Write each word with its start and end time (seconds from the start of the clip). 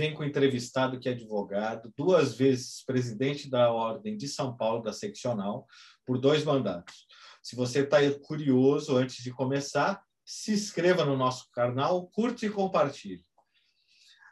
vem 0.00 0.14
com 0.14 0.24
entrevistado 0.24 0.98
que 0.98 1.10
é 1.10 1.12
advogado, 1.12 1.92
duas 1.94 2.34
vezes 2.34 2.82
presidente 2.86 3.50
da 3.50 3.70
Ordem 3.70 4.16
de 4.16 4.26
São 4.28 4.56
Paulo, 4.56 4.82
da 4.82 4.94
seccional, 4.94 5.66
por 6.06 6.18
dois 6.18 6.42
mandatos. 6.42 7.06
Se 7.42 7.54
você 7.54 7.82
está 7.82 7.98
curioso, 8.22 8.96
antes 8.96 9.22
de 9.22 9.30
começar, 9.30 10.02
se 10.24 10.52
inscreva 10.52 11.04
no 11.04 11.18
nosso 11.18 11.50
canal, 11.52 12.06
curte 12.08 12.46
e 12.46 12.50
compartilhe. 12.50 13.26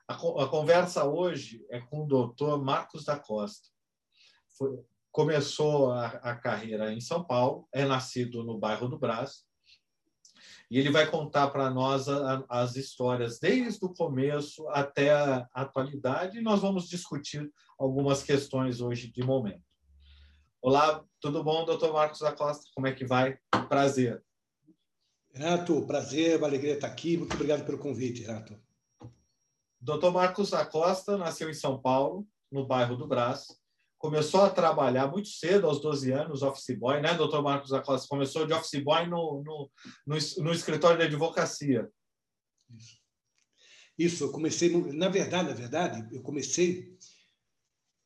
A, 0.08 0.14
a 0.14 0.48
conversa 0.48 1.04
hoje 1.04 1.62
é 1.68 1.78
com 1.80 2.04
o 2.04 2.08
doutor 2.08 2.64
Marcos 2.64 3.04
da 3.04 3.18
Costa. 3.18 3.68
Foi, 4.56 4.70
começou 5.12 5.92
a, 5.92 6.06
a 6.06 6.34
carreira 6.34 6.94
em 6.94 7.00
São 7.00 7.22
Paulo, 7.22 7.68
é 7.74 7.84
nascido 7.84 8.42
no 8.42 8.58
bairro 8.58 8.88
do 8.88 8.98
Brás, 8.98 9.44
e 10.70 10.78
ele 10.78 10.90
vai 10.90 11.10
contar 11.10 11.48
para 11.48 11.70
nós 11.70 12.08
a, 12.08 12.44
as 12.48 12.76
histórias 12.76 13.38
desde 13.38 13.84
o 13.84 13.94
começo 13.94 14.68
até 14.68 15.12
a 15.12 15.48
atualidade, 15.52 16.38
e 16.38 16.42
nós 16.42 16.60
vamos 16.60 16.88
discutir 16.88 17.50
algumas 17.78 18.22
questões 18.22 18.80
hoje 18.80 19.10
de 19.10 19.22
momento. 19.22 19.62
Olá, 20.60 21.04
tudo 21.20 21.42
bom, 21.42 21.64
doutor 21.64 21.92
Marcos 21.92 22.20
da 22.20 22.32
Costa? 22.32 22.68
Como 22.74 22.86
é 22.86 22.92
que 22.92 23.06
vai? 23.06 23.38
Prazer. 23.68 24.22
Renato, 25.32 25.86
prazer, 25.86 26.36
uma 26.36 26.48
alegria 26.48 26.74
estar 26.74 26.88
aqui. 26.88 27.16
Muito 27.16 27.34
obrigado 27.34 27.64
pelo 27.64 27.78
convite, 27.78 28.22
Renato. 28.22 28.58
Doutor 29.80 30.12
Marcos 30.12 30.50
da 30.50 30.66
Costa 30.66 31.16
nasceu 31.16 31.48
em 31.48 31.54
São 31.54 31.80
Paulo, 31.80 32.26
no 32.50 32.66
bairro 32.66 32.96
do 32.96 33.06
Brás, 33.06 33.46
começou 33.98 34.42
a 34.42 34.50
trabalhar 34.50 35.08
muito 35.08 35.28
cedo, 35.28 35.66
aos 35.66 35.80
12 35.80 36.12
anos, 36.12 36.42
office 36.42 36.78
boy, 36.78 37.00
né, 37.00 37.14
doutor 37.14 37.42
Marcos 37.42 37.72
Acosta? 37.72 38.08
Começou 38.08 38.46
de 38.46 38.52
office 38.52 38.82
boy 38.82 39.06
no, 39.06 39.42
no, 39.42 39.70
no, 40.06 40.16
no 40.44 40.52
escritório 40.52 40.98
de 40.98 41.04
advocacia. 41.04 41.90
Isso. 43.98 44.24
Eu 44.24 44.32
comecei, 44.32 44.70
na 44.92 45.08
verdade, 45.08 45.48
na 45.48 45.54
verdade, 45.54 46.14
eu 46.14 46.22
comecei 46.22 46.96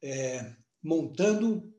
é, 0.02 0.56
montando 0.82 1.72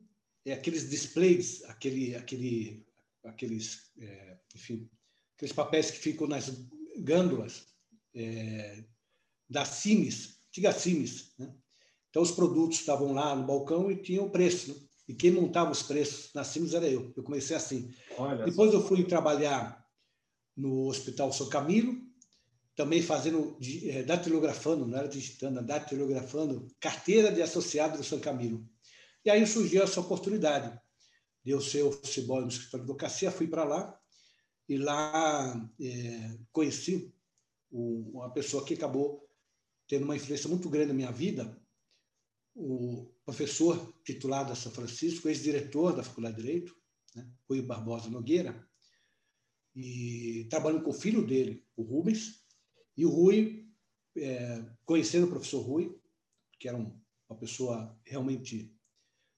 é, 0.45 0.53
aqueles 0.53 0.89
displays, 0.89 1.63
aquele, 1.63 2.15
aquele, 2.15 2.85
aqueles, 3.23 3.91
é, 3.99 4.39
enfim, 4.55 4.89
aqueles 5.35 5.53
papéis 5.53 5.89
que 5.89 5.97
ficam 5.97 6.27
nas 6.27 6.49
gândulas 6.99 7.67
é, 8.13 8.85
das 9.49 9.69
CIMES, 9.69 10.39
antiga 10.49 10.71
CIMES, 10.71 11.33
né? 11.39 11.53
Então, 12.13 12.21
os 12.21 12.29
produtos 12.29 12.79
estavam 12.79 13.11
lá 13.11 13.35
no 13.35 13.43
balcão 13.43 13.89
e 13.91 13.95
tinham 13.95 14.29
preço. 14.29 14.69
Né? 14.69 14.75
E 15.07 15.15
quem 15.15 15.31
montava 15.31 15.71
os 15.71 15.81
preços 15.81 16.31
na 16.35 16.43
Sims 16.43 16.75
era 16.75 16.87
eu. 16.87 17.11
Eu 17.17 17.23
comecei 17.23 17.55
assim. 17.55 17.91
Olha 18.19 18.45
Depois 18.45 18.71
eu 18.71 18.85
fui 18.85 19.03
trabalhar 19.03 19.83
no 20.55 20.85
Hospital 20.85 21.33
São 21.33 21.49
Camilo, 21.49 21.99
também 22.75 23.01
fazendo, 23.01 23.57
é, 23.85 24.03
datilografando, 24.03 24.85
não 24.85 24.95
era 24.95 25.07
digitando, 25.07 25.59
datilografando, 25.63 26.67
carteira 26.79 27.31
de 27.31 27.41
associado 27.41 27.97
do 27.97 28.03
São 28.03 28.19
Camilo. 28.19 28.63
E 29.25 29.31
aí 29.31 29.47
surgiu 29.47 29.81
essa 29.81 29.99
oportunidade 29.99 30.79
de 31.43 31.49
eu 31.49 31.61
ser 31.61 31.81
office 31.81 32.23
boy 32.23 32.43
no 32.43 32.47
escritório 32.49 32.85
de 32.85 32.91
advocacia, 32.91 33.31
fui 33.31 33.47
para 33.47 33.63
lá 33.63 33.99
e 34.69 34.77
lá 34.77 35.67
é, 35.81 36.37
conheci 36.51 37.11
uma 37.71 38.29
pessoa 38.29 38.63
que 38.63 38.75
acabou 38.75 39.27
tendo 39.87 40.03
uma 40.03 40.15
influência 40.15 40.47
muito 40.47 40.69
grande 40.69 40.89
na 40.89 40.93
minha 40.93 41.11
vida, 41.11 41.59
o 42.55 43.11
professor 43.25 43.93
titulado 44.03 44.49
da 44.49 44.55
São 44.55 44.71
Francisco, 44.71 45.27
ex-diretor 45.27 45.95
da 45.95 46.03
Faculdade 46.03 46.35
de 46.35 46.41
Direito, 46.41 46.75
né, 47.15 47.27
Rui 47.49 47.61
Barbosa 47.61 48.09
Nogueira, 48.09 48.67
e 49.75 50.45
trabalhando 50.49 50.83
com 50.83 50.91
o 50.91 50.93
filho 50.93 51.25
dele, 51.25 51.65
o 51.75 51.81
Rubens, 51.81 52.43
e 52.95 53.05
o 53.05 53.09
Rui, 53.09 53.67
é, 54.15 54.63
conhecendo 54.85 55.25
o 55.25 55.29
professor 55.29 55.61
Rui, 55.61 55.99
que 56.59 56.67
era 56.67 56.77
um, 56.77 56.95
uma 57.27 57.37
pessoa 57.37 57.99
realmente 58.05 58.71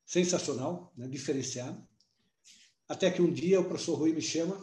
sensacional, 0.05 0.93
né, 0.97 1.07
diferenciada, 1.07 1.87
até 2.87 3.09
que 3.09 3.21
um 3.21 3.31
dia 3.31 3.59
o 3.59 3.65
professor 3.65 3.95
Rui 3.95 4.13
me 4.13 4.21
chama, 4.21 4.61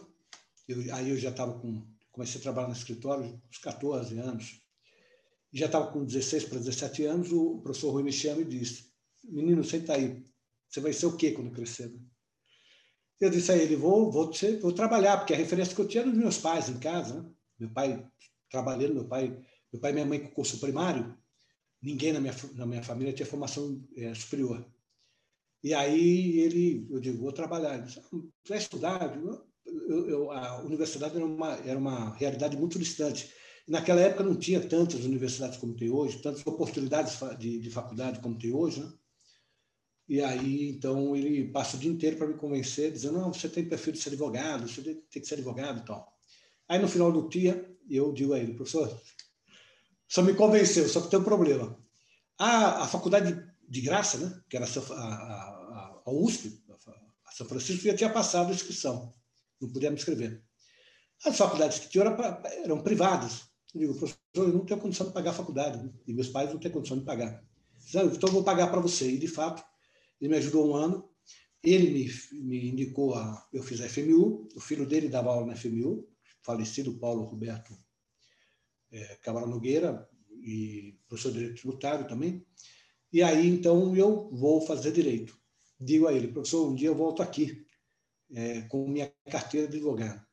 eu, 0.69 0.95
aí 0.95 1.11
eu 1.11 1.17
já 1.17 1.31
estava 1.31 1.59
com, 1.59 1.87
comecei 2.11 2.39
a 2.39 2.43
trabalhar 2.43 2.69
no 2.69 2.75
escritório, 2.75 3.43
uns 3.51 3.59
14 3.59 4.17
anos, 4.19 4.62
já 5.53 5.67
estava 5.67 5.93
com 5.93 6.05
16 6.05 6.45
para 6.45 6.59
17 6.59 7.05
anos, 7.05 7.33
o 7.33 7.61
professor 7.61 7.91
Rui 7.91 8.03
me 8.03 8.13
chama 8.13 8.41
e 8.41 8.45
disse, 8.45 8.91
menino, 9.25 9.63
senta 9.63 9.95
aí, 9.95 10.23
você 10.69 10.81
vai 10.81 10.93
ser 10.93 11.07
o 11.07 11.17
quê 11.17 11.33
quando 11.33 11.51
crescer? 11.51 11.95
Eu 13.21 13.31
disse 13.31 13.53
a 13.53 13.57
ele, 13.57 13.77
vou, 13.77 14.11
vou, 14.11 14.33
ser, 14.33 14.59
vou 14.59 14.73
trabalhar, 14.73 15.19
porque 15.19 15.35
a 15.35 15.37
referência 15.37 15.75
que 15.75 15.81
eu 15.81 15.87
tinha 15.87 16.03
era 16.03 16.11
dos 16.11 16.19
meus 16.19 16.39
pais 16.39 16.69
em 16.69 16.79
casa, 16.79 17.23
né? 17.23 17.31
meu 17.59 17.71
pai 17.71 18.05
trabalhando, 18.51 18.95
meu 18.95 19.07
pai, 19.07 19.29
meu 19.73 19.81
pai 19.81 19.91
e 19.91 19.95
minha 19.95 20.07
mãe 20.07 20.19
com 20.19 20.35
curso 20.35 20.59
primário, 20.59 21.17
ninguém 21.81 22.13
na 22.13 22.21
minha, 22.21 22.35
na 22.55 22.67
minha 22.67 22.83
família 22.83 23.13
tinha 23.13 23.27
formação 23.27 23.85
é, 23.97 24.15
superior. 24.15 24.67
E 25.63 25.73
aí 25.75 26.41
ele, 26.41 26.89
eu 26.91 26.99
digo, 26.99 27.23
vou 27.23 27.33
trabalhar. 27.33 27.75
Ele 27.75 27.85
disse, 27.85 28.01
ah, 28.01 28.19
vai 28.49 28.59
estudar? 28.59 29.17
Eu, 29.65 30.09
eu, 30.09 30.31
a 30.33 30.61
universidade 30.63 31.15
era 31.15 31.25
uma, 31.25 31.55
era 31.59 31.79
uma 31.79 32.15
realidade 32.17 32.57
muito 32.57 32.79
distante. 32.79 33.33
Naquela 33.69 34.01
época 34.01 34.25
não 34.25 34.35
tinha 34.35 34.61
tantas 34.61 35.05
universidades 35.05 35.57
como 35.57 35.75
tem 35.75 35.89
hoje, 35.91 36.19
tantas 36.19 36.45
oportunidades 36.47 37.19
de, 37.39 37.61
de 37.61 37.71
faculdade 37.71 38.21
como 38.21 38.39
tem 38.39 38.53
hoje, 38.53 38.81
né? 38.81 38.93
E 40.09 40.21
aí, 40.21 40.69
então, 40.69 41.17
ele 41.17 41.49
passa 41.53 41.77
o 41.77 41.81
dia 41.81 41.91
inteiro 41.91 42.17
para 42.17 42.27
me 42.27 42.35
convencer, 42.35 42.93
dizendo: 42.93 43.19
não, 43.19 43.33
você 43.33 43.49
tem 43.49 43.69
perfil 43.69 43.93
de 43.93 44.01
ser 44.01 44.11
advogado, 44.11 44.69
você 44.69 44.83
tem 44.83 45.23
que 45.23 45.25
ser 45.25 45.35
advogado 45.35 45.81
e 45.81 45.85
tal. 45.85 46.13
Aí, 46.69 46.79
no 46.79 46.89
final 46.89 47.13
do 47.13 47.29
dia, 47.29 47.67
eu 47.89 48.13
digo 48.13 48.33
a 48.35 48.39
ele: 48.39 48.55
professor, 48.55 49.01
só 50.09 50.21
me 50.21 50.35
convenceu, 50.35 50.89
só 50.89 51.01
que 51.01 51.09
tem 51.09 51.19
um 51.19 51.25
problema. 51.25 51.79
A, 52.39 52.83
a 52.83 52.89
faculdade 52.89 53.43
de 53.69 53.81
graça, 53.81 54.19
né, 54.19 54.43
que 54.51 54.57
era 54.57 54.67
a, 54.67 55.05
a, 55.05 56.03
a 56.05 56.11
USP, 56.11 56.63
a 57.25 57.33
São 57.33 57.47
Francisco, 57.47 57.85
já 57.85 57.95
tinha 57.95 58.11
passado 58.11 58.51
a 58.51 58.55
inscrição, 58.55 59.15
não 59.61 59.71
podia 59.71 59.91
me 59.91 59.97
inscrever. 59.97 60.43
As 61.25 61.37
faculdades 61.37 61.79
que 61.79 61.89
tinham 61.89 62.07
eram 62.65 62.83
privadas. 62.83 63.52
Eu 63.75 63.81
digo, 63.81 63.95
professor, 63.95 64.19
eu 64.35 64.49
não 64.49 64.65
tenho 64.65 64.81
condição 64.81 65.07
de 65.07 65.13
pagar 65.13 65.31
a 65.31 65.35
faculdade, 65.35 65.83
né? 65.83 65.93
e 66.07 66.13
meus 66.13 66.29
pais 66.29 66.51
não 66.51 66.59
têm 66.59 66.71
condição 66.71 66.99
de 66.99 67.05
pagar. 67.05 67.43
Então, 67.89 68.03
eu 68.03 68.33
vou 68.33 68.45
pagar 68.45 68.69
para 68.69 68.81
você. 68.81 69.11
E, 69.11 69.19
de 69.19 69.29
fato, 69.29 69.65
ele 70.21 70.31
me 70.31 70.37
ajudou 70.37 70.71
um 70.71 70.75
ano. 70.75 71.09
Ele 71.63 71.91
me, 71.91 72.41
me 72.41 72.69
indicou 72.71 73.15
a. 73.15 73.49
Eu 73.53 73.63
fiz 73.63 73.81
a 73.81 73.89
FMU, 73.89 74.49
o 74.55 74.61
filho 74.61 74.87
dele 74.87 75.09
dava 75.09 75.31
aula 75.31 75.47
na 75.47 75.57
FMU, 75.57 76.09
falecido 76.43 76.99
Paulo 76.99 77.25
Roberto 77.25 77.77
é, 78.91 79.17
Cabral 79.23 79.49
Nogueira, 79.49 80.09
e 80.43 80.99
professor 81.09 81.31
de 81.31 81.39
direito 81.39 81.61
tributário 81.61 82.09
também. 82.09 82.45
E 83.13 83.23
aí, 83.23 83.47
então, 83.47 83.95
eu 83.95 84.31
vou 84.33 84.61
fazer 84.61 84.93
direito. 84.93 85.39
Digo 85.79 86.07
a 86.07 86.13
ele, 86.13 86.29
professor, 86.29 86.69
um 86.69 86.75
dia 86.75 86.89
eu 86.89 86.95
volto 86.95 87.23
aqui 87.23 87.65
é, 88.33 88.63
com 88.63 88.89
minha 88.89 89.13
carteira 89.31 89.69
de 89.69 89.77
advogado. 89.77 90.25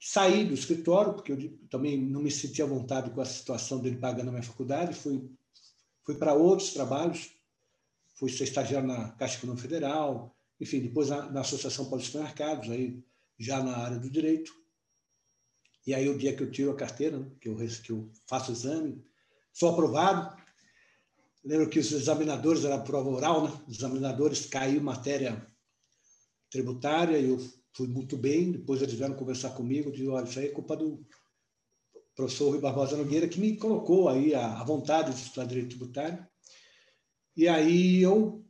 Saí 0.00 0.44
do 0.44 0.54
escritório, 0.54 1.14
porque 1.14 1.32
eu 1.32 1.58
também 1.68 2.00
não 2.00 2.22
me 2.22 2.30
sentia 2.30 2.64
à 2.64 2.68
vontade 2.68 3.10
com 3.10 3.20
a 3.20 3.24
situação 3.24 3.80
dele 3.80 3.96
pagando 3.96 4.28
a 4.28 4.32
minha 4.32 4.42
faculdade, 4.42 4.94
fui, 4.94 5.28
fui 6.04 6.14
para 6.14 6.34
outros 6.34 6.72
trabalhos, 6.72 7.30
fui 8.14 8.30
ser 8.30 8.44
estagiário 8.44 8.86
na 8.86 9.10
Caixa 9.12 9.38
Econômica 9.38 9.62
Federal, 9.62 10.36
enfim, 10.60 10.80
depois 10.80 11.08
na, 11.08 11.30
na 11.30 11.40
Associação 11.40 11.88
Paulista 11.88 12.18
de 12.18 12.24
Mercados, 12.24 12.70
aí 12.70 13.02
já 13.38 13.62
na 13.62 13.76
área 13.76 13.98
do 13.98 14.08
direito. 14.08 14.52
E 15.86 15.94
aí, 15.94 16.08
o 16.08 16.18
dia 16.18 16.36
que 16.36 16.42
eu 16.42 16.50
tiro 16.50 16.70
a 16.70 16.76
carteira, 16.76 17.18
né, 17.18 17.30
que, 17.40 17.48
eu, 17.48 17.56
que 17.56 17.90
eu 17.90 18.10
faço 18.26 18.50
o 18.50 18.54
exame, 18.54 19.02
sou 19.52 19.70
aprovado. 19.70 20.36
Lembro 21.44 21.68
que 21.68 21.78
os 21.78 21.90
examinadores, 21.92 22.64
era 22.64 22.78
prova 22.78 23.08
oral, 23.08 23.48
né? 23.48 23.64
Os 23.66 23.78
examinadores 23.78 24.46
caiu 24.46 24.82
matéria 24.82 25.46
tributária, 26.50 27.18
eu 27.18 27.38
fui 27.78 27.86
muito 27.86 28.16
bem. 28.16 28.50
Depois 28.50 28.82
eles 28.82 28.94
vieram 28.94 29.14
conversar 29.14 29.50
comigo, 29.50 29.92
disse, 29.92 30.08
olha, 30.08 30.24
isso 30.24 30.38
aí 30.40 30.46
é 30.46 30.50
culpa 30.50 30.76
do 30.76 31.06
professor 32.16 32.50
Rui 32.50 32.60
Barbosa 32.60 32.96
Nogueira, 32.96 33.28
que 33.28 33.38
me 33.38 33.56
colocou 33.56 34.08
aí 34.08 34.34
a, 34.34 34.60
a 34.60 34.64
vontade 34.64 35.14
de 35.14 35.22
estudar 35.22 35.46
direito 35.46 35.70
tributário. 35.70 36.26
E 37.36 37.46
aí 37.46 38.02
eu, 38.02 38.44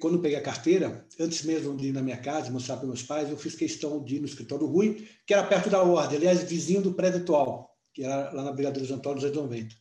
quando 0.00 0.22
peguei 0.22 0.38
a 0.38 0.42
carteira, 0.42 1.06
antes 1.18 1.44
mesmo 1.44 1.76
de 1.76 1.88
ir 1.88 1.92
na 1.92 2.00
minha 2.00 2.16
casa 2.16 2.50
mostrar 2.50 2.78
para 2.78 2.86
meus 2.86 3.02
pais, 3.02 3.28
eu 3.28 3.36
fiz 3.36 3.54
questão 3.54 4.02
de 4.02 4.16
ir 4.16 4.20
no 4.20 4.26
escritório 4.26 4.66
do 4.66 4.72
Rui, 4.72 5.06
que 5.26 5.34
era 5.34 5.46
perto 5.46 5.68
da 5.68 5.82
ordem, 5.82 6.16
aliás, 6.16 6.42
vizinho 6.42 6.80
do 6.80 6.94
prédio 6.94 7.20
atual, 7.20 7.76
que 7.92 8.02
era 8.02 8.32
lá 8.32 8.42
na 8.42 8.52
Brigadeiros 8.52 8.90
Antônio 8.90 9.20
290. 9.20 9.74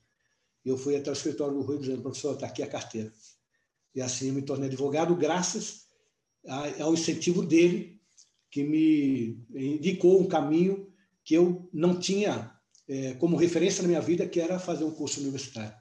E 0.65 0.69
eu 0.69 0.77
fui 0.77 0.97
até 0.97 1.09
o 1.09 1.13
escritório 1.13 1.53
do 1.53 1.61
Rui 1.61 1.79
dizendo, 1.79 2.01
professor, 2.01 2.33
está 2.33 2.47
aqui 2.47 2.61
a 2.61 2.67
carteira. 2.67 3.13
E 3.95 4.01
assim 4.01 4.27
eu 4.27 4.33
me 4.33 4.41
tornei 4.41 4.67
advogado, 4.67 5.15
graças 5.15 5.87
ao 6.79 6.93
incentivo 6.93 7.45
dele 7.45 7.98
que 8.51 8.63
me 8.63 9.39
indicou 9.53 10.19
um 10.19 10.27
caminho 10.27 10.91
que 11.23 11.35
eu 11.35 11.69
não 11.71 11.99
tinha 11.99 12.51
é, 12.87 13.13
como 13.15 13.37
referência 13.37 13.83
na 13.83 13.87
minha 13.87 14.01
vida, 14.01 14.27
que 14.27 14.41
era 14.41 14.57
fazer 14.59 14.83
um 14.83 14.91
curso 14.91 15.21
universitário. 15.21 15.77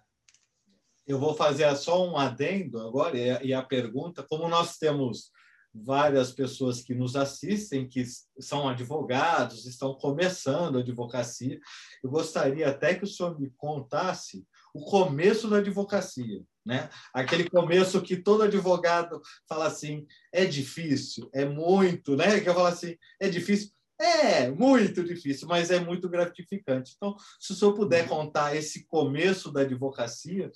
Eu 1.06 1.18
vou 1.18 1.34
fazer 1.34 1.74
só 1.76 2.06
um 2.06 2.18
adendo 2.18 2.78
agora, 2.80 3.16
e 3.42 3.54
a 3.54 3.62
pergunta, 3.62 4.22
como 4.22 4.46
nós 4.46 4.76
temos 4.76 5.30
várias 5.74 6.32
pessoas 6.32 6.82
que 6.82 6.94
nos 6.94 7.16
assistem, 7.16 7.88
que 7.88 8.04
são 8.38 8.68
advogados, 8.68 9.66
estão 9.66 9.94
começando 9.94 10.76
a 10.76 10.80
advocacia. 10.80 11.58
Eu 12.02 12.10
gostaria 12.10 12.68
até 12.68 12.94
que 12.94 13.04
o 13.04 13.06
senhor 13.06 13.38
me 13.40 13.50
contasse 13.56 14.44
o 14.74 14.84
começo 14.84 15.48
da 15.48 15.58
advocacia. 15.58 16.42
Né? 16.68 16.90
Aquele 17.14 17.48
começo 17.48 18.02
que 18.02 18.14
todo 18.14 18.42
advogado 18.42 19.22
fala 19.48 19.66
assim, 19.66 20.06
é 20.30 20.44
difícil, 20.44 21.30
é 21.32 21.46
muito, 21.46 22.14
né? 22.14 22.38
Que 22.40 22.48
eu 22.50 22.52
falo 22.52 22.66
assim, 22.66 22.94
é 23.18 23.26
difícil. 23.26 23.70
É 23.98 24.50
muito 24.50 25.02
difícil, 25.02 25.48
mas 25.48 25.70
é 25.70 25.80
muito 25.80 26.10
gratificante. 26.10 26.92
Então, 26.94 27.16
se 27.40 27.52
o 27.52 27.56
senhor 27.56 27.72
puder 27.72 28.06
contar 28.06 28.54
esse 28.54 28.86
começo 28.86 29.50
da 29.50 29.62
advocacia. 29.62 30.52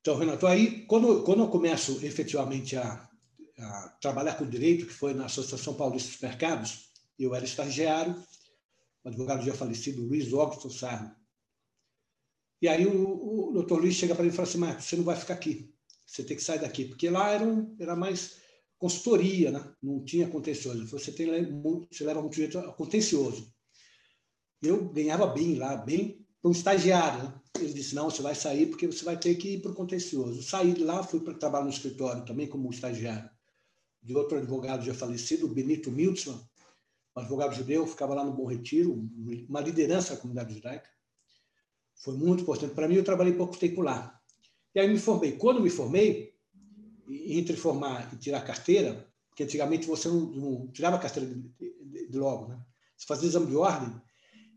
Então, 0.00 0.16
Renato, 0.16 0.46
aí, 0.46 0.86
quando, 0.86 1.24
quando 1.24 1.42
eu 1.42 1.48
começo 1.48 1.98
efetivamente 2.06 2.76
a, 2.76 3.10
a 3.58 3.88
trabalhar 4.00 4.36
com 4.36 4.48
direito, 4.48 4.86
que 4.86 4.92
foi 4.92 5.12
na 5.12 5.26
Associação 5.26 5.74
Paulista 5.74 6.12
dos 6.12 6.20
Mercados, 6.20 6.88
eu 7.18 7.34
era 7.34 7.44
estagiário, 7.44 8.14
o 9.04 9.08
advogado 9.08 9.44
já 9.44 9.52
falecido, 9.52 10.06
Luiz 10.06 10.32
Augusto 10.32 10.70
Sarro. 10.70 11.10
E 12.62 12.68
aí 12.68 12.86
o, 12.86 13.48
o 13.48 13.52
doutor 13.52 13.80
Luiz 13.80 13.94
chega 13.94 14.14
para 14.14 14.22
mim 14.22 14.30
e 14.30 14.32
fala 14.32 14.48
assim, 14.48 14.58
Marcos, 14.58 14.84
você 14.84 14.96
não 14.96 15.04
vai 15.04 15.16
ficar 15.16 15.34
aqui, 15.34 15.74
você 16.06 16.22
tem 16.22 16.36
que 16.36 16.42
sair 16.42 16.60
daqui, 16.60 16.84
porque 16.84 17.10
lá 17.10 17.30
era, 17.30 17.44
um, 17.44 17.76
era 17.78 17.94
mais 17.94 18.40
consultoria, 18.78 19.50
né? 19.50 19.74
não 19.82 20.04
tinha 20.04 20.28
contencioso. 20.28 20.86
Você, 20.86 21.12
tem, 21.12 21.26
você 21.90 22.04
leva 22.04 22.20
muito 22.20 22.36
jeito 22.36 22.58
a 22.58 22.72
contencioso. 22.72 23.52
Eu 24.62 24.88
ganhava 24.88 25.26
bem 25.26 25.56
lá, 25.56 25.76
bem 25.76 26.24
para 26.40 26.48
um 26.48 26.52
estagiário. 26.52 27.24
Né? 27.24 27.34
Ele 27.58 27.72
disse, 27.72 27.94
não, 27.94 28.08
você 28.08 28.22
vai 28.22 28.34
sair 28.34 28.66
porque 28.66 28.86
você 28.86 29.04
vai 29.04 29.18
ter 29.18 29.34
que 29.34 29.54
ir 29.54 29.60
para 29.60 29.72
o 29.72 29.74
contencioso. 29.74 30.42
Saí 30.42 30.72
de 30.72 30.84
lá, 30.84 31.02
fui 31.02 31.20
para 31.20 31.34
trabalhar 31.34 31.64
no 31.64 31.70
escritório 31.70 32.24
também 32.24 32.46
como 32.46 32.70
estagiário 32.70 33.28
de 34.02 34.14
outro 34.14 34.38
advogado 34.38 34.84
já 34.84 34.92
falecido, 34.92 35.48
Benito 35.48 35.90
Miltzman, 35.90 36.36
um 37.16 37.20
advogado 37.20 37.54
judeu, 37.54 37.86
ficava 37.86 38.14
lá 38.14 38.24
no 38.24 38.32
Bom 38.32 38.46
Retiro, 38.46 39.08
uma 39.48 39.60
liderança 39.60 40.14
da 40.14 40.20
comunidade 40.20 40.54
judaica. 40.54 40.90
Foi 42.02 42.14
muito 42.14 42.42
importante 42.42 42.74
para 42.74 42.88
mim, 42.88 42.96
eu 42.96 43.04
trabalhei 43.04 43.32
pouco 43.32 43.56
tempo 43.56 43.80
lá. 43.80 44.20
E 44.74 44.80
aí 44.80 44.88
me 44.88 44.98
formei. 44.98 45.32
Quando 45.32 45.60
me 45.60 45.70
formei, 45.70 46.34
entre 47.08 47.56
formar 47.56 48.12
e 48.12 48.16
tirar 48.16 48.40
carteira, 48.40 49.08
porque 49.28 49.44
antigamente 49.44 49.86
você 49.86 50.08
não, 50.08 50.20
não 50.20 50.66
tirava 50.68 50.98
carteira 50.98 51.28
de, 51.28 51.40
de, 51.58 52.08
de, 52.08 52.18
logo, 52.18 52.48
né? 52.48 52.60
Você 52.96 53.06
fazia 53.06 53.28
exame 53.28 53.46
de 53.46 53.56
ordem 53.56 54.00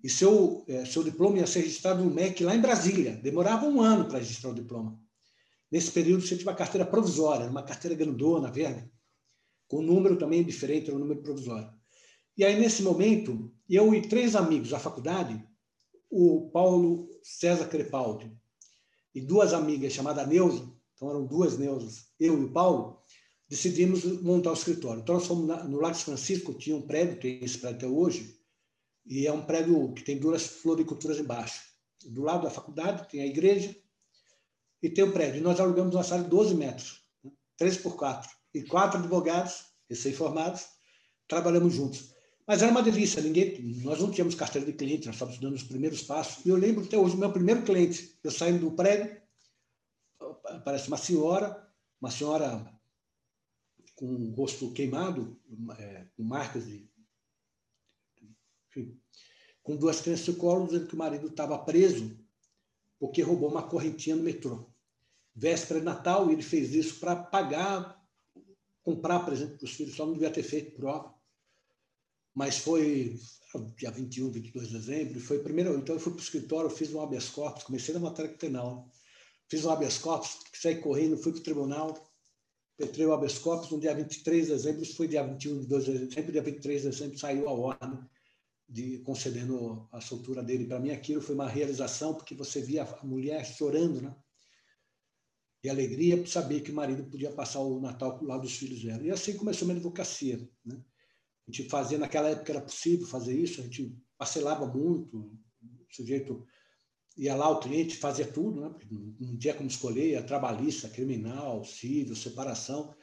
e 0.04 0.10
seu, 0.10 0.66
é, 0.68 0.86
seu 0.86 1.04
diploma 1.04 1.38
ia 1.38 1.48
ser 1.48 1.60
registrado 1.60 2.04
no 2.04 2.12
MEC 2.12 2.44
lá 2.44 2.56
em 2.56 2.62
Brasília. 2.62 3.16
Demorava 3.16 3.68
um 3.68 3.80
ano 3.80 4.06
para 4.06 4.20
registrar 4.20 4.50
o 4.50 4.56
diploma. 4.56 5.00
Nesse 5.72 5.92
período 5.92 6.26
você 6.26 6.36
tinha 6.36 6.50
uma 6.50 6.56
carteira 6.56 6.86
provisória, 6.86 7.48
uma 7.48 7.64
carteira 7.64 7.96
grandona, 7.96 8.52
verde, 8.52 8.90
com 9.68 9.80
um 9.80 9.84
número 9.84 10.18
também 10.18 10.44
diferente, 10.44 10.88
era 10.88 10.96
um 10.96 11.00
número 11.00 11.22
provisório. 11.22 11.70
E 12.38 12.44
aí, 12.44 12.60
nesse 12.60 12.84
momento, 12.84 13.52
eu 13.70 13.94
e 13.94 14.02
três 14.02 14.36
amigos 14.36 14.70
da 14.70 14.80
faculdade, 14.80 15.42
o 16.10 16.50
Paulo 16.52 17.10
César 17.24 17.68
Crepaldi 17.68 18.32
e 19.14 19.22
duas 19.22 19.54
amigas 19.54 19.94
chamadas 19.94 20.28
Neuza, 20.28 20.72
então 20.94 21.10
eram 21.10 21.26
duas 21.26 21.58
Neusas, 21.58 22.08
eu 22.20 22.40
e 22.42 22.46
o 22.46 22.52
Paulo, 22.52 23.02
decidimos 23.48 24.04
montar 24.22 24.52
o 24.52 24.54
escritório. 24.54 25.02
Então 25.02 25.16
nós 25.16 25.28
fomos 25.28 25.48
no 25.66 25.80
Lago 25.80 25.96
Francisco, 25.96 26.54
tinha 26.54 26.76
um 26.76 26.82
prédio, 26.82 27.20
tem 27.20 27.44
esse 27.44 27.58
prédio 27.58 27.78
até 27.78 27.88
hoje, 27.88 28.40
e 29.06 29.28
é 29.28 29.32
um 29.32 29.46
prédio 29.46 29.94
que 29.94 30.04
tem 30.04 30.18
duas 30.18 30.46
floriculturas 30.46 31.20
embaixo. 31.20 31.62
Do 32.06 32.24
lado 32.24 32.44
da 32.44 32.50
faculdade 32.50 33.10
tem 33.10 33.22
a 33.22 33.26
igreja 33.26 33.76
e 34.82 34.90
tem 34.90 35.04
o 35.04 35.08
um 35.08 35.12
prédio. 35.12 35.40
E 35.40 35.44
nós 35.44 35.60
alugamos 35.60 35.94
uma 35.94 36.04
sala 36.04 36.24
de 36.24 36.30
12 36.30 36.56
metros, 36.56 37.04
né? 37.24 37.32
3 37.58 37.78
por 37.78 37.96
4. 37.96 38.30
E 38.54 38.64
quatro 38.64 39.00
advogados, 39.00 39.66
recém-formados, 39.90 40.66
trabalhamos 41.28 41.74
juntos. 41.74 42.15
Mas 42.48 42.62
era 42.62 42.72
uma 42.72 42.84
delícia, 42.84 43.22
ninguém, 43.22 43.60
nós 43.84 44.00
não 44.00 44.12
tínhamos 44.12 44.36
carteira 44.36 44.68
de 44.68 44.74
cliente, 44.74 45.08
nós 45.08 45.16
estávamos 45.16 45.40
dando 45.40 45.56
os 45.56 45.64
primeiros 45.64 46.04
passos. 46.04 46.46
E 46.46 46.50
eu 46.50 46.56
lembro 46.56 46.86
até 46.86 46.98
hoje, 46.98 47.18
meu 47.18 47.32
primeiro 47.32 47.64
cliente, 47.64 48.16
eu 48.24 48.30
saindo 48.30 48.60
do 48.60 48.76
prédio, 48.76 49.20
aparece 50.46 50.88
uma 50.88 50.98
senhora, 50.98 51.68
uma 52.00 52.12
senhora 52.12 52.72
com 53.96 54.06
o 54.06 54.32
rosto 54.36 54.72
queimado, 54.74 55.40
é, 55.80 56.06
com 56.16 56.24
marcas 56.24 56.66
de. 56.66 56.88
Enfim, 58.70 59.00
com 59.64 59.76
duas 59.76 60.02
crianças 60.02 60.28
no 60.28 60.36
colo, 60.36 60.68
dizendo 60.68 60.88
que 60.88 60.94
o 60.94 60.98
marido 60.98 61.28
estava 61.28 61.58
preso 61.58 62.16
porque 63.00 63.22
roubou 63.22 63.50
uma 63.50 63.68
correntinha 63.68 64.16
no 64.16 64.24
metrô. 64.24 64.70
Véspera 65.34 65.80
de 65.80 65.86
Natal, 65.86 66.30
ele 66.30 66.44
fez 66.44 66.74
isso 66.74 67.00
para 67.00 67.16
pagar, 67.16 68.02
comprar 68.84 69.20
presente 69.22 69.58
para 69.58 69.66
os 69.66 69.72
filhos, 69.72 69.96
só 69.96 70.06
não 70.06 70.14
devia 70.14 70.32
ter 70.32 70.44
feito 70.44 70.76
prova. 70.76 71.15
Mas 72.36 72.58
foi 72.58 73.18
dia 73.78 73.90
21, 73.90 74.32
22 74.32 74.68
de 74.68 74.74
dezembro, 74.78 75.20
foi 75.22 75.40
primeiro. 75.40 75.78
Então 75.78 75.96
eu 75.96 76.00
fui 76.00 76.12
para 76.12 76.20
o 76.20 76.24
escritório, 76.24 76.70
fiz 76.70 76.94
um 76.94 77.02
habeas 77.02 77.30
corpus, 77.30 77.64
comecei 77.64 77.94
na 77.94 78.00
matéria 78.00 78.32
penal 78.38 78.92
fiz 79.50 79.66
um 79.66 79.70
habeas 79.70 79.98
corpus, 79.98 80.40
saí 80.54 80.82
correndo, 80.82 81.18
fui 81.18 81.32
para 81.32 81.42
o 81.42 81.44
tribunal, 81.44 82.12
petrei 82.78 83.06
o 83.06 83.14
habeas 83.14 83.38
corpus 83.38 83.70
no 83.72 83.80
dia 83.80 83.94
23 83.94 84.48
de 84.48 84.52
dezembro, 84.54 84.84
isso 84.84 84.96
foi 84.96 85.08
dia 85.08 85.24
21 85.24 85.62
de 85.62 85.68
dezembro, 85.68 86.32
dia 86.32 86.42
23 86.42 86.82
de 86.82 86.90
dezembro 86.90 87.18
saiu 87.18 87.48
a 87.48 87.54
ordem 87.54 88.00
de 88.68 89.00
concedendo 89.00 89.88
a 89.92 90.02
soltura 90.02 90.42
dele. 90.42 90.66
Para 90.66 90.80
mim 90.80 90.90
aquilo 90.90 91.22
foi 91.22 91.36
uma 91.36 91.48
realização, 91.48 92.16
porque 92.16 92.34
você 92.34 92.62
via 92.62 92.84
a 92.84 93.06
mulher 93.06 93.46
chorando, 93.46 94.02
né? 94.02 94.16
De 95.64 95.70
alegria 95.70 96.18
por 96.18 96.28
saber 96.28 96.62
que 96.62 96.72
o 96.72 96.76
marido 96.76 97.06
podia 97.06 97.32
passar 97.32 97.60
o 97.60 97.80
Natal 97.80 98.20
lá 98.24 98.38
dos 98.38 98.56
filhos 98.56 98.84
dela. 98.84 99.04
E 99.04 99.12
assim 99.12 99.38
começou 99.38 99.66
a 99.66 99.68
minha 99.68 99.78
advocacia, 99.78 100.50
né? 100.64 100.84
A 101.48 101.52
gente 101.52 101.70
fazia, 101.70 101.98
naquela 101.98 102.30
época 102.30 102.52
era 102.52 102.62
possível 102.62 103.06
fazer 103.06 103.38
isso, 103.38 103.62
a 103.62 103.64
gente 103.64 103.96
parcelava 104.18 104.66
muito, 104.66 105.18
o 105.18 105.86
sujeito 105.90 106.46
ia 107.18 107.36
lá 107.36 107.50
o 107.50 107.60
cliente, 107.60 107.96
fazia 107.98 108.26
tudo, 108.26 108.62
né? 108.62 108.76
não 109.20 109.38
tinha 109.38 109.54
como 109.54 109.70
escolher, 109.70 110.26
trabalhista, 110.26 110.90
criminal, 110.90 111.64
civil, 111.64 112.16
separação, 112.16 112.94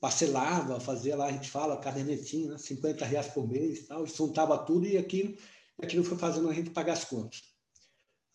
parcelava, 0.00 0.80
fazia 0.80 1.16
lá, 1.16 1.26
a 1.26 1.32
gente 1.32 1.50
fala, 1.50 1.80
cadernetinho, 1.80 2.50
né? 2.50 2.58
50 2.58 3.04
reais 3.04 3.26
por 3.28 3.48
mês, 3.48 3.86
tal, 3.86 4.06
juntava 4.06 4.56
tudo 4.58 4.86
e 4.86 4.96
aquilo, 4.96 5.36
aquilo 5.82 6.04
foi 6.04 6.16
fazendo 6.16 6.48
a 6.48 6.54
gente 6.54 6.70
pagar 6.70 6.94
as 6.94 7.04
contas. 7.04 7.42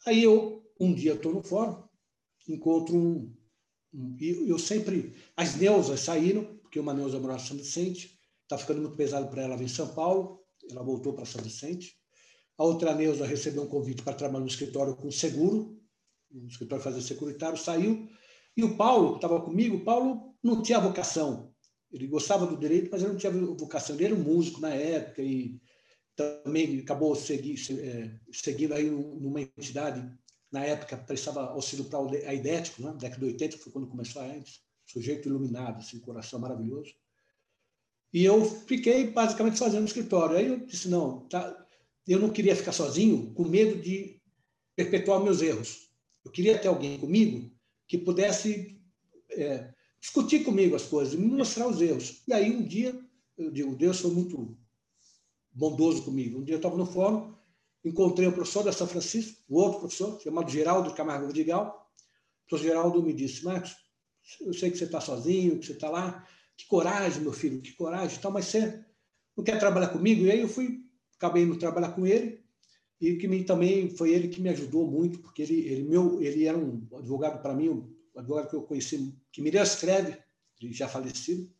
Aí 0.06 0.22
eu, 0.22 0.64
um 0.80 0.94
dia 0.94 1.14
estou 1.14 1.34
no 1.34 1.42
fórum, 1.42 1.84
encontro 2.48 2.96
um, 2.96 3.34
um 3.94 4.18
eu 4.20 4.60
sempre, 4.60 5.16
as 5.36 5.56
Neusas 5.56 6.02
saíram, 6.02 6.44
porque 6.58 6.80
uma 6.80 6.94
Neuza 6.94 7.20
morava 7.20 7.42
em 7.42 7.46
São 7.46 7.58
Vicente, 7.58 8.20
está 8.54 8.58
ficando 8.58 8.82
muito 8.82 8.96
pesado 8.96 9.28
para 9.30 9.42
ela 9.42 9.58
vir 9.58 9.66
em 9.66 9.70
São 9.70 9.88
Paulo, 9.88 10.40
ela 10.70 10.84
voltou 10.84 11.14
para 11.14 11.26
São 11.26 11.42
Vicente, 11.42 11.96
a 12.58 12.64
outra 12.64 12.94
Neuza 12.94 13.26
recebeu 13.26 13.64
um 13.64 13.68
convite 13.68 14.04
para 14.04 14.14
trabalhar 14.14 14.42
no 14.42 14.48
escritório 14.48 14.96
com 14.96 15.10
seguro, 15.12 15.80
no 16.32 16.48
escritório 16.48 16.84
fazer 16.84 17.02
securitário, 17.02 17.58
saiu. 17.58 18.08
E 18.56 18.64
o 18.64 18.78
Paulo, 18.78 19.12
que 19.12 19.16
estava 19.18 19.42
comigo, 19.42 19.78
o 19.78 19.84
Paulo 19.84 20.36
não 20.42 20.62
tinha 20.62 20.80
vocação. 20.80 21.52
Ele 21.92 22.08
gostava 22.08 22.46
do 22.46 22.58
direito, 22.58 22.90
mas 22.92 23.02
ele 23.02 23.12
não 23.12 23.20
tinha 23.20 23.32
vocação. 23.32 23.96
Ele 23.96 24.06
era 24.06 24.16
um 24.16 24.24
músico 24.24 24.62
na 24.62 24.74
época 24.74 25.22
e 25.22 25.60
também 26.16 26.80
acabou 26.80 27.16
segui, 27.16 27.56
é, 27.80 28.20
seguindo 28.32 28.74
aí 28.74 28.90
numa 28.90 29.42
entidade, 29.42 30.08
na 30.52 30.64
época 30.64 30.96
prestava 30.98 31.50
auxílio 31.50 31.86
para 31.86 32.00
a 32.30 32.34
Idético, 32.34 32.84
né? 32.84 32.94
década 33.00 33.26
de 33.26 33.34
80, 33.34 33.58
foi 33.58 33.72
quando 33.72 33.88
começou 33.88 34.22
a 34.22 34.26
AIDS. 34.26 34.62
Sujeito 34.86 35.28
iluminado, 35.28 35.78
assim, 35.78 36.00
coração 36.00 36.40
maravilhoso. 36.40 36.94
E 38.13 38.24
eu 38.24 38.46
fiquei 38.46 39.08
basicamente 39.08 39.58
fazendo 39.58 39.88
escritório. 39.88 40.38
Aí 40.38 40.48
eu 40.48 40.60
disse, 40.60 40.88
não, 40.88 41.22
tá, 41.22 41.65
eu 42.08 42.20
não 42.20 42.29
queria 42.29 42.55
ficar 42.55 42.72
sozinho 42.72 43.34
com 43.34 43.43
medo 43.43 43.82
de 43.82 44.22
perpetuar 44.75 45.24
meus 45.24 45.41
erros. 45.41 45.89
Eu 46.24 46.32
queria 46.32 46.58
ter 46.58 46.67
alguém 46.67 47.00
comigo 47.00 47.51
que 47.88 47.98
pudesse 47.98 48.79
é, 49.32 49.74
discutir 50.00 50.43
comigo 50.43 50.75
as 50.75 50.84
coisas, 50.84 51.15
me 51.15 51.25
mostrar 51.25 51.67
os 51.67 51.82
erros. 51.82 52.22
E 52.27 52.34
aí 52.34 52.55
um 52.55 52.63
dia, 52.63 52.98
eu 53.38 53.50
digo, 53.50 53.75
Deus 53.75 54.00
foi 54.00 54.12
muito 54.12 54.55
bondoso 55.51 56.03
comigo. 56.03 56.39
Um 56.39 56.43
dia 56.43 56.55
eu 56.55 56.58
estava 56.58 56.77
no 56.77 56.86
fórum, 56.86 57.34
encontrei 57.84 58.27
o 58.27 58.34
professor 58.34 58.63
da 58.63 58.72
São 58.72 58.88
Francisco, 58.88 59.41
o 59.50 59.58
outro 59.58 59.79
professor, 59.79 60.22
chamado 60.22 60.51
Geraldo 60.51 60.93
Camargo 60.93 61.27
Vidigal. 61.27 61.91
O 62.46 62.50
professor 62.50 62.70
Geraldo 62.70 63.01
me 63.01 63.13
disse, 63.13 63.43
Marcos, 63.43 63.75
eu 64.39 64.53
sei 64.53 64.70
que 64.70 64.77
você 64.77 64.86
está 64.86 65.01
sozinho, 65.01 65.58
que 65.58 65.65
você 65.65 65.74
está 65.74 65.89
lá. 65.89 66.27
Que 66.58 66.68
coragem, 66.68 67.22
meu 67.22 67.34
filho, 67.34 67.62
que 67.62 67.74
coragem, 67.74 68.20
tal, 68.20 68.32
mas 68.32 68.46
você 68.46 68.84
não 69.36 69.44
quer 69.44 69.60
trabalhar 69.60 69.90
comigo? 69.90 70.24
E 70.24 70.32
aí 70.32 70.42
eu 70.42 70.48
fui 70.48 70.84
acabei 71.24 71.44
indo 71.44 71.58
trabalhar 71.58 71.92
com 71.94 72.06
ele 72.06 72.44
e 73.00 73.16
que 73.16 73.28
me, 73.28 73.44
também 73.44 73.90
foi 73.90 74.14
ele 74.14 74.28
que 74.28 74.42
me 74.42 74.50
ajudou 74.50 74.90
muito, 74.90 75.20
porque 75.20 75.42
ele, 75.42 75.60
ele, 75.68 75.84
meu, 75.84 76.22
ele 76.22 76.46
era 76.46 76.58
um 76.58 76.88
advogado 76.96 77.42
para 77.42 77.54
mim, 77.54 77.70
um 77.70 77.96
advogado 78.16 78.50
que 78.50 78.56
eu 78.56 78.64
conheci, 78.64 79.14
que 79.32 79.42
me 79.42 79.50
escreve, 79.50 80.18
já 80.72 80.88
falecido, 80.88 81.52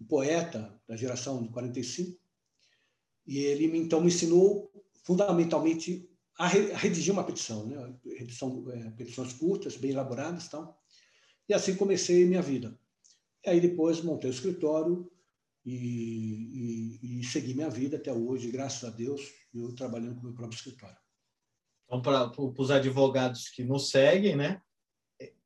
um 0.00 0.06
poeta 0.06 0.80
da 0.86 0.96
geração 0.96 1.42
de 1.42 1.50
45, 1.50 2.18
e 3.26 3.38
ele 3.38 3.76
então 3.76 4.00
me 4.00 4.06
ensinou 4.06 4.72
fundamentalmente 5.04 6.08
a, 6.38 6.46
redigir 6.46 7.12
uma 7.12 7.24
petição, 7.24 7.66
né? 7.66 7.94
Redição, 8.16 8.64
é, 8.70 8.90
petições 8.90 9.34
curtas, 9.34 9.76
bem 9.76 9.90
elaboradas, 9.90 10.48
tal. 10.48 10.80
E 11.46 11.52
assim 11.52 11.76
comecei 11.76 12.24
minha 12.24 12.40
vida. 12.40 12.78
Aí 13.48 13.60
depois 13.60 14.00
montei 14.00 14.30
o 14.30 14.32
escritório 14.32 15.10
e, 15.64 16.98
e, 17.02 17.20
e 17.20 17.24
segui 17.24 17.54
minha 17.54 17.70
vida 17.70 17.96
até 17.96 18.12
hoje, 18.12 18.50
graças 18.50 18.84
a 18.84 18.94
Deus, 18.94 19.32
eu 19.54 19.74
trabalhando 19.74 20.14
com 20.14 20.20
o 20.20 20.24
meu 20.24 20.34
próprio 20.34 20.56
escritório. 20.56 20.96
Então, 21.84 22.02
para 22.02 22.32
os 22.38 22.70
advogados 22.70 23.48
que 23.48 23.64
nos 23.64 23.90
seguem, 23.90 24.36
né, 24.36 24.60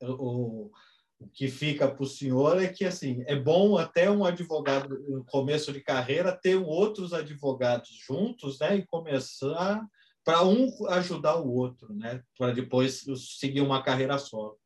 o, 0.00 0.70
o 1.18 1.28
que 1.32 1.48
fica 1.48 1.88
para 1.88 2.02
o 2.02 2.06
senhor 2.06 2.60
é 2.60 2.66
que 2.66 2.84
assim 2.84 3.22
é 3.26 3.36
bom 3.36 3.78
até 3.78 4.10
um 4.10 4.24
advogado 4.24 4.98
no 5.08 5.24
começo 5.24 5.72
de 5.72 5.80
carreira 5.80 6.36
ter 6.36 6.56
outros 6.56 7.12
advogados 7.12 7.90
juntos, 8.06 8.58
né, 8.58 8.76
e 8.76 8.86
começar 8.86 9.86
para 10.24 10.44
um 10.44 10.68
ajudar 10.88 11.36
o 11.36 11.52
outro, 11.52 11.92
né, 11.94 12.22
para 12.36 12.52
depois 12.52 13.04
seguir 13.38 13.60
uma 13.60 13.82
carreira 13.82 14.18
só. 14.18 14.56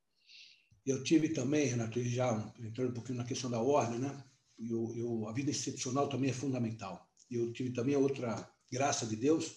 Eu 0.86 1.02
tive 1.02 1.30
também, 1.30 1.66
Renato, 1.66 2.00
já 2.04 2.52
entrando 2.60 2.90
um 2.90 2.94
pouquinho 2.94 3.18
na 3.18 3.24
questão 3.24 3.50
da 3.50 3.60
ordem, 3.60 3.98
né? 3.98 4.24
Eu, 4.56 4.94
eu, 4.96 5.28
a 5.28 5.32
vida 5.32 5.50
institucional 5.50 6.08
também 6.08 6.30
é 6.30 6.32
fundamental. 6.32 7.10
Eu 7.28 7.52
tive 7.52 7.70
também 7.70 7.96
outra 7.96 8.48
graça 8.70 9.04
de 9.04 9.16
Deus, 9.16 9.56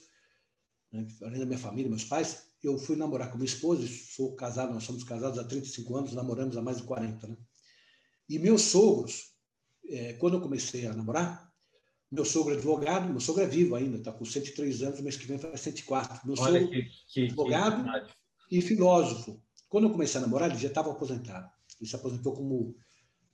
né? 0.91 1.07
além 1.21 1.39
da 1.39 1.45
minha 1.45 1.59
família, 1.59 1.89
meus 1.89 2.03
pais, 2.03 2.49
eu 2.63 2.77
fui 2.77 2.95
namorar 2.95 3.29
com 3.31 3.37
minha 3.37 3.45
esposa, 3.45 3.87
sou 3.87 4.35
casado, 4.35 4.73
nós 4.73 4.83
somos 4.83 5.03
casados 5.03 5.37
há 5.37 5.43
35 5.43 5.95
anos, 5.95 6.13
namoramos 6.13 6.57
há 6.57 6.61
mais 6.61 6.77
de 6.77 6.83
40, 6.83 7.27
né? 7.27 7.37
E 8.27 8.37
meus 8.37 8.63
sogros, 8.63 9.31
é, 9.87 10.13
quando 10.13 10.35
eu 10.35 10.41
comecei 10.41 10.85
a 10.87 10.93
namorar, 10.93 11.49
meu 12.11 12.25
sogro 12.25 12.53
é 12.53 12.57
advogado, 12.57 13.09
meu 13.09 13.19
sogro 13.19 13.43
é 13.43 13.47
vivo 13.47 13.75
ainda, 13.75 13.97
está 13.97 14.11
com 14.11 14.25
103 14.25 14.81
anos, 14.81 15.01
mês 15.01 15.15
que 15.15 15.27
vem 15.27 15.37
faz 15.37 15.61
104. 15.61 16.27
Meu 16.27 16.35
Olha 16.39 16.59
sogro 16.59 16.71
que, 16.71 16.89
que, 17.07 17.25
advogado 17.25 17.83
que 18.49 18.57
e 18.57 18.61
filósofo. 18.61 19.41
Quando 19.69 19.85
eu 19.85 19.91
comecei 19.91 20.19
a 20.19 20.21
namorar, 20.21 20.49
ele 20.49 20.59
já 20.59 20.67
estava 20.67 20.91
aposentado. 20.91 21.49
Ele 21.79 21.89
se 21.89 21.95
aposentou 21.95 22.33
como 22.33 22.75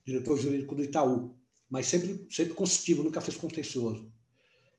diretor 0.05 0.37
jurídico 0.37 0.75
do 0.75 0.83
Itaú, 0.83 1.35
mas 1.69 1.87
sempre, 1.87 2.27
sempre 2.29 2.53
consultivo, 2.53 3.03
nunca 3.03 3.21
fez 3.21 3.37
contencioso. 3.37 4.11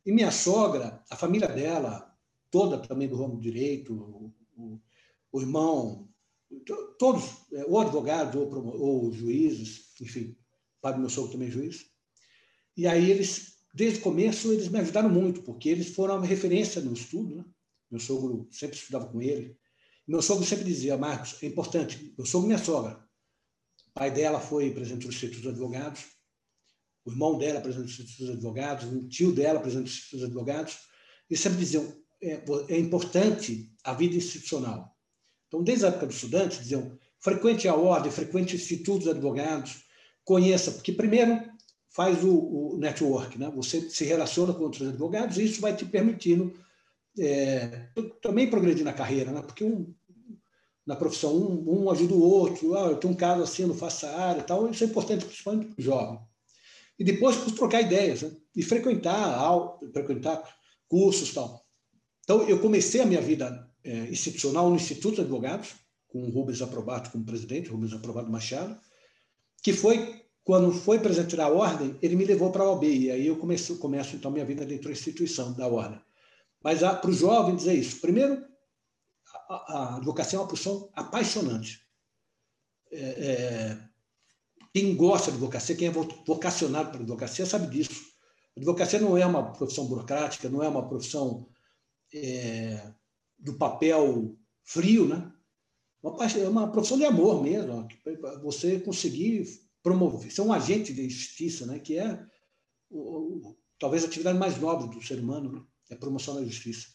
E 0.05 0.13
minha 0.13 0.31
sogra, 0.31 1.03
a 1.11 1.17
família 1.17 1.49
dela, 1.49 2.15
toda 2.51 2.79
também 2.79 3.09
do 3.09 3.17
ramo 3.17 3.37
do 3.37 3.41
direito, 3.41 3.93
o, 3.93 4.35
o, 4.57 4.81
o 5.33 5.41
irmão, 5.41 6.09
todos, 6.99 7.25
é, 7.53 7.65
ou 7.67 7.81
advogados, 7.81 8.35
ou, 8.37 8.81
ou 8.81 9.13
juízes, 9.13 9.91
enfim, 10.01 10.37
o 10.79 10.81
pai 10.81 10.95
do 10.95 11.01
meu 11.01 11.11
sogro 11.11 11.33
também 11.33 11.49
é 11.49 11.51
juiz. 11.51 11.87
E 12.77 12.87
aí 12.87 13.11
eles, 13.11 13.57
desde 13.75 13.99
o 13.99 14.03
começo, 14.03 14.53
eles 14.53 14.69
me 14.69 14.79
ajudaram 14.79 15.09
muito, 15.09 15.43
porque 15.43 15.69
eles 15.69 15.95
foram 15.95 16.19
uma 16.19 16.27
referência 16.27 16.81
no 16.81 16.93
estudo. 16.93 17.37
Né? 17.37 17.45
Meu 17.91 17.99
sogro 17.99 18.47
sempre 18.51 18.77
estudava 18.77 19.07
com 19.07 19.21
ele. 19.21 19.59
Meu 20.07 20.23
sogro 20.23 20.45
sempre 20.45 20.65
dizia, 20.65 20.97
Marcos, 20.97 21.37
é 21.43 21.47
importante, 21.47 22.15
meu 22.17 22.27
sogro 22.27 22.47
e 22.47 22.53
minha 22.55 22.65
sogra. 22.65 23.05
O 23.89 23.93
pai 23.93 24.11
dela 24.11 24.39
foi 24.39 24.71
presidente 24.71 25.07
do 25.07 25.13
Instituto 25.13 25.43
dos 25.43 25.53
Advogados, 25.53 26.05
o 27.05 27.11
irmão 27.11 27.39
dela 27.39 27.61
presidente 27.61 27.89
do 27.89 28.03
Instituto 28.03 28.19
dos 28.19 28.31
Advogados, 28.37 28.85
o 28.93 29.09
tio 29.09 29.33
dela 29.33 29.61
presidente 29.61 29.89
do 29.89 29.93
Instituto 29.93 30.17
dos 30.17 30.25
Advogados. 30.25 30.79
Eles 31.29 31.41
sempre 31.41 31.59
diziam, 31.59 31.93
é, 32.23 32.43
é 32.69 32.79
importante 32.79 33.73
a 33.83 33.95
vida 33.95 34.17
institucional. 34.17 34.97
Então, 35.49 35.63
desde 35.63 35.87
a 35.87 35.89
época 35.89 36.07
dos 36.07 36.17
estudantes, 36.17 36.59
diziam, 36.59 36.97
frequente 37.21 37.67
a 37.67 37.75
ordem, 37.75 38.11
frequente 38.11 38.57
institutos 38.57 39.09
advogados, 39.09 39.85
conheça, 40.25 40.71
porque 40.71 40.93
primeiro 40.93 41.41
faz 41.91 42.23
o, 42.23 42.37
o, 42.37 42.79
network, 42.79 43.39
né? 43.39 43.51
você 43.55 43.89
se 43.89 44.05
relaciona 44.05 44.53
com 44.53 44.65
outros 44.65 44.87
advogados 44.87 45.39
e 45.39 45.45
isso 45.45 45.61
vai 45.61 45.75
te 45.75 45.85
permitindo 45.85 46.53
é, 47.19 47.89
também 48.21 48.51
progredir 48.51 48.85
na 48.85 48.93
carreira, 48.93 49.33
né? 49.33 49.43
porque 49.43 49.65
um, 49.65 49.95
na 50.87 50.95
profissão 50.95 51.35
um, 51.35 51.85
um, 51.85 51.91
ajuda 51.91 52.15
o 52.15 52.23
outro, 52.23 52.77
ah, 52.77 52.91
eu 52.91 52.97
tenho 52.97 53.13
um 53.13 53.17
caso 53.17 53.43
assim, 53.43 53.63
eu 53.63 53.69
não 53.69 53.75
faço 53.75 54.07
essa 54.07 54.17
área 54.17 54.43
tal, 54.43 54.71
isso 54.71 54.85
é 54.85 54.87
importante 54.87 55.25
principalmente 55.25 55.75
para 55.75 55.81
o 55.81 55.85
jovem. 55.85 56.21
E 56.99 57.05
depois 57.05 57.37
trocar 57.53 57.83
ideias 57.83 58.23
né? 58.23 58.31
e 58.55 58.63
frequentar, 58.63 59.79
frequentar 59.93 60.43
cursos 60.89 61.33
tal. 61.33 61.65
Então, 62.25 62.43
eu 62.49 62.61
comecei 62.61 63.01
a 63.01 63.07
minha 63.07 63.21
vida 63.21 63.69
é, 63.85 64.11
institucional 64.11 64.69
no 64.69 64.77
Instituto 64.77 65.17
de 65.17 65.21
Advogados, 65.23 65.75
com 66.09 66.25
o 66.25 66.31
Rubens 66.31 66.63
Aprobato 66.63 67.11
como 67.11 67.25
presidente, 67.25 67.69
Rubens 67.69 67.93
Aprobato 67.93 68.31
Machado, 68.31 68.79
que 69.63 69.73
foi, 69.73 70.23
quando 70.43 70.73
foi 70.73 70.99
presidente 70.99 71.37
da 71.37 71.49
Ordem, 71.49 71.97
ele 72.01 72.17
me 72.17 72.25
levou 72.25 72.51
para 72.51 72.65
a 72.65 72.71
OAB, 72.71 72.85
e 72.85 73.11
aí 73.11 73.27
eu 73.27 73.37
começo, 73.37 73.79
começo 73.79 74.17
então, 74.17 74.31
minha 74.31 74.45
vida 74.45 74.65
dentro 74.65 74.87
da 74.87 74.93
instituição 74.93 75.53
da 75.53 75.67
Ordem. 75.67 76.01
Mas 76.63 76.81
para 76.81 77.11
o 77.11 77.13
jovem 77.13 77.57
dizer 77.57 77.75
isso, 77.75 78.01
primeiro, 78.01 78.45
a, 79.49 79.55
a, 79.55 79.97
advocacia 79.97 80.39
é 80.39 80.41
uma 80.41 80.49
profissão 80.49 80.91
apaixonante. 80.95 81.81
É, 82.91 83.01
é, 83.01 83.89
quem 84.73 84.95
gosta 84.97 85.31
de 85.31 85.37
advocacia, 85.37 85.77
quem 85.77 85.89
é 85.89 85.91
vocacionado 85.91 86.91
para 86.91 87.01
advocacia, 87.01 87.47
sabe 87.47 87.69
disso. 87.69 88.05
A 88.57 88.61
advocacia 88.61 89.01
não 89.01 89.17
é 89.17 89.25
uma 89.25 89.53
profissão 89.53 89.87
burocrática, 89.87 90.49
não 90.49 90.63
é 90.63 90.69
uma 90.69 90.87
profissão 90.89 91.49
é, 92.13 92.93
do 93.39 93.55
papel 93.55 94.37
frio, 94.65 95.07
né? 95.07 95.33
É 96.39 96.49
uma 96.49 96.71
profissão 96.71 96.99
de 96.99 97.05
amor 97.05 97.43
mesmo, 97.43 97.89
você 98.43 98.79
conseguir 98.79 99.45
promover, 99.83 100.31
ser 100.31 100.43
um 100.43 100.53
agente 100.53 100.93
de 100.93 101.09
justiça, 101.09 101.67
né? 101.67 101.79
Que 101.79 101.99
é 101.99 102.25
o, 102.89 102.99
o, 103.49 103.59
talvez 103.79 104.05
a 104.05 104.07
atividade 104.07 104.39
mais 104.39 104.61
nobre 104.61 104.89
do 104.89 105.05
ser 105.05 105.19
humano, 105.19 105.53
né? 105.53 105.63
É 105.91 105.95
promoção 105.97 106.35
da 106.35 106.45
justiça. 106.45 106.89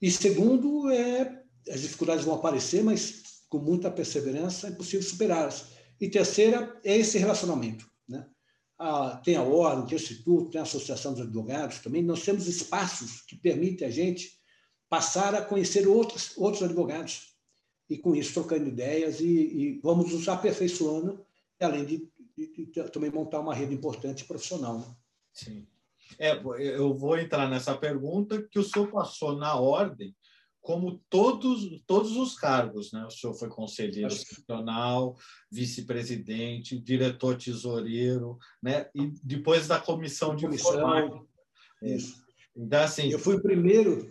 E 0.00 0.10
segundo, 0.10 0.90
é, 0.90 1.42
as 1.70 1.80
dificuldades 1.80 2.24
vão 2.24 2.34
aparecer, 2.34 2.82
mas 2.82 3.22
com 3.48 3.58
muita 3.58 3.90
perseverança 3.90 4.68
é 4.68 4.72
possível 4.72 5.06
superá-las. 5.06 5.66
E 6.00 6.08
terceira 6.08 6.78
é 6.84 6.96
esse 6.96 7.18
relacionamento, 7.18 7.88
né? 8.08 8.26
a, 8.78 9.16
tem 9.16 9.36
a 9.36 9.42
ordem, 9.42 9.86
tem 9.86 9.96
o 9.96 10.00
instituto, 10.00 10.50
tem 10.50 10.60
a 10.60 10.64
associação 10.64 11.12
dos 11.12 11.22
advogados 11.22 11.78
também. 11.78 12.02
Nós 12.02 12.24
temos 12.24 12.46
espaços 12.46 13.22
que 13.22 13.36
permitem 13.36 13.86
a 13.86 13.90
gente 13.90 14.38
passar 14.88 15.34
a 15.34 15.42
conhecer 15.42 15.86
outros, 15.86 16.36
outros 16.36 16.62
advogados 16.62 17.34
e 17.88 17.98
com 17.98 18.14
isso 18.14 18.34
trocando 18.34 18.68
ideias 18.68 19.20
e, 19.20 19.26
e 19.26 19.80
vamos 19.82 20.12
nos 20.12 20.28
aperfeiçoando, 20.28 21.24
além 21.60 21.84
de, 21.84 22.12
de, 22.36 22.66
de, 22.66 22.90
também 22.90 23.10
montar 23.10 23.40
uma 23.40 23.54
rede 23.54 23.74
importante 23.74 24.24
profissional. 24.24 24.78
Né? 24.78 24.96
Sim. 25.32 25.66
É, 26.18 26.40
eu 26.58 26.94
vou 26.96 27.18
entrar 27.18 27.48
nessa 27.48 27.76
pergunta 27.76 28.42
que 28.50 28.58
o 28.58 28.64
senhor 28.64 28.90
passou 28.90 29.36
na 29.36 29.54
ordem 29.54 30.14
como 30.64 30.98
todos, 31.10 31.82
todos 31.86 32.16
os 32.16 32.34
cargos, 32.34 32.90
né? 32.90 33.04
O 33.04 33.10
senhor 33.10 33.34
foi 33.34 33.50
conselheiro 33.50 34.08
nacional, 34.08 35.14
vice-presidente, 35.50 36.80
diretor 36.80 37.36
tesoureiro, 37.36 38.38
né? 38.62 38.88
E 38.94 39.12
depois 39.22 39.68
da 39.68 39.78
comissão 39.78 40.34
de 40.34 40.46
comissão, 40.46 40.74
informática. 40.74 41.26
Isso. 41.82 42.24
Então, 42.56 42.80
assim, 42.80 43.10
eu 43.10 43.18
fui 43.18 43.36
o 43.36 43.42
primeiro, 43.42 44.08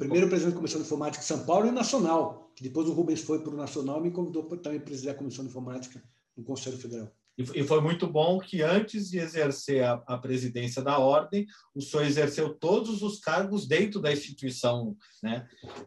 primeiro 0.00 0.28
presidente 0.28 0.54
da 0.54 0.58
comissão 0.58 0.80
de 0.80 0.86
informática 0.86 1.22
de 1.22 1.28
São 1.28 1.46
Paulo 1.46 1.68
e 1.68 1.70
nacional. 1.70 2.52
Que 2.56 2.64
depois 2.64 2.88
o 2.88 2.92
Rubens 2.92 3.20
foi 3.20 3.40
para 3.40 3.54
o 3.54 3.56
nacional 3.56 4.00
e 4.00 4.02
me 4.02 4.10
convidou 4.10 4.46
para 4.46 4.58
também 4.58 4.80
presidir 4.80 5.10
a 5.10 5.14
comissão 5.14 5.44
de 5.44 5.50
informática 5.50 6.02
no 6.36 6.42
Conselho 6.42 6.76
Federal. 6.76 7.08
E 7.38 7.62
foi 7.62 7.80
muito 7.80 8.04
bom 8.04 8.40
que, 8.40 8.62
antes 8.62 9.08
de 9.08 9.18
exercer 9.18 9.84
a, 9.84 10.02
a, 10.08 10.18
presidência 10.18 10.82
da 10.82 10.98
ordem, 10.98 11.46
o 11.72 11.80
senhor 11.80 12.04
exerceu 12.04 12.52
todos 12.52 13.00
os 13.00 13.20
cargos 13.20 13.64
dentro 13.64 14.00
da 14.00 14.10
instituição, 14.10 14.96
né? 15.22 15.46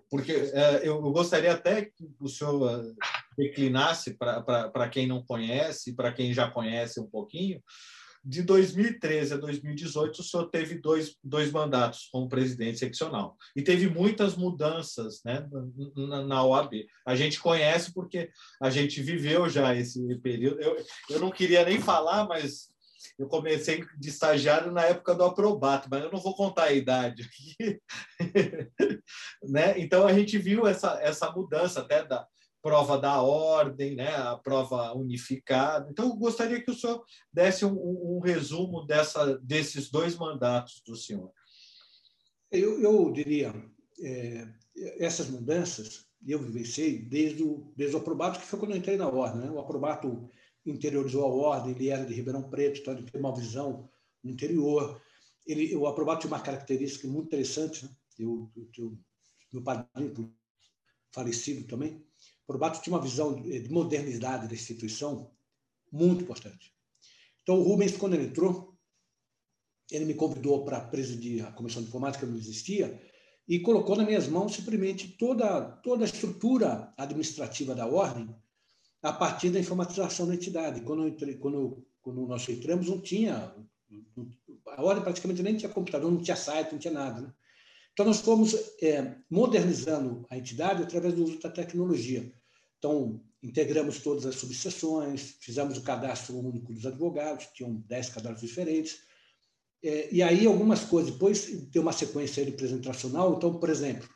Porque 0.10 0.32
uh, 0.32 0.78
eu, 0.82 1.02
gostaria 1.12 1.52
até 1.52 1.84
que 1.84 2.10
o 2.22 2.30
senhor 2.30 2.80
uh, 2.80 2.96
declinasse 3.38 4.14
para 4.14 4.88
quem 4.90 5.06
não 5.06 5.22
conhece, 5.22 5.94
para 5.94 6.14
quem 6.14 6.34
já 6.34 6.50
conhece 6.50 7.02
um 7.02 7.08
pouquinho, 7.08 7.62
de 8.24 8.44
2013 8.44 9.34
a 9.34 9.38
2018, 9.38 10.20
o 10.20 10.24
senhor 10.24 10.50
teve 10.50 10.76
dois, 10.76 11.16
dois 11.24 11.52
mandatos 11.52 12.08
como 12.12 12.30
presidente 12.30 12.78
seccional. 12.78 13.36
E 13.56 13.62
teve 13.62 13.90
muitas 13.90 14.36
mudanças 14.36 15.22
né, 15.26 15.48
na, 15.96 16.22
na 16.24 16.44
OAB. 16.44 16.86
A 17.06 17.16
gente 17.16 17.40
conhece 17.40 17.94
porque 17.94 18.30
a 18.62 18.70
gente 18.70 19.02
viveu 19.02 19.50
já 19.50 19.76
esse 19.76 20.16
período. 20.18 20.62
Eu, 20.62 20.78
eu 21.10 21.20
não 21.20 21.32
queria 21.32 21.66
nem 21.66 21.82
falar, 21.82 22.28
mas 22.28 22.70
eu 23.18 23.28
comecei 23.28 23.84
de 23.98 24.10
estagiário 24.10 24.72
na 24.72 24.84
época 24.84 25.16
do 25.16 25.24
aprobato, 25.24 25.88
mas 25.90 26.04
eu 26.04 26.12
não 26.12 26.20
vou 26.20 26.36
contar 26.36 26.66
a 26.66 26.74
idade 26.74 27.24
aqui. 27.24 27.82
né? 29.44 29.80
Então, 29.80 30.06
a 30.06 30.14
gente 30.14 30.38
viu 30.38 30.68
essa, 30.68 31.00
essa 31.02 31.32
mudança 31.32 31.82
até 31.82 32.06
da, 32.06 32.28
prova 32.62 32.98
da 32.98 33.22
ordem, 33.22 33.96
né, 33.96 34.16
a 34.16 34.38
prova 34.38 34.94
unificada. 34.94 35.90
Então, 35.90 36.10
eu 36.10 36.16
gostaria 36.16 36.62
que 36.64 36.72
o 36.72 36.76
senhor 36.76 37.04
desse 37.34 37.66
um, 37.66 38.18
um 38.18 38.20
resumo 38.20 38.86
dessa, 38.86 39.38
desses 39.40 39.90
dois 39.90 40.16
mandatos 40.16 40.82
do 40.86 40.96
senhor. 40.96 41.32
Eu, 42.52 42.82
eu 42.82 43.12
diria, 43.12 43.54
é, 44.00 44.48
essas 45.00 45.30
mudanças 45.30 46.06
eu 46.26 46.40
vivenciei 46.40 47.00
desde 47.00 47.42
o, 47.42 47.74
desde 47.76 47.96
o 47.96 48.00
aprobato, 48.00 48.40
que 48.40 48.46
foi 48.46 48.60
quando 48.60 48.72
eu 48.72 48.78
entrei 48.78 48.96
na 48.96 49.08
ordem. 49.08 49.42
Né? 49.42 49.50
O 49.50 49.60
aprobato 49.60 50.30
interiorizou 50.66 51.24
a 51.24 51.28
ordem, 51.28 51.72
ele 51.72 51.90
era 51.90 52.06
de 52.06 52.14
Ribeirão 52.14 52.50
Preto, 52.50 52.80
então 52.80 52.94
ele 52.94 53.10
tem 53.10 53.20
uma 53.20 53.36
visão 53.36 53.90
interior. 54.24 55.02
Ele, 55.48 55.76
o 55.76 55.88
aprobato 55.88 56.22
tinha 56.22 56.34
uma 56.34 56.44
característica 56.44 57.08
muito 57.08 57.28
interessante. 57.28 57.86
Né? 57.86 57.92
Eu, 58.20 58.52
eu, 58.56 58.70
eu, 58.78 59.00
meu 59.52 59.64
padrinho, 59.64 60.32
falecido 61.12 61.68
também, 61.68 62.06
Probato 62.52 62.82
tinha 62.82 62.94
uma 62.94 63.02
visão 63.02 63.42
de 63.42 63.72
modernidade 63.72 64.46
da 64.46 64.54
instituição 64.54 65.32
muito 65.90 66.24
importante. 66.24 66.74
Então, 67.42 67.58
o 67.58 67.64
Rubens, 67.64 67.96
quando 67.96 68.16
ele 68.16 68.26
entrou, 68.26 68.78
ele 69.90 70.04
me 70.04 70.14
convidou 70.14 70.66
para 70.66 70.82
presidir 70.82 71.48
a 71.48 71.52
comissão 71.54 71.82
de 71.82 71.88
informática, 71.88 72.26
que 72.26 72.30
não 72.30 72.38
existia, 72.38 73.02
e 73.48 73.62
colocou 73.62 73.96
nas 73.96 74.06
minhas 74.06 74.28
mãos 74.28 74.54
simplesmente 74.54 75.08
toda, 75.18 75.62
toda 75.62 76.04
a 76.04 76.06
estrutura 76.06 76.94
administrativa 76.98 77.74
da 77.74 77.88
ordem 77.88 78.36
a 79.02 79.14
partir 79.14 79.50
da 79.50 79.60
informatização 79.60 80.28
da 80.28 80.36
entidade. 80.36 80.82
Quando, 80.82 81.08
entrei, 81.08 81.36
quando, 81.36 81.88
quando 82.02 82.28
nós 82.28 82.48
entramos, 82.50 82.90
não 82.90 83.00
tinha. 83.00 83.56
A 84.68 84.84
ordem 84.84 85.06
praticamente 85.06 85.42
nem 85.42 85.56
tinha 85.56 85.72
computador, 85.72 86.12
não 86.12 86.22
tinha 86.22 86.36
site, 86.36 86.74
não 86.74 86.80
tinha 86.80 86.94
nada. 86.94 87.22
Né? 87.22 87.34
Então, 87.94 88.06
nós 88.06 88.20
fomos 88.20 88.54
é, 88.82 89.16
modernizando 89.30 90.26
a 90.30 90.38
entidade 90.38 90.84
através 90.84 91.14
do 91.14 91.24
uso 91.24 91.40
da 91.40 91.50
tecnologia. 91.50 92.30
Então, 92.82 93.24
integramos 93.44 94.00
todas 94.00 94.26
as 94.26 94.34
subseções, 94.34 95.36
fizemos 95.40 95.78
o 95.78 95.84
cadastro 95.84 96.36
único 96.36 96.74
dos 96.74 96.84
advogados, 96.84 97.46
tinham 97.54 97.76
10 97.88 98.10
cadastros 98.10 98.42
diferentes. 98.42 99.02
É, 99.84 100.10
e 100.12 100.24
aí, 100.24 100.48
algumas 100.48 100.84
coisas, 100.84 101.12
depois 101.12 101.46
tem 101.72 101.80
uma 101.80 101.94
sequência 101.94 102.44
representacional. 102.44 103.36
Então, 103.36 103.60
por 103.60 103.70
exemplo, 103.70 104.10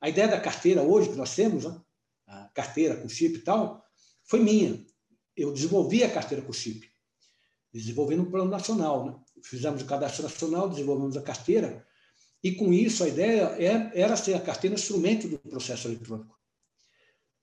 a 0.00 0.08
ideia 0.08 0.28
da 0.28 0.40
carteira 0.40 0.80
hoje 0.80 1.08
que 1.08 1.16
nós 1.16 1.34
temos, 1.34 1.64
né? 1.64 1.76
a 2.28 2.44
carteira 2.54 2.96
com 2.96 3.08
chip 3.08 3.34
e 3.34 3.40
tal, 3.40 3.84
foi 4.22 4.38
minha. 4.38 4.80
Eu 5.36 5.52
desenvolvi 5.52 6.04
a 6.04 6.10
carteira 6.10 6.44
com 6.44 6.52
chip, 6.52 6.88
desenvolvi 7.72 8.14
no 8.14 8.30
plano 8.30 8.48
nacional. 8.48 9.06
Né? 9.06 9.16
Fizemos 9.42 9.82
o 9.82 9.86
cadastro 9.86 10.22
nacional, 10.22 10.68
desenvolvemos 10.68 11.16
a 11.16 11.22
carteira, 11.22 11.84
e 12.44 12.52
com 12.52 12.72
isso 12.72 13.02
a 13.02 13.08
ideia 13.08 13.56
é, 13.58 14.00
era 14.00 14.16
ser 14.16 14.34
a 14.34 14.40
carteira 14.40 14.76
instrumento 14.76 15.26
do 15.26 15.36
processo 15.40 15.88
eletrônico. 15.88 16.37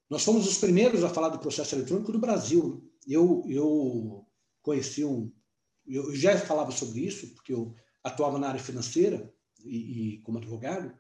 Nós 0.10 0.24
fomos 0.24 0.48
os 0.48 0.58
primeiros 0.58 1.04
a 1.04 1.10
falar 1.10 1.30
do 1.30 1.40
processo 1.40 1.76
eletrônico 1.76 2.12
do 2.12 2.20
Brasil. 2.20 2.84
Eu, 3.08 3.44
eu 3.48 4.26
conheci 4.62 5.04
um. 5.04 5.32
Eu 5.88 6.16
já 6.16 6.38
falava 6.38 6.72
sobre 6.72 7.02
isso, 7.02 7.34
porque 7.34 7.54
eu 7.54 7.76
atuava 8.04 8.38
na 8.40 8.50
área 8.50 8.60
financeira 8.60 9.34
e, 9.64 10.16
e 10.16 10.18
como 10.20 10.38
advogado, 10.38 10.94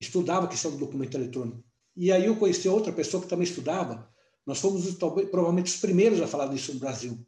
estudava 0.00 0.46
a 0.46 0.48
questão 0.48 0.70
do 0.70 0.78
documento 0.78 1.16
eletrônico. 1.16 1.62
E 1.96 2.12
aí 2.12 2.26
eu 2.26 2.36
conheci 2.36 2.68
outra 2.68 2.92
pessoa 2.92 3.22
que 3.22 3.28
também 3.28 3.44
estudava. 3.44 4.08
Nós 4.46 4.60
fomos 4.60 4.94
provavelmente 4.94 5.66
os 5.66 5.80
primeiros 5.80 6.20
a 6.20 6.26
falar 6.26 6.46
disso 6.46 6.72
no 6.72 6.80
Brasil. 6.80 7.26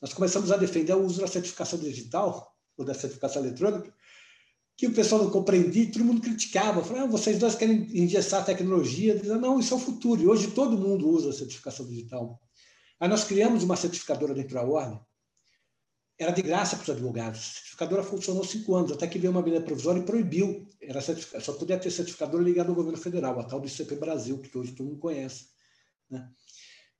Nós 0.00 0.12
começamos 0.12 0.52
a 0.52 0.56
defender 0.56 0.94
o 0.94 1.04
uso 1.04 1.20
da 1.20 1.26
certificação 1.26 1.78
digital, 1.78 2.52
ou 2.76 2.84
da 2.84 2.94
certificação 2.94 3.44
eletrônica, 3.44 3.92
que 4.76 4.86
o 4.86 4.92
pessoal 4.92 5.22
não 5.22 5.30
compreendia, 5.30 5.90
todo 5.90 6.04
mundo 6.04 6.20
criticava. 6.20 6.82
Falava, 6.82 7.06
ah, 7.06 7.10
vocês 7.10 7.38
dois 7.38 7.54
querem 7.54 7.86
engessar 7.96 8.42
a 8.42 8.44
tecnologia. 8.44 9.16
Dizia, 9.16 9.36
não, 9.36 9.60
isso 9.60 9.74
é 9.74 9.76
o 9.76 9.80
futuro. 9.80 10.20
E 10.22 10.26
hoje 10.26 10.48
todo 10.48 10.78
mundo 10.78 11.08
usa 11.08 11.30
a 11.30 11.32
certificação 11.32 11.86
digital. 11.86 12.40
Aí 12.98 13.08
nós 13.08 13.24
criamos 13.24 13.62
uma 13.62 13.76
certificadora 13.76 14.34
dentro 14.34 14.54
da 14.54 14.62
ordem. 14.62 15.00
Era 16.18 16.30
de 16.30 16.42
graça 16.42 16.76
para 16.76 16.84
os 16.84 16.90
advogados. 16.90 17.40
A 17.40 17.42
certificadora 17.42 18.02
funcionou 18.02 18.44
cinco 18.44 18.74
anos, 18.74 18.92
até 18.92 19.06
que 19.06 19.18
veio 19.18 19.32
uma 19.32 19.42
medida 19.42 19.64
provisória 19.64 20.00
e 20.00 20.04
proibiu. 20.04 20.68
Era 20.80 21.00
só 21.00 21.52
podia 21.54 21.78
ter 21.78 21.90
certificadora 21.90 22.42
ligada 22.42 22.68
ao 22.68 22.74
governo 22.74 22.98
federal, 22.98 23.38
a 23.40 23.44
tal 23.44 23.60
do 23.60 23.66
ICP 23.66 23.96
Brasil, 23.96 24.38
que 24.38 24.56
hoje 24.56 24.72
todo 24.72 24.86
mundo 24.86 24.98
conhece. 24.98 25.46
Né? 26.08 26.28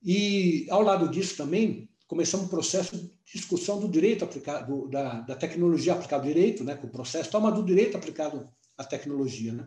E, 0.02 0.66
ao 0.70 0.82
lado 0.82 1.08
disso 1.08 1.36
também, 1.36 1.88
começamos 2.12 2.44
um 2.44 2.50
processo 2.50 2.94
de 2.94 3.10
discussão 3.24 3.80
do 3.80 3.88
direito 3.88 4.22
aplicado, 4.22 4.86
da, 4.90 5.22
da 5.22 5.34
tecnologia 5.34 5.94
aplicada 5.94 6.22
ao 6.22 6.28
direito, 6.28 6.62
né, 6.62 6.76
com 6.76 6.86
o 6.86 6.90
processo, 6.90 7.30
toma 7.30 7.50
do 7.50 7.64
direito 7.64 7.96
aplicado 7.96 8.52
à 8.76 8.84
tecnologia. 8.84 9.50
Né? 9.50 9.66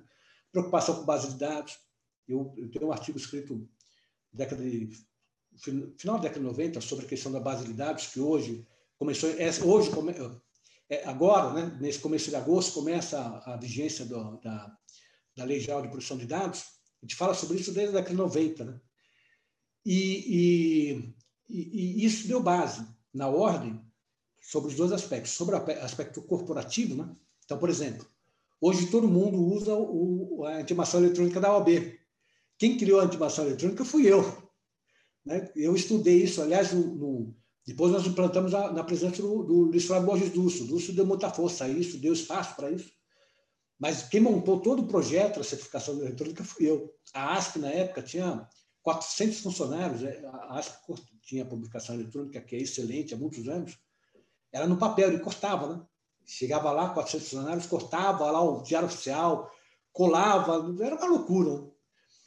Preocupação 0.51 0.97
com 0.97 1.05
base 1.05 1.29
de 1.29 1.39
dados. 1.39 1.75
Eu, 2.27 2.53
eu 2.55 2.69
tenho 2.69 2.85
um 2.85 2.91
artigo 2.91 3.17
escrito 3.17 3.67
década 4.31 4.61
de, 4.61 4.91
final 5.97 6.17
da 6.17 6.21
década 6.21 6.39
de 6.39 6.45
90 6.45 6.81
sobre 6.81 7.07
a 7.07 7.09
questão 7.09 7.31
da 7.31 7.39
base 7.39 7.65
de 7.65 7.73
dados, 7.73 8.05
que 8.05 8.19
hoje 8.19 8.63
começou, 8.99 9.31
é, 9.31 9.49
hoje, 9.63 9.89
é, 10.87 11.03
agora, 11.05 11.51
né, 11.51 11.75
nesse 11.81 11.97
começo 11.97 12.29
de 12.29 12.35
agosto, 12.35 12.75
começa 12.75 13.19
a, 13.19 13.55
a 13.55 13.57
vigência 13.57 14.05
do, 14.05 14.39
da, 14.41 14.71
da 15.35 15.45
Lei 15.45 15.59
Geral 15.59 15.81
de 15.81 15.87
Proteção 15.87 16.15
de 16.15 16.27
Dados. 16.27 16.63
A 17.01 17.05
gente 17.07 17.15
fala 17.15 17.33
sobre 17.33 17.57
isso 17.57 17.73
desde 17.73 17.89
a 17.89 18.01
década 18.01 18.11
de 18.11 18.21
90. 18.21 18.65
Né? 18.65 18.79
E, 19.83 20.93
e 20.93 21.15
e, 21.49 22.01
e 22.01 22.05
isso 22.05 22.27
deu 22.27 22.41
base 22.41 22.85
na 23.13 23.27
ordem 23.27 23.79
sobre 24.41 24.69
os 24.69 24.75
dois 24.75 24.91
aspectos. 24.91 25.31
Sobre 25.31 25.55
o 25.55 25.83
aspecto 25.83 26.21
corporativo, 26.21 26.95
né? 26.95 27.15
Então, 27.43 27.57
por 27.57 27.69
exemplo, 27.69 28.05
hoje 28.59 28.87
todo 28.87 29.07
mundo 29.07 29.37
usa 29.37 29.73
o, 29.75 30.45
a 30.45 30.61
intimação 30.61 30.99
eletrônica 30.99 31.39
da 31.39 31.53
OAB. 31.53 31.97
Quem 32.57 32.77
criou 32.77 32.99
a 32.99 33.05
intimação 33.05 33.45
eletrônica 33.45 33.85
fui 33.85 34.07
eu. 34.07 34.21
Né? 35.25 35.49
Eu 35.55 35.75
estudei 35.75 36.23
isso, 36.23 36.41
aliás, 36.41 36.71
no, 36.71 36.95
no, 36.95 37.35
depois 37.65 37.91
nós 37.91 38.05
implantamos 38.05 38.53
a, 38.53 38.71
na 38.71 38.83
presença 38.83 39.21
do, 39.21 39.43
do 39.43 39.53
Luiz 39.63 39.85
Flávio 39.85 40.05
Borges. 40.05 40.59
O 40.61 40.67
Dúcio 40.67 40.93
deu 40.93 41.05
muita 41.05 41.29
força 41.29 41.65
a 41.65 41.69
isso, 41.69 41.97
deu 41.97 42.13
espaço 42.13 42.55
para 42.55 42.69
isso. 42.71 42.91
Mas 43.79 44.03
quem 44.03 44.21
montou 44.21 44.61
todo 44.61 44.83
o 44.83 44.87
projeto 44.87 45.37
da 45.37 45.43
certificação 45.43 45.99
eletrônica 45.99 46.43
fui 46.43 46.69
eu. 46.69 46.93
A 47.13 47.35
ASP, 47.35 47.59
na 47.59 47.69
época, 47.69 48.01
tinha 48.01 48.47
400 48.85 49.39
funcionários. 49.39 50.03
É, 50.03 50.23
a 50.31 50.59
ASP 50.59 50.93
tinha 51.23 51.43
publicação 51.43 51.95
eletrônica, 51.95 52.39
que 52.39 52.55
é 52.55 52.59
excelente 52.59 53.15
há 53.15 53.17
muitos 53.17 53.49
anos, 53.49 53.77
era 54.53 54.67
no 54.67 54.77
papel, 54.77 55.09
ele 55.09 55.19
cortava, 55.19 55.67
né? 55.67 55.81
Chegava 56.23 56.71
lá, 56.71 56.89
400 56.89 57.27
funcionários, 57.27 57.65
cortava 57.65 58.29
lá 58.31 58.41
o 58.41 58.61
diário 58.61 58.87
oficial, 58.87 59.51
colava, 59.91 60.73
era 60.83 60.95
uma 60.95 61.07
loucura. 61.07 61.61
Né? 61.61 61.67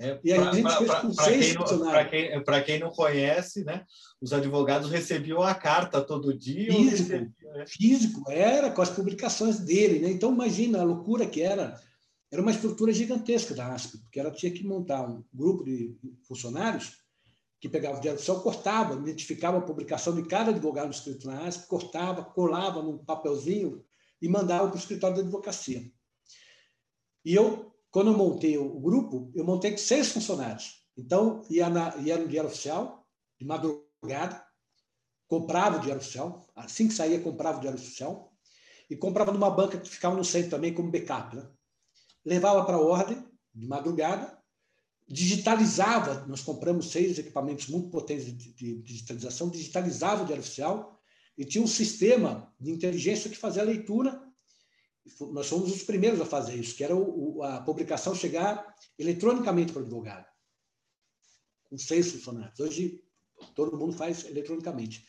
É, 0.01 0.21
e 0.23 0.33
a 0.33 0.53
gente 0.53 0.63
pra, 0.63 0.77
fez 0.77 0.95
com 0.95 1.13
seis 1.13 1.53
funcionários. 1.55 2.45
Para 2.45 2.61
quem, 2.61 2.79
quem, 2.79 2.81
não 2.81 2.91
conhece, 2.91 3.65
né, 3.65 3.85
os 4.21 4.33
advogados 4.33 4.91
recebiam 4.91 5.43
a 5.43 5.55
carta 5.55 6.01
todo 6.01 6.37
dia. 6.37 6.73
Físico, 6.73 6.91
recebia, 6.91 7.53
né? 7.53 7.67
físico 7.67 8.31
era 8.31 8.71
com 8.71 8.83
as 8.83 8.91
publicações 8.91 9.59
dele. 9.59 10.01
Né? 10.01 10.11
Então, 10.11 10.33
imagina 10.33 10.81
a 10.81 10.85
loucura 10.85 11.27
que 11.27 11.41
era. 11.41 11.81
Era 12.31 12.43
uma 12.43 12.51
estrutura 12.51 12.93
gigantesca 12.93 13.55
da 13.55 13.73
ASP, 13.73 13.99
porque 13.99 14.21
ela 14.21 14.31
tinha 14.31 14.53
que 14.53 14.67
montar 14.67 15.09
um 15.09 15.25
grupo 15.33 15.65
de 15.65 15.97
funcionários 16.27 16.99
que 17.61 17.69
pegava 17.69 17.99
o 17.99 18.01
diário 18.01 18.17
oficial, 18.17 18.43
cortava, 18.43 18.95
identificava 18.95 19.59
a 19.59 19.63
publicação 19.63 20.15
de 20.15 20.29
cada 20.29 20.51
advogado 20.51 20.91
inscrito 20.91 21.27
na 21.27 21.47
ASP, 21.47 21.67
cortava, 21.67 22.23
colava 22.23 22.83
num 22.83 22.99
papelzinho 22.99 23.85
e 24.21 24.29
mandava 24.29 24.69
para 24.69 24.77
o 24.77 24.79
escritório 24.79 25.17
da 25.17 25.23
advocacia. 25.23 25.91
E 27.25 27.35
eu, 27.35 27.75
quando 27.91 28.13
eu 28.13 28.17
montei 28.17 28.57
o 28.57 28.79
grupo, 28.79 29.31
eu 29.35 29.45
montei 29.45 29.73
com 29.73 29.79
seis 29.79 30.13
funcionários. 30.13 30.85
Então, 30.97 31.43
ia, 31.51 31.69
na, 31.69 31.97
ia 31.97 32.19
no 32.19 32.29
diário 32.29 32.51
oficial, 32.51 33.07
de 33.39 33.47
madrugada, 33.47 34.45
comprava 35.27 35.79
o 35.79 35.81
diário 35.81 36.01
oficial, 36.01 36.47
assim 36.55 36.89
que 36.89 36.95
saía, 36.95 37.21
comprava 37.21 37.59
o 37.59 37.61
diário 37.61 37.79
oficial, 37.79 38.33
e 38.91 38.97
comprava 38.97 39.33
numa 39.33 39.51
banca 39.51 39.79
que 39.79 39.89
ficava 39.89 40.17
no 40.17 40.25
centro 40.25 40.51
também, 40.51 40.73
como 40.73 40.91
backup. 40.91 41.37
Né? 41.37 41.49
Levava 42.29 42.63
para 42.67 42.77
a 42.77 42.81
ordem, 42.81 43.25
de 43.55 43.67
madrugada, 43.67 44.39
digitalizava, 45.09 46.27
nós 46.27 46.43
compramos 46.43 46.91
seis 46.91 47.19
equipamentos 47.19 47.69
muito 47.69 47.89
potentes 47.89 48.27
de, 48.37 48.83
digitalização, 48.83 49.49
digitalizava 49.49 50.23
o 50.23 50.27
diário 50.27 50.43
oficial 50.43 51.01
e 51.39 51.45
tinha 51.47 51.65
um 51.65 51.67
sistema 51.67 52.55
de 52.61 52.71
inteligência 52.71 53.31
que 53.31 53.37
fazia 53.37 53.63
a 53.63 53.65
leitura. 53.65 54.23
Nós 55.33 55.49
fomos 55.49 55.73
os 55.73 55.83
primeiros 55.83 56.21
a 56.21 56.27
fazer 56.27 56.57
isso, 56.57 56.77
que 56.77 56.85
era 56.85 56.95
o, 56.95 57.43
a 57.43 57.63
publicação 57.63 58.15
chegar 58.15 58.77
eletronicamente 58.99 59.73
para 59.73 59.81
o 59.81 59.85
advogado, 59.87 60.27
com 61.65 61.79
seis 61.79 62.13
funcionários. 62.13 62.61
Hoje, 62.61 63.03
todo 63.55 63.79
mundo 63.79 63.95
faz 63.95 64.27
eletronicamente. 64.27 65.07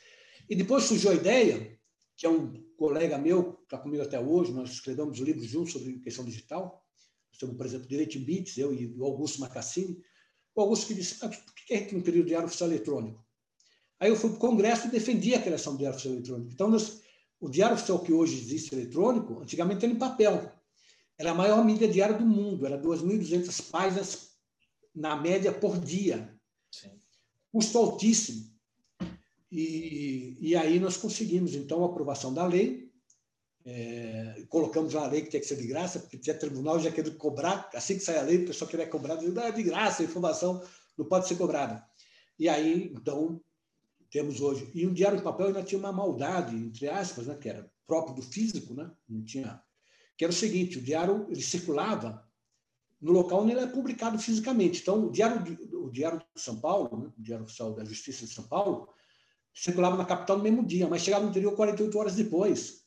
E 0.50 0.56
depois 0.56 0.86
surgiu 0.86 1.12
a 1.12 1.16
ideia, 1.16 1.78
que 2.16 2.26
é 2.26 2.30
um 2.30 2.64
colega 2.78 3.18
meu, 3.18 3.56
que 3.56 3.64
está 3.64 3.78
comigo 3.78 4.02
até 4.02 4.18
hoje, 4.18 4.54
nós 4.54 4.70
escrevemos 4.70 5.20
um 5.20 5.24
livro 5.26 5.44
juntos 5.44 5.74
sobre 5.74 6.00
questão 6.00 6.24
digital, 6.24 6.79
temos, 7.39 7.56
por 7.56 7.65
exemplo, 7.65 7.88
Direito 7.88 8.17
em 8.17 8.23
Bits, 8.23 8.58
eu 8.58 8.73
e 8.73 8.93
o 8.97 9.04
Augusto 9.06 9.39
Macassini. 9.39 9.99
O 10.54 10.62
Augusto 10.62 10.88
que 10.88 10.93
disse, 10.93 11.17
ah, 11.21 11.30
por 11.30 11.56
que 11.56 11.73
a 11.73 11.78
gente 11.78 11.95
não 11.95 12.02
queria 12.02 12.21
o 12.21 12.25
Diário 12.25 12.47
Oficial 12.47 12.69
Eletrônico? 12.69 13.25
Aí 13.99 14.10
eu 14.10 14.15
fui 14.15 14.30
para 14.30 14.38
o 14.38 14.39
Congresso 14.39 14.88
e 14.88 14.91
defendi 14.91 15.34
a 15.34 15.41
criação 15.41 15.73
do 15.73 15.80
Diário 15.80 15.95
Oficial 15.95 16.15
Eletrônico. 16.15 16.52
Então, 16.54 16.69
nós, 16.69 17.02
o 17.39 17.49
Diário 17.49 17.75
Oficial 17.75 17.99
que 17.99 18.13
hoje 18.13 18.38
existe 18.38 18.75
eletrônico, 18.75 19.41
antigamente 19.41 19.86
era 19.86 19.93
em 19.93 19.97
papel. 19.97 20.52
Era 21.17 21.32
a 21.32 21.36
maior 21.36 21.63
mídia 21.65 21.88
diária 21.88 22.17
do 22.17 22.25
mundo, 22.25 22.65
era 22.65 22.82
2.200 22.82 23.69
páginas 23.69 24.30
na 24.93 25.15
média 25.15 25.52
por 25.52 25.78
dia. 25.80 26.34
Sim. 26.71 26.91
Custo 27.52 27.78
altíssimo. 27.78 28.49
E, 29.52 30.38
e 30.39 30.56
aí 30.56 30.80
nós 30.80 30.95
conseguimos, 30.95 31.56
então, 31.56 31.84
a 31.84 31.88
aprovação 31.88 32.34
da 32.34 32.45
lei, 32.45 32.88
é, 33.65 34.43
colocamos 34.50 34.93
na 34.93 35.06
lei 35.08 35.22
que 35.22 35.30
tinha 35.30 35.39
que 35.39 35.48
ser 35.48 35.58
de 35.58 35.67
graça, 35.67 36.00
porque 36.00 36.17
tinha 36.17 36.38
tribunal 36.38 36.80
já 36.80 36.91
querendo 36.91 37.15
cobrar, 37.17 37.69
assim 37.74 37.95
que 37.95 38.04
sai 38.04 38.17
a 38.17 38.22
lei, 38.22 38.43
o 38.43 38.48
pessoal 38.48 38.69
queria 38.69 38.88
cobrar, 38.88 39.15
dizendo, 39.15 39.39
ah, 39.39 39.48
é 39.48 39.52
de 39.52 39.63
graça, 39.63 40.02
a 40.02 40.06
informação 40.06 40.63
não 40.98 41.06
pode 41.06 41.28
ser 41.28 41.36
cobrada. 41.36 41.84
E 42.38 42.48
aí, 42.48 42.91
então, 42.95 43.41
temos 44.10 44.41
hoje. 44.41 44.69
E 44.74 44.86
o 44.86 44.93
diário 44.93 45.17
de 45.17 45.24
papel 45.24 45.48
ainda 45.48 45.63
tinha 45.63 45.80
uma 45.80 45.91
maldade, 45.91 46.56
entre 46.56 46.88
aspas, 46.88 47.28
né, 47.28 47.36
que 47.36 47.50
era 47.50 47.69
próprio 47.86 48.15
do 48.15 48.22
físico, 48.22 48.74
né, 48.74 48.89
não 49.08 49.24
tinha, 49.24 49.62
que 50.17 50.24
era 50.24 50.32
o 50.32 50.36
seguinte, 50.36 50.78
o 50.78 50.82
diário 50.82 51.28
ele 51.30 51.41
circulava 51.41 52.28
no 53.02 53.12
local 53.12 53.41
onde 53.41 53.54
ele 53.54 53.62
é 53.62 53.67
publicado 53.67 54.19
fisicamente. 54.19 54.82
Então, 54.82 55.06
o 55.06 55.12
diário, 55.12 55.41
o 55.74 55.89
diário 55.89 56.19
de 56.19 56.41
São 56.41 56.60
Paulo, 56.60 56.98
né, 56.98 57.12
o 57.17 57.22
Diário 57.22 57.45
Oficial 57.45 57.74
da 57.74 57.86
Justiça 57.86 58.26
de 58.26 58.34
São 58.34 58.45
Paulo, 58.45 58.89
circulava 59.54 59.95
na 59.95 60.06
capital 60.06 60.38
no 60.38 60.43
mesmo 60.43 60.65
dia, 60.65 60.88
mas 60.88 61.02
chegava 61.02 61.24
no 61.24 61.30
interior 61.30 61.56
48 61.56 61.98
horas 61.98 62.15
depois. 62.15 62.79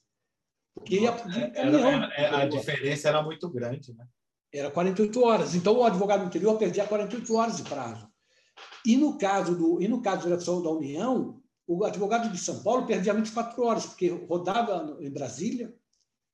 Porque 0.75 1.01
ia 1.01 1.11
de 1.11 1.51
caminhão. 1.51 1.89
Era, 1.89 2.15
era, 2.15 2.39
a 2.39 2.47
diferença 2.47 3.09
era 3.09 3.23
muito 3.23 3.49
grande, 3.51 3.95
né? 3.95 4.07
Era 4.53 4.71
48 4.71 5.23
horas. 5.23 5.55
Então, 5.55 5.79
o 5.79 5.85
advogado 5.85 6.21
do 6.21 6.27
interior 6.27 6.59
perdia 6.59 6.87
48 6.87 7.35
horas 7.35 7.57
de 7.57 7.63
prazo. 7.63 8.11
E 8.85 8.97
no 8.97 9.17
caso 9.17 9.57
do, 9.57 9.81
e 9.81 9.89
no 9.89 10.03
caso 10.03 10.23
da 10.23 10.31
eleição 10.35 10.63
da 10.63 10.71
União, 10.71 11.41
o 11.67 11.85
advogado 11.85 12.31
de 12.31 12.39
São 12.39 12.63
Paulo 12.63 12.87
perdia 12.87 13.15
24 13.15 13.63
horas, 13.63 13.87
porque 13.87 14.09
rodava 14.09 14.99
em 15.01 15.11
Brasília, 15.11 15.75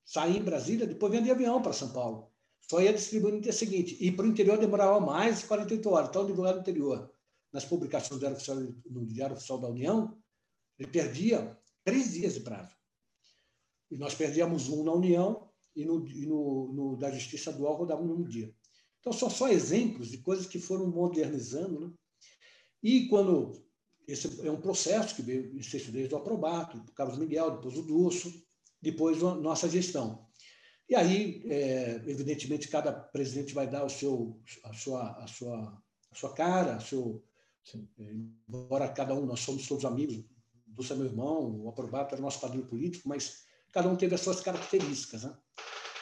saía 0.04 0.38
em 0.38 0.42
Brasília, 0.42 0.86
depois 0.86 1.12
de 1.12 1.30
avião 1.30 1.62
para 1.62 1.72
São 1.72 1.92
Paulo. 1.92 2.32
Só 2.60 2.80
ia 2.80 2.92
distribuir 2.92 3.34
no 3.34 3.40
dia 3.40 3.52
seguinte. 3.52 3.96
E 4.00 4.10
para 4.10 4.24
o 4.24 4.28
interior 4.28 4.58
demorava 4.58 5.00
mais 5.00 5.40
de 5.40 5.46
48 5.46 5.90
horas. 5.90 6.08
Então, 6.08 6.22
o 6.22 6.24
advogado 6.24 6.56
do 6.56 6.60
interior, 6.60 7.10
nas 7.52 7.64
publicações 7.64 8.10
do 8.10 8.18
Diário 8.18 8.36
Oficial, 8.36 8.56
no 8.90 9.06
Diário 9.06 9.36
Oficial 9.36 9.58
da 9.58 9.68
União, 9.68 10.18
ele 10.78 10.90
perdia 10.90 11.56
três 11.84 12.12
dias 12.12 12.34
de 12.34 12.40
prazo. 12.40 12.77
E 13.90 13.96
nós 13.96 14.14
perdíamos 14.14 14.68
um 14.68 14.84
na 14.84 14.92
União 14.92 15.48
e 15.74 15.84
no, 15.84 16.06
e 16.06 16.26
no, 16.26 16.72
no 16.72 16.96
da 16.96 17.10
Justiça 17.10 17.52
Dual 17.52 17.76
rodava 17.76 18.02
no 18.02 18.08
mesmo 18.08 18.28
dia. 18.28 18.54
Então, 19.00 19.12
são 19.12 19.30
só 19.30 19.48
exemplos 19.48 20.08
de 20.08 20.18
coisas 20.18 20.46
que 20.46 20.58
foram 20.58 20.86
modernizando. 20.88 21.80
Né? 21.80 21.92
E 22.82 23.08
quando. 23.08 23.66
Esse 24.06 24.46
é 24.46 24.50
um 24.50 24.60
processo 24.60 25.14
que 25.14 25.20
veio 25.20 25.52
desde 25.52 26.14
o 26.14 26.16
aprobato, 26.16 26.78
o 26.78 26.92
Carlos 26.92 27.18
Miguel, 27.18 27.56
depois 27.56 27.76
o 27.76 27.82
Dulce, 27.82 28.42
depois 28.80 29.22
a 29.22 29.34
nossa 29.34 29.68
gestão. 29.68 30.26
E 30.88 30.94
aí, 30.94 31.42
é, 31.44 32.02
evidentemente, 32.06 32.68
cada 32.68 32.90
presidente 32.90 33.52
vai 33.52 33.68
dar 33.68 33.84
o 33.84 33.90
seu, 33.90 34.40
a, 34.64 34.72
sua, 34.72 35.10
a, 35.22 35.26
sua, 35.26 35.82
a 36.10 36.14
sua 36.14 36.32
cara, 36.32 36.76
a 36.76 36.80
seu, 36.80 37.22
é, 37.98 38.14
embora 38.48 38.88
cada 38.88 39.14
um, 39.14 39.26
nós 39.26 39.40
somos 39.40 39.68
todos 39.68 39.84
amigos, 39.84 40.24
Dulce 40.66 40.94
é 40.94 40.96
meu 40.96 41.04
irmão, 41.04 41.64
o 41.64 41.68
Aprobato 41.68 42.14
era 42.14 42.22
nosso 42.22 42.40
padrinho 42.40 42.66
político, 42.66 43.06
mas 43.06 43.44
cada 43.72 43.88
um 43.88 43.96
teve 43.96 44.14
as 44.14 44.20
suas 44.20 44.40
características. 44.40 45.24
Né? 45.24 45.36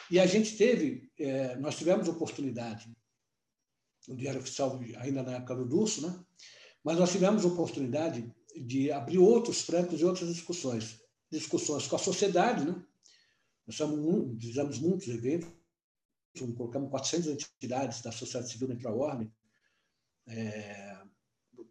E 0.09 0.19
a 0.19 0.25
gente 0.25 0.55
teve, 0.57 1.11
é, 1.19 1.55
nós 1.57 1.77
tivemos 1.77 2.07
oportunidade, 2.07 2.89
no 4.07 4.15
Diário 4.15 4.39
Oficial, 4.39 4.79
ainda 4.97 5.21
na 5.21 5.33
época 5.33 5.55
do 5.55 5.65
Dulce, 5.65 6.01
né? 6.01 6.17
mas 6.83 6.97
nós 6.97 7.11
tivemos 7.11 7.43
oportunidade 7.43 8.33
de 8.55 8.91
abrir 8.91 9.17
outros 9.17 9.61
francos 9.61 9.99
e 9.99 10.05
outras 10.05 10.33
discussões. 10.33 11.01
Discussões 11.29 11.87
com 11.87 11.97
a 11.97 11.99
sociedade, 11.99 12.65
né? 12.65 12.81
nós 13.65 13.75
fizemos, 13.75 14.43
fizemos 14.43 14.79
muitos 14.79 15.07
eventos, 15.09 15.49
colocamos 16.55 16.89
400 16.89 17.27
entidades 17.27 18.01
da 18.01 18.11
sociedade 18.11 18.51
civil 18.51 18.69
dentro 18.69 18.83
da 18.83 18.91
ordem, 18.91 19.31
é, 20.27 20.97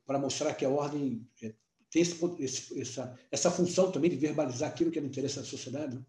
para 0.05 0.19
mostrar 0.19 0.55
que 0.55 0.65
a 0.65 0.69
ordem 0.69 1.27
é, 1.43 1.55
tem 1.97 2.03
esse, 2.03 2.43
esse, 2.43 2.81
essa, 2.81 3.19
essa 3.31 3.51
função 3.51 3.91
também 3.91 4.11
de 4.11 4.17
verbalizar 4.17 4.71
aquilo 4.71 4.91
que 4.91 4.99
é 4.99 5.01
do 5.01 5.09
interesse 5.09 5.37
da 5.37 5.45
sociedade. 5.45 5.97
Né? 5.97 6.05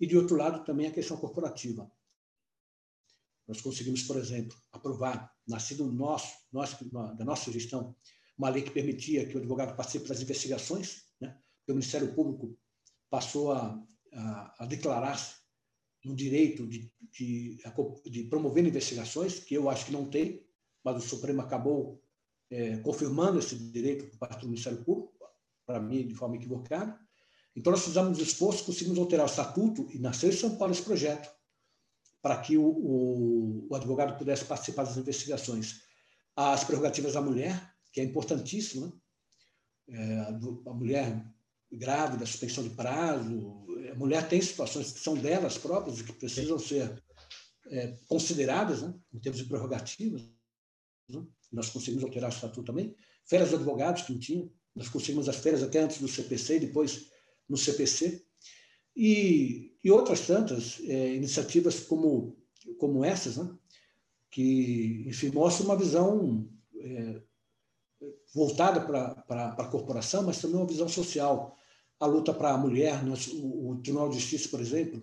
E, 0.00 0.06
de 0.06 0.16
outro 0.16 0.34
lado, 0.34 0.64
também 0.64 0.86
a 0.86 0.90
questão 0.90 1.18
corporativa. 1.18 1.90
Nós 3.46 3.60
conseguimos, 3.60 4.02
por 4.04 4.16
exemplo, 4.16 4.56
aprovar, 4.72 5.30
nascido 5.46 5.84
nosso, 5.92 6.32
nosso, 6.50 6.82
da 7.16 7.24
nossa 7.24 7.52
gestão, 7.52 7.94
uma 8.38 8.48
lei 8.48 8.62
que 8.62 8.70
permitia 8.70 9.26
que 9.26 9.34
o 9.34 9.38
advogado 9.38 9.76
participe 9.76 10.08
das 10.08 10.22
investigações, 10.22 11.04
né? 11.20 11.38
o 11.68 11.72
Ministério 11.72 12.14
Público 12.14 12.58
passou 13.10 13.52
a, 13.52 13.78
a, 14.14 14.64
a 14.64 14.66
declarar-se 14.66 15.34
no 16.02 16.16
direito 16.16 16.66
de, 16.66 16.90
de, 17.12 17.58
de, 18.06 18.24
promover 18.24 18.66
investigações, 18.66 19.40
que 19.40 19.54
eu 19.54 19.68
acho 19.68 19.86
que 19.86 19.92
não 19.92 20.08
tem, 20.08 20.42
mas 20.82 21.04
o 21.04 21.06
Supremo 21.06 21.42
acabou 21.42 22.02
é, 22.50 22.78
confirmando 22.78 23.38
esse 23.38 23.56
direito 23.56 24.06
por 24.06 24.18
parte 24.18 24.40
do 24.40 24.48
Ministério 24.48 24.82
Público, 24.82 25.09
para 25.70 25.80
mim, 25.80 26.06
de 26.06 26.14
forma 26.14 26.36
equivocada. 26.36 26.98
Então, 27.54 27.70
nós 27.70 27.84
fizemos 27.84 28.18
um 28.18 28.22
esforço, 28.22 28.64
conseguimos 28.64 28.98
alterar 28.98 29.26
o 29.26 29.30
estatuto 29.30 29.88
e 29.92 29.98
nasceu 29.98 30.28
em 30.28 30.36
São 30.36 30.56
Paulo 30.56 30.72
esse 30.72 30.82
projeto, 30.82 31.30
para 32.20 32.36
que 32.38 32.58
o, 32.58 32.64
o, 32.64 33.68
o 33.70 33.74
advogado 33.74 34.18
pudesse 34.18 34.44
participar 34.44 34.84
das 34.84 34.96
investigações. 34.96 35.82
As 36.34 36.64
prerrogativas 36.64 37.14
da 37.14 37.20
mulher, 37.20 37.72
que 37.92 38.00
é 38.00 38.04
importantíssimo, 38.04 39.00
né? 39.88 39.98
é, 39.98 40.20
a 40.68 40.74
mulher 40.74 41.24
grávida, 41.70 42.26
suspensão 42.26 42.64
de 42.64 42.70
prazo, 42.70 43.64
a 43.90 43.94
mulher 43.94 44.28
tem 44.28 44.40
situações 44.40 44.92
que 44.92 45.00
são 45.00 45.14
delas 45.14 45.56
próprias 45.56 46.00
e 46.00 46.04
que 46.04 46.12
precisam 46.12 46.58
ser 46.58 47.02
é, 47.68 47.96
consideradas 48.08 48.82
né, 48.82 48.92
em 49.12 49.20
termos 49.20 49.40
de 49.40 49.48
prerrogativas. 49.48 50.22
Né? 51.08 51.24
Nós 51.52 51.70
conseguimos 51.70 52.04
alterar 52.04 52.30
o 52.30 52.34
estatuto 52.34 52.64
também. 52.64 52.94
Férias 53.24 53.50
de 53.50 53.56
advogados 53.56 54.02
que 54.02 54.12
não 54.12 54.20
tinha, 54.20 54.50
nós 54.80 54.88
conseguimos 54.88 55.28
as 55.28 55.36
férias 55.36 55.62
até 55.62 55.78
antes 55.78 55.98
do 55.98 56.08
CPC 56.08 56.56
e 56.56 56.60
depois 56.60 57.10
no 57.46 57.54
CPC. 57.54 58.24
E, 58.96 59.76
e 59.84 59.90
outras 59.90 60.26
tantas 60.26 60.80
é, 60.84 61.14
iniciativas 61.14 61.80
como, 61.80 62.34
como 62.78 63.04
essas, 63.04 63.36
né, 63.36 63.54
que, 64.30 65.04
enfim, 65.06 65.28
mostram 65.32 65.66
uma 65.66 65.76
visão 65.76 66.48
é, 66.78 67.20
voltada 68.34 68.80
para 68.80 69.48
a 69.48 69.68
corporação, 69.68 70.22
mas 70.22 70.40
também 70.40 70.56
uma 70.56 70.66
visão 70.66 70.88
social. 70.88 71.58
A 71.98 72.06
luta 72.06 72.32
para 72.32 72.52
a 72.52 72.58
mulher, 72.58 73.04
nós, 73.04 73.26
o, 73.26 73.72
o, 73.72 73.80
Tribunal 73.82 74.08
de 74.08 74.18
Justiça, 74.18 74.48
por 74.48 74.60
exemplo, 74.60 75.02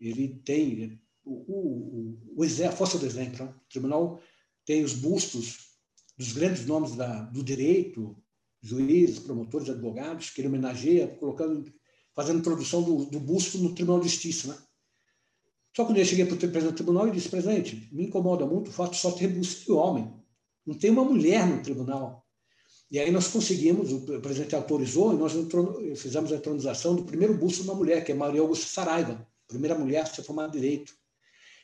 ele 0.00 0.40
tem 0.44 1.00
o, 1.24 1.32
o, 1.32 2.18
o, 2.38 2.42
a 2.42 2.72
força 2.72 2.98
do 2.98 3.06
exemplo. 3.06 3.44
Né? 3.44 3.52
O 3.52 3.68
tribunal 3.68 4.20
tem 4.64 4.82
os 4.82 4.94
bustos 4.94 5.76
dos 6.18 6.32
grandes 6.32 6.66
nomes 6.66 6.96
da, 6.96 7.22
do 7.22 7.44
direito, 7.44 8.20
juízes, 8.62 9.18
promotores, 9.18 9.68
advogados, 9.68 10.30
que 10.30 10.40
ele 10.40 10.48
homenageia, 10.48 11.08
colocando, 11.08 11.72
fazendo 12.14 12.38
introdução 12.38 12.82
do, 12.82 13.04
do 13.06 13.20
busto 13.20 13.58
no 13.58 13.74
Tribunal 13.74 14.00
de 14.00 14.08
Justiça. 14.08 14.48
Né? 14.48 14.58
Só 15.76 15.84
quando 15.84 15.98
eu 15.98 16.04
cheguei 16.04 16.24
para 16.24 16.34
o 16.34 16.38
presidente 16.38 16.72
do 16.72 16.76
tribunal 16.76 17.06
e 17.08 17.10
disse, 17.10 17.28
presidente, 17.28 17.88
me 17.92 18.06
incomoda 18.06 18.46
muito 18.46 18.68
o 18.68 18.72
fato 18.72 18.92
de 18.92 18.98
só 18.98 19.10
ter 19.12 19.28
busto 19.28 19.66
de 19.66 19.72
homem. 19.72 20.10
Não 20.64 20.74
tem 20.74 20.90
uma 20.90 21.04
mulher 21.04 21.46
no 21.46 21.62
tribunal. 21.62 22.26
E 22.90 22.98
aí 22.98 23.10
nós 23.10 23.28
conseguimos, 23.28 23.92
o 23.92 24.20
presidente 24.20 24.54
autorizou, 24.54 25.12
e 25.12 25.16
nós 25.16 25.32
fizemos 26.00 26.32
a 26.32 26.36
entronização 26.36 26.94
do 26.94 27.04
primeiro 27.04 27.34
busto 27.34 27.62
de 27.62 27.68
uma 27.68 27.76
mulher, 27.76 28.04
que 28.04 28.12
é 28.12 28.14
Maria 28.14 28.40
Augusta 28.40 28.66
Saraiva, 28.66 29.26
primeira 29.46 29.76
mulher 29.76 30.02
a 30.02 30.06
ser 30.06 30.22
formada 30.22 30.56
em 30.56 30.60
Direito. 30.60 30.94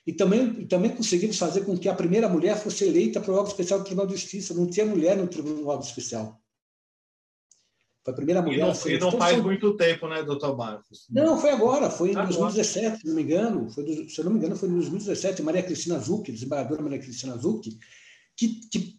E 0.04 0.12
também, 0.12 0.66
também 0.66 0.90
conseguimos 0.90 1.38
fazer 1.38 1.64
com 1.64 1.78
que 1.78 1.88
a 1.88 1.94
primeira 1.94 2.28
mulher 2.28 2.56
fosse 2.60 2.84
eleita 2.84 3.20
para 3.20 3.32
o 3.32 3.36
órgão 3.36 3.50
especial 3.50 3.78
do 3.78 3.84
Tribunal 3.84 4.08
de 4.08 4.16
Justiça. 4.16 4.52
Não 4.52 4.66
tinha 4.66 4.84
mulher 4.84 5.16
no 5.16 5.28
Tribunal 5.28 5.78
Especial. 5.78 6.41
Foi 8.04 8.12
a 8.12 8.16
primeira 8.16 8.42
mulher. 8.42 8.58
E 8.58 8.60
não, 8.60 8.90
e 8.90 8.98
não 8.98 9.12
faz 9.12 9.40
muito 9.40 9.76
tempo, 9.76 10.08
né, 10.08 10.22
doutor 10.24 10.56
Marcos? 10.56 11.06
Não, 11.08 11.40
foi 11.40 11.50
agora, 11.50 11.88
foi 11.88 12.10
em 12.10 12.14
2017, 12.14 12.98
se 12.98 13.06
não 13.06 13.14
me 13.14 13.22
engano. 13.22 13.70
Foi 13.70 13.84
do, 13.84 14.10
se 14.10 14.18
eu 14.18 14.24
não 14.24 14.32
me 14.32 14.38
engano, 14.38 14.56
foi 14.56 14.68
em 14.68 14.72
2017. 14.72 15.42
Maria 15.42 15.62
Cristina 15.62 15.98
Zucchi, 15.98 16.32
desembargadora 16.32 16.82
Maria 16.82 16.98
Cristina 16.98 17.36
Zucchi, 17.36 17.78
que, 18.36 18.60
que 18.70 18.98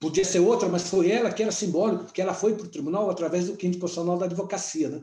podia 0.00 0.24
ser 0.24 0.40
outra, 0.40 0.68
mas 0.68 0.88
foi 0.88 1.10
ela 1.10 1.30
que 1.30 1.42
era 1.42 1.52
simbólico, 1.52 2.04
porque 2.04 2.22
ela 2.22 2.32
foi 2.32 2.54
para 2.54 2.66
o 2.66 2.70
tribunal 2.70 3.10
através 3.10 3.46
do 3.46 3.56
quinto 3.56 3.78
profissional 3.78 4.16
da 4.16 4.24
advocacia. 4.24 4.88
Né? 4.88 5.02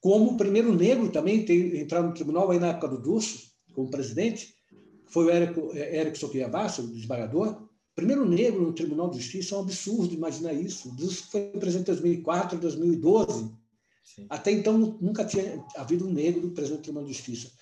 Como 0.00 0.30
o 0.30 0.36
primeiro 0.36 0.72
negro 0.72 1.10
também 1.10 1.44
tem, 1.44 1.78
entrar 1.78 2.02
no 2.02 2.14
tribunal 2.14 2.50
aí 2.50 2.60
na 2.60 2.68
época 2.68 2.88
do 2.88 2.98
Dulce, 3.02 3.50
como 3.74 3.90
presidente, 3.90 4.54
foi 5.08 5.26
o 5.26 5.30
Érico, 5.30 5.70
é, 5.74 5.96
Érico 5.96 6.18
Soquia 6.18 6.48
Bassa, 6.48 6.80
o 6.80 6.86
desembargador, 6.86 7.68
primeiro 8.00 8.26
negro 8.26 8.62
no 8.62 8.72
Tribunal 8.72 9.10
de 9.10 9.18
Justiça, 9.18 9.54
é 9.54 9.58
um 9.58 9.60
absurdo 9.60 10.14
imaginar 10.14 10.54
isso. 10.54 10.94
Isso 10.98 11.30
foi 11.30 11.48
presidente 11.48 11.90
em 11.90 11.94
2004, 11.94 12.58
2012. 12.58 13.52
Sim. 14.02 14.26
Até 14.30 14.50
então, 14.52 14.78
nunca 15.00 15.22
tinha 15.22 15.62
havido 15.76 16.08
um 16.08 16.12
negro 16.12 16.50
presidente 16.52 16.80
do 16.80 16.82
Tribunal 16.84 17.06
de 17.06 17.12
Justiça. 17.12 17.52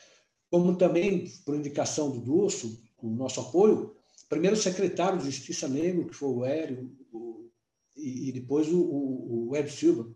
Como 0.48 0.76
também, 0.76 1.28
por 1.44 1.56
indicação 1.56 2.10
do 2.10 2.20
Dulce, 2.20 2.80
com 2.96 3.08
o 3.08 3.16
nosso 3.16 3.40
apoio, 3.40 3.96
primeiro 4.28 4.56
secretário 4.56 5.18
de 5.18 5.24
Justiça 5.24 5.66
negro, 5.66 6.06
que 6.06 6.14
foi 6.14 6.28
o 6.28 6.44
Hélio, 6.44 6.96
o, 7.12 7.50
e, 7.96 8.30
depois 8.30 8.68
o, 8.68 8.80
o, 8.80 9.48
o 9.48 9.56
Hélio 9.56 9.72
Silva. 9.72 10.08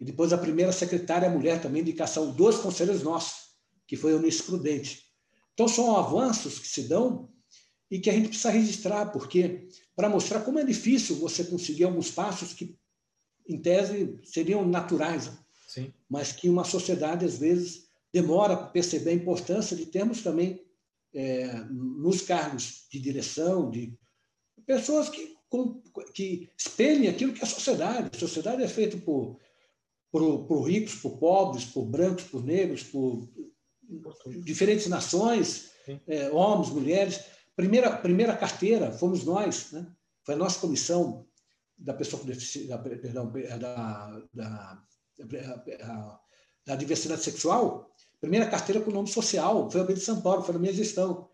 E 0.00 0.04
depois 0.04 0.32
a 0.32 0.38
primeira 0.38 0.72
secretária 0.72 1.28
mulher 1.28 1.60
também, 1.60 1.82
indicação, 1.82 2.32
dois 2.32 2.56
conselheiros 2.56 3.02
nossos, 3.02 3.50
que 3.86 3.96
foi 3.96 4.12
a 4.12 4.14
Eunice 4.14 4.42
Prudente. 4.42 5.02
Então, 5.52 5.68
são 5.68 5.94
avanços 5.94 6.58
que 6.58 6.68
se 6.68 6.88
dão 6.88 7.28
e 7.90 7.98
que 7.98 8.10
a 8.10 8.12
gente 8.12 8.28
precisa 8.28 8.50
registrar, 8.50 9.06
porque 9.06 9.68
para 9.96 10.08
mostrar 10.08 10.40
como 10.40 10.58
é 10.58 10.64
difícil 10.64 11.16
você 11.16 11.44
conseguir 11.44 11.84
alguns 11.84 12.10
passos 12.10 12.52
que, 12.52 12.76
em 13.48 13.58
tese, 13.58 14.18
seriam 14.24 14.66
naturais, 14.66 15.30
Sim. 15.66 15.92
mas 16.08 16.32
que 16.32 16.48
uma 16.48 16.64
sociedade, 16.64 17.24
às 17.24 17.38
vezes, 17.38 17.88
demora 18.12 18.56
para 18.56 18.66
perceber 18.66 19.10
a 19.10 19.14
importância 19.14 19.76
de 19.76 19.86
termos 19.86 20.22
também, 20.22 20.62
é, 21.14 21.64
nos 21.70 22.22
cargos 22.22 22.86
de 22.90 22.98
direção, 22.98 23.70
de 23.70 23.98
pessoas 24.66 25.08
que, 25.08 25.36
com, 25.48 25.80
que 26.12 26.50
espelhem 26.56 27.08
aquilo 27.08 27.32
que 27.32 27.40
é 27.40 27.44
a 27.44 27.46
sociedade. 27.46 28.10
A 28.14 28.18
sociedade 28.18 28.62
é 28.62 28.68
feita 28.68 28.96
por, 28.98 29.38
por, 30.12 30.46
por 30.46 30.62
ricos, 30.62 30.96
por 30.96 31.18
pobres, 31.18 31.64
por 31.64 31.86
brancos, 31.86 32.24
por 32.24 32.44
negros, 32.44 32.82
por 32.82 33.26
diferentes 34.44 34.86
nações, 34.86 35.70
é, 36.06 36.30
homens, 36.30 36.70
mulheres. 36.70 37.20
Primeira, 37.58 37.90
primeira 37.96 38.36
carteira 38.36 38.92
fomos 38.92 39.24
nós, 39.24 39.72
né? 39.72 39.84
foi 40.24 40.36
a 40.36 40.38
nossa 40.38 40.60
comissão. 40.60 41.26
da 41.76 41.92
pessoa 41.92 42.20
com 42.20 42.28
deficiência, 42.28 42.68
da, 42.70 42.78
perdão, 42.78 43.32
da, 43.32 44.22
da, 44.32 44.82
da, 45.18 46.20
da 46.64 46.76
diversidade 46.76 47.24
sexual, 47.24 47.92
primeira 48.20 48.48
carteira 48.48 48.80
com 48.80 48.92
nome 48.92 49.08
social, 49.08 49.68
foi 49.68 49.80
a 49.80 49.84
de 49.84 49.98
São 49.98 50.20
Paulo, 50.20 50.44
foi 50.44 50.54
na 50.54 50.60
minha 50.60 50.72
gestão. 50.72 51.28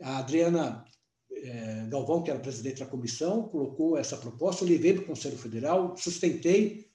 A 0.00 0.16
Adriana 0.16 0.82
é, 1.30 1.86
Galvão, 1.90 2.22
que 2.22 2.30
era 2.30 2.40
presidente 2.40 2.80
da 2.80 2.86
comissão, 2.86 3.46
colocou 3.48 3.98
essa 3.98 4.16
proposta, 4.16 4.64
eu 4.64 4.68
levei 4.68 4.94
para 4.94 5.02
o 5.02 5.06
Conselho 5.08 5.36
Federal, 5.36 5.94
sustentei 5.94 6.90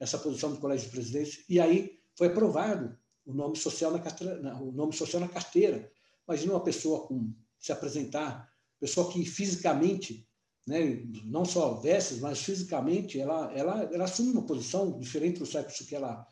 essa 0.00 0.18
posição 0.18 0.52
do 0.52 0.58
Colégio 0.58 0.86
de 0.86 0.92
Presidentes, 0.92 1.44
e 1.48 1.60
aí 1.60 2.00
foi 2.16 2.26
aprovado 2.26 2.98
o 3.24 3.32
nome 3.32 3.56
social 3.56 3.92
na 3.92 4.00
carteira, 4.00 4.56
o 4.60 4.72
nome 4.72 4.92
social 4.92 5.20
na 5.20 5.28
carteira. 5.28 5.88
Imagina 6.26 6.54
uma 6.54 6.64
pessoa 6.64 7.06
com 7.06 7.32
se 7.58 7.72
apresentar, 7.72 8.48
pessoa 8.78 9.10
que 9.12 9.24
fisicamente, 9.24 10.26
né, 10.66 11.02
não 11.24 11.44
só 11.44 11.74
vestes, 11.74 12.20
mas 12.20 12.40
fisicamente, 12.40 13.18
ela, 13.18 13.52
ela, 13.54 13.82
ela 13.92 14.04
assume 14.04 14.32
uma 14.32 14.46
posição 14.46 14.98
diferente 14.98 15.38
do 15.38 15.46
sexo 15.46 15.86
que 15.86 15.94
ela 15.94 16.26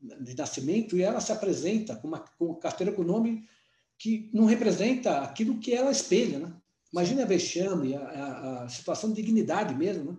de 0.00 0.36
nascimento 0.36 0.96
e 0.96 1.02
ela 1.02 1.20
se 1.20 1.32
apresenta 1.32 1.96
com 1.96 2.06
uma 2.06 2.20
com 2.20 2.54
carteira 2.54 2.92
com 2.92 3.02
nome 3.02 3.44
que 3.98 4.30
não 4.32 4.44
representa 4.44 5.22
aquilo 5.22 5.58
que 5.58 5.74
ela 5.74 5.90
espelha, 5.90 6.38
né? 6.38 6.54
Imagina 6.92 7.22
a 7.22 7.26
vexame, 7.26 7.94
a, 7.96 8.00
a, 8.00 8.64
a, 8.64 8.68
situação 8.68 9.12
de 9.12 9.20
dignidade 9.20 9.74
mesmo, 9.74 10.12
né? 10.12 10.18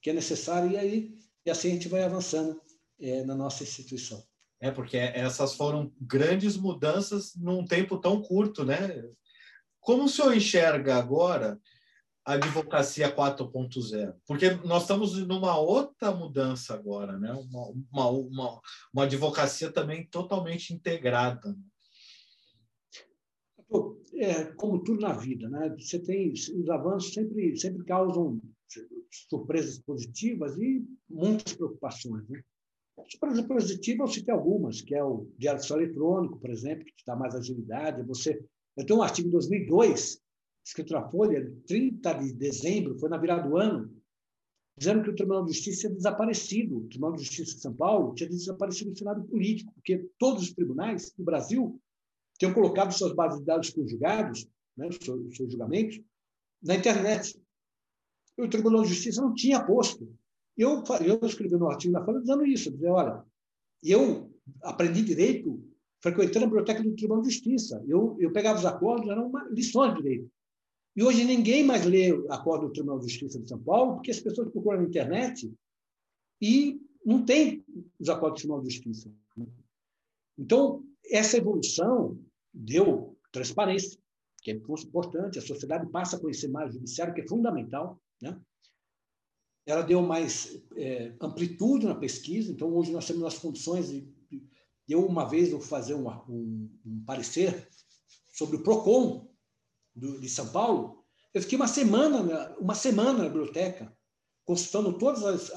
que 0.00 0.10
é 0.10 0.12
necessária, 0.12 0.68
e 0.68 0.76
aí 0.76 1.14
e 1.46 1.50
assim 1.50 1.68
a 1.68 1.72
gente 1.72 1.88
vai 1.88 2.02
avançando 2.02 2.60
é, 3.00 3.24
na 3.24 3.34
nossa 3.34 3.62
instituição. 3.62 4.22
É, 4.60 4.70
porque 4.70 4.96
essas 4.96 5.54
foram 5.54 5.92
grandes 6.00 6.56
mudanças 6.56 7.34
num 7.36 7.64
tempo 7.64 7.98
tão 7.98 8.20
curto, 8.20 8.64
né? 8.64 9.08
Como 9.82 10.04
o 10.04 10.08
senhor 10.08 10.34
enxerga 10.34 10.96
agora 10.96 11.60
a 12.24 12.34
advocacia 12.34 13.14
4.0? 13.14 14.14
Porque 14.24 14.50
nós 14.64 14.82
estamos 14.82 15.18
numa 15.26 15.58
outra 15.58 16.12
mudança 16.12 16.72
agora, 16.72 17.18
né? 17.18 17.32
Uma, 17.32 17.68
uma, 17.68 18.10
uma, 18.10 18.60
uma 18.94 19.04
advocacia 19.04 19.72
também 19.72 20.06
totalmente 20.06 20.72
integrada. 20.72 21.50
Né? 21.50 21.58
É, 24.14 24.44
como 24.52 24.84
tudo 24.84 25.00
na 25.00 25.14
vida, 25.14 25.48
né? 25.48 25.74
Você 25.76 25.98
tem 25.98 26.32
os 26.32 26.70
avanços 26.70 27.12
sempre 27.12 27.56
sempre 27.56 27.84
causam 27.84 28.40
surpresas 29.10 29.78
positivas 29.78 30.56
e 30.58 30.86
muitas 31.10 31.54
preocupações, 31.54 32.28
né? 32.28 32.40
Surpresa 33.08 33.42
positiva 33.42 34.04
eu 34.04 34.08
citei 34.08 34.32
algumas, 34.32 34.80
que 34.80 34.94
é 34.94 35.02
o 35.02 35.26
diário 35.36 35.60
eletrônico, 35.74 36.38
por 36.38 36.50
exemplo, 36.50 36.84
que 36.84 36.94
te 36.94 37.04
dá 37.04 37.16
mais 37.16 37.34
agilidade. 37.34 38.06
Você, 38.06 38.44
eu 38.76 38.86
tenho 38.86 38.98
um 38.98 39.02
artigo 39.02 39.28
de 39.28 39.32
2002 39.32 40.22
escrito 40.64 40.92
na 40.92 41.08
Folha, 41.08 41.52
30 41.66 42.12
de 42.14 42.32
dezembro, 42.32 42.98
foi 42.98 43.08
na 43.08 43.18
virada 43.18 43.48
do 43.48 43.56
ano, 43.56 43.92
dizendo 44.76 45.02
que 45.02 45.10
o 45.10 45.14
Tribunal 45.14 45.44
de 45.44 45.52
Justiça 45.52 45.80
tinha 45.82 45.94
desaparecido. 45.94 46.78
O 46.78 46.88
Tribunal 46.88 47.16
de 47.16 47.24
Justiça 47.24 47.56
de 47.56 47.60
São 47.60 47.74
Paulo 47.74 48.14
tinha 48.14 48.28
desaparecido 48.28 48.90
no 48.90 48.96
cenário 48.96 49.24
político, 49.24 49.72
porque 49.74 50.08
todos 50.18 50.44
os 50.44 50.52
tribunais 50.52 51.12
do 51.16 51.24
Brasil 51.24 51.80
tinham 52.38 52.54
colocado 52.54 52.92
suas 52.92 53.12
bases 53.12 53.40
de 53.40 53.44
dados 53.44 53.70
conjugados, 53.70 54.48
né, 54.76 54.88
seus, 54.92 55.36
seus 55.36 55.50
julgamentos, 55.50 56.00
na 56.62 56.76
internet. 56.76 57.40
E 58.38 58.42
o 58.42 58.48
Tribunal 58.48 58.82
de 58.82 58.88
Justiça 58.88 59.20
não 59.20 59.34
tinha 59.34 59.64
posto. 59.64 60.08
Eu, 60.56 60.82
eu 61.04 61.26
escrevi 61.26 61.56
no 61.56 61.68
artigo 61.68 61.92
na 61.92 62.04
Folha 62.04 62.20
dizendo 62.20 62.46
isso, 62.46 62.70
dizer, 62.70 62.88
olha, 62.88 63.24
eu 63.82 64.30
aprendi 64.62 65.02
direito 65.02 65.62
frequentando 66.02 66.44
a 66.44 66.48
biblioteca 66.48 66.82
do 66.82 66.96
Tribunal 66.96 67.22
de 67.22 67.30
Justiça. 67.30 67.82
Eu, 67.86 68.16
eu 68.18 68.32
pegava 68.32 68.58
os 68.58 68.66
acordos, 68.66 69.08
eram 69.08 69.28
uma, 69.28 69.48
lições 69.50 69.94
de 69.94 70.02
direito. 70.02 70.30
E 70.94 71.02
hoje 71.02 71.24
ninguém 71.24 71.64
mais 71.64 71.86
lê 71.86 72.12
o 72.12 72.30
acordo 72.30 72.66
do 72.66 72.72
Tribunal 72.72 72.98
de 72.98 73.08
Justiça 73.08 73.40
de 73.40 73.48
São 73.48 73.62
Paulo, 73.62 73.94
porque 73.94 74.10
as 74.10 74.20
pessoas 74.20 74.50
procuram 74.50 74.82
na 74.82 74.88
internet 74.88 75.50
e 76.40 76.80
não 77.04 77.24
tem 77.24 77.64
os 77.98 78.08
acordos 78.08 78.40
do 78.40 78.42
Tribunal 78.42 78.64
de 78.64 78.74
Justiça. 78.74 79.10
Então, 80.38 80.84
essa 81.04 81.36
evolução 81.36 82.18
deu 82.52 83.16
transparência, 83.30 83.98
que 84.42 84.50
é 84.50 84.54
importante, 84.54 85.38
a 85.38 85.42
sociedade 85.42 85.88
passa 85.90 86.16
a 86.16 86.20
conhecer 86.20 86.48
mais 86.48 86.70
o 86.70 86.74
judiciário, 86.74 87.14
que 87.14 87.20
é 87.20 87.28
fundamental. 87.28 88.00
Né? 88.20 88.38
Ela 89.64 89.82
deu 89.82 90.02
mais 90.02 90.60
é, 90.76 91.14
amplitude 91.20 91.86
na 91.86 91.94
pesquisa, 91.94 92.50
então 92.50 92.74
hoje 92.74 92.92
nós 92.92 93.06
temos 93.06 93.22
as 93.24 93.38
condições 93.38 93.88
de. 93.88 94.21
Eu, 94.88 95.06
uma 95.06 95.28
vez, 95.28 95.50
vou 95.50 95.60
fazer 95.60 95.94
um, 95.94 96.08
um, 96.28 96.70
um 96.84 97.04
parecer 97.04 97.68
sobre 98.32 98.56
o 98.56 98.62
PROCON, 98.62 99.32
do, 99.94 100.20
de 100.20 100.28
São 100.28 100.48
Paulo, 100.48 101.04
eu 101.34 101.40
fiquei 101.40 101.56
uma 101.56 101.68
semana, 101.68 102.54
uma 102.58 102.74
semana 102.74 103.22
na 103.22 103.28
biblioteca, 103.28 103.94
consultando 104.44 104.98
todas 104.98 105.24
as 105.24 105.50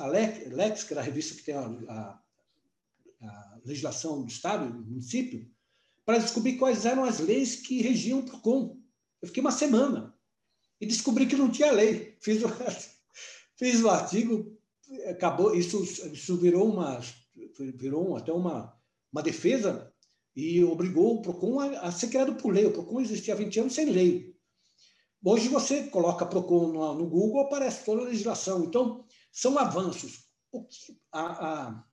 Lex, 0.51 0.83
que 0.83 0.93
era 0.93 1.01
a 1.01 1.03
revista 1.03 1.35
que 1.35 1.43
tem 1.43 1.55
a, 1.55 1.65
a, 1.65 2.21
a 3.23 3.59
legislação 3.65 4.21
do 4.21 4.27
Estado, 4.27 4.71
do 4.71 4.85
município, 4.85 5.49
para 6.05 6.19
descobrir 6.19 6.57
quais 6.57 6.85
eram 6.85 7.03
as 7.03 7.19
leis 7.19 7.55
que 7.55 7.81
regiam 7.81 8.19
o 8.19 8.23
PROCON. 8.23 8.79
Eu 9.21 9.27
fiquei 9.27 9.41
uma 9.41 9.51
semana 9.51 10.15
e 10.79 10.85
descobri 10.85 11.25
que 11.25 11.35
não 11.35 11.49
tinha 11.49 11.71
lei. 11.71 12.15
Fiz 12.21 12.43
o, 12.43 12.47
fiz 13.57 13.81
o 13.81 13.89
artigo, 13.89 14.57
acabou, 15.09 15.55
isso, 15.55 15.83
isso 15.83 16.37
virou, 16.37 16.71
uma, 16.71 17.01
virou 17.57 18.15
até 18.15 18.31
uma, 18.31 18.74
uma 19.15 19.23
defesa 19.23 19.89
e 20.35 20.61
obrigou 20.61 21.15
o 21.15 21.21
PROCON 21.21 21.61
a, 21.61 21.79
a 21.79 21.91
ser 21.91 22.09
criado 22.09 22.35
por 22.35 22.53
lei. 22.53 22.65
O 22.65 22.73
PROCON 22.73 22.99
existia 22.99 23.33
há 23.33 23.37
20 23.37 23.61
anos 23.61 23.73
sem 23.73 23.85
lei. 23.85 24.35
Hoje 25.23 25.47
você 25.47 25.83
coloca 25.87 26.25
PROCON 26.25 26.73
no, 26.73 26.93
no 26.95 27.07
Google, 27.07 27.43
aparece 27.43 27.85
toda 27.85 28.01
a 28.01 28.05
legislação. 28.05 28.65
Então, 28.65 29.05
são 29.31 29.57
avanços. 29.57 30.25
O 30.51 30.65
que, 30.65 30.99
a, 31.13 31.21
a, 31.21 31.85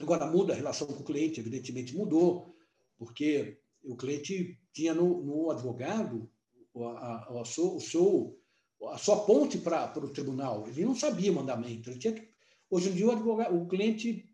agora 0.00 0.26
muda 0.26 0.54
a 0.54 0.56
relação 0.56 0.86
com 0.86 0.94
o 0.94 1.04
cliente, 1.04 1.38
evidentemente 1.38 1.94
mudou, 1.94 2.56
porque 2.96 3.60
o 3.84 3.94
cliente 3.94 4.58
tinha 4.72 4.94
no, 4.94 5.22
no 5.22 5.50
advogado 5.50 6.30
a, 6.74 7.26
a, 7.28 7.42
o 7.42 7.44
seu, 7.80 8.40
a 8.88 8.96
sua 8.96 9.26
ponte 9.26 9.58
para 9.58 9.98
o 9.98 10.08
tribunal. 10.10 10.66
Ele 10.66 10.86
não 10.86 10.94
sabia 10.94 11.30
mandamento. 11.30 11.90
Ele 11.90 11.98
tinha 11.98 12.14
que, 12.14 12.26
hoje 12.70 12.88
em 12.88 12.94
dia, 12.94 13.06
o, 13.06 13.12
advogado, 13.12 13.54
o 13.54 13.68
cliente 13.68 14.31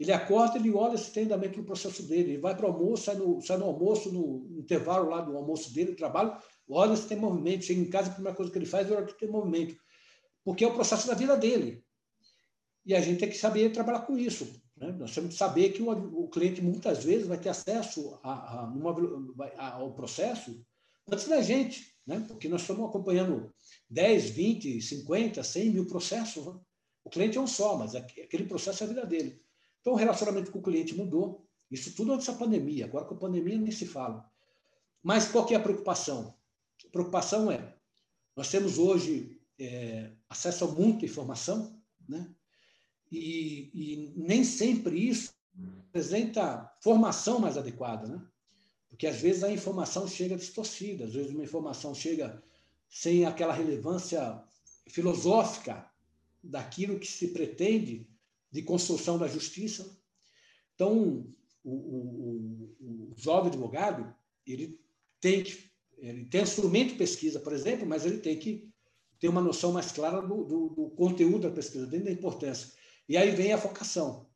ele 0.00 0.12
acorda, 0.12 0.56
ele 0.56 0.72
olha 0.72 0.96
se 0.96 1.10
tem 1.12 1.24
andamento 1.24 1.58
no 1.58 1.64
processo 1.64 2.02
dele, 2.04 2.32
ele 2.32 2.40
vai 2.40 2.56
para 2.56 2.64
o 2.64 2.72
almoço, 2.72 3.04
sai 3.04 3.16
no, 3.16 3.38
sai 3.42 3.58
no 3.58 3.66
almoço, 3.66 4.10
no 4.10 4.48
intervalo 4.58 5.10
lá 5.10 5.20
do 5.20 5.36
almoço 5.36 5.74
dele, 5.74 5.94
trabalho, 5.94 6.38
olha 6.66 6.96
se 6.96 7.06
tem 7.06 7.18
movimento, 7.18 7.66
chega 7.66 7.82
em 7.82 7.90
casa, 7.90 8.08
a 8.08 8.14
primeira 8.14 8.34
coisa 8.34 8.50
que 8.50 8.56
ele 8.56 8.64
faz 8.64 8.88
é 8.90 8.96
olhar 8.96 9.04
que 9.04 9.18
tem 9.18 9.28
movimento, 9.28 9.76
porque 10.42 10.64
é 10.64 10.68
o 10.68 10.72
processo 10.72 11.06
da 11.06 11.12
vida 11.12 11.36
dele. 11.36 11.84
E 12.86 12.94
a 12.94 13.00
gente 13.02 13.20
tem 13.20 13.28
que 13.28 13.36
saber 13.36 13.70
trabalhar 13.72 14.00
com 14.00 14.16
isso. 14.16 14.50
Né? 14.74 14.90
Nós 14.92 15.14
temos 15.14 15.34
que 15.34 15.38
saber 15.38 15.68
que 15.74 15.82
o, 15.82 15.90
o 15.90 16.30
cliente 16.30 16.62
muitas 16.62 17.04
vezes 17.04 17.26
vai 17.26 17.36
ter 17.36 17.50
acesso 17.50 18.18
a, 18.22 18.62
a, 18.62 18.66
numa, 18.68 18.96
a, 19.58 19.74
ao 19.74 19.92
processo 19.92 20.64
antes 21.12 21.28
da 21.28 21.42
gente, 21.42 21.94
né? 22.06 22.24
porque 22.26 22.48
nós 22.48 22.62
estamos 22.62 22.88
acompanhando 22.88 23.52
10, 23.90 24.30
20, 24.30 24.80
50, 24.80 25.42
100 25.42 25.70
mil 25.70 25.86
processos. 25.86 26.46
Né? 26.46 26.58
O 27.04 27.10
cliente 27.10 27.36
é 27.36 27.40
um 27.40 27.46
só, 27.46 27.76
mas 27.76 27.94
aquele 27.94 28.46
processo 28.46 28.82
é 28.82 28.86
a 28.86 28.88
vida 28.88 29.04
dele. 29.04 29.42
Então, 29.80 29.94
o 29.94 29.96
relacionamento 29.96 30.50
com 30.50 30.58
o 30.58 30.62
cliente 30.62 30.94
mudou. 30.94 31.46
Isso 31.70 31.94
tudo 31.94 32.12
antes 32.12 32.26
da 32.26 32.32
pandemia. 32.34 32.86
Agora, 32.86 33.04
com 33.04 33.14
a 33.14 33.18
pandemia, 33.18 33.58
nem 33.58 33.70
se 33.70 33.86
fala. 33.86 34.28
Mas 35.02 35.28
qual 35.28 35.46
que 35.46 35.54
é 35.54 35.56
a 35.56 35.62
preocupação? 35.62 36.34
A 36.84 36.90
preocupação 36.90 37.50
é, 37.50 37.74
nós 38.36 38.50
temos 38.50 38.78
hoje 38.78 39.40
é, 39.58 40.12
acesso 40.28 40.64
a 40.64 40.68
muita 40.68 41.04
informação, 41.04 41.80
né? 42.08 42.30
E, 43.10 43.70
e, 43.74 44.12
nem 44.16 44.44
sempre 44.44 44.96
isso 45.08 45.32
apresenta 45.88 46.72
formação 46.80 47.40
mais 47.40 47.58
adequada, 47.58 48.06
né? 48.06 48.24
Porque 48.88 49.06
às 49.06 49.20
vezes 49.20 49.42
a 49.42 49.50
informação 49.50 50.06
chega 50.06 50.36
distorcida, 50.36 51.04
às 51.04 51.12
vezes 51.12 51.32
uma 51.32 51.44
informação 51.44 51.94
chega 51.94 52.42
sem 52.88 53.24
aquela 53.24 53.52
relevância 53.52 54.42
filosófica 54.88 55.88
daquilo 56.42 56.98
que 56.98 57.06
se 57.06 57.28
pretende 57.28 58.08
de 58.50 58.62
construção 58.62 59.18
da 59.18 59.28
justiça. 59.28 59.98
Então, 60.74 61.26
o, 61.62 61.70
o, 61.70 62.76
o, 62.80 63.14
jovem 63.16 63.50
advogado 63.50 64.14
ele 64.46 64.80
tem 65.20 65.42
que 65.42 65.70
ele 65.98 66.24
tem 66.24 66.40
instrumento 66.40 66.92
de 66.92 66.94
pesquisa, 66.94 67.38
por 67.38 67.52
exemplo, 67.52 67.86
mas 67.86 68.06
ele 68.06 68.18
tem 68.18 68.38
que 68.38 68.72
ter 69.18 69.28
uma 69.28 69.42
noção 69.42 69.70
mais 69.70 69.92
clara 69.92 70.22
do, 70.22 70.44
do, 70.44 70.68
do 70.70 70.90
conteúdo 70.90 71.46
da 71.46 71.54
pesquisa, 71.54 71.86
dentro 71.86 72.06
da 72.06 72.12
importância. 72.12 72.72
E 73.06 73.18
aí 73.18 73.30
vem 73.30 73.52
a 73.52 73.58
vocação. 73.58 74.26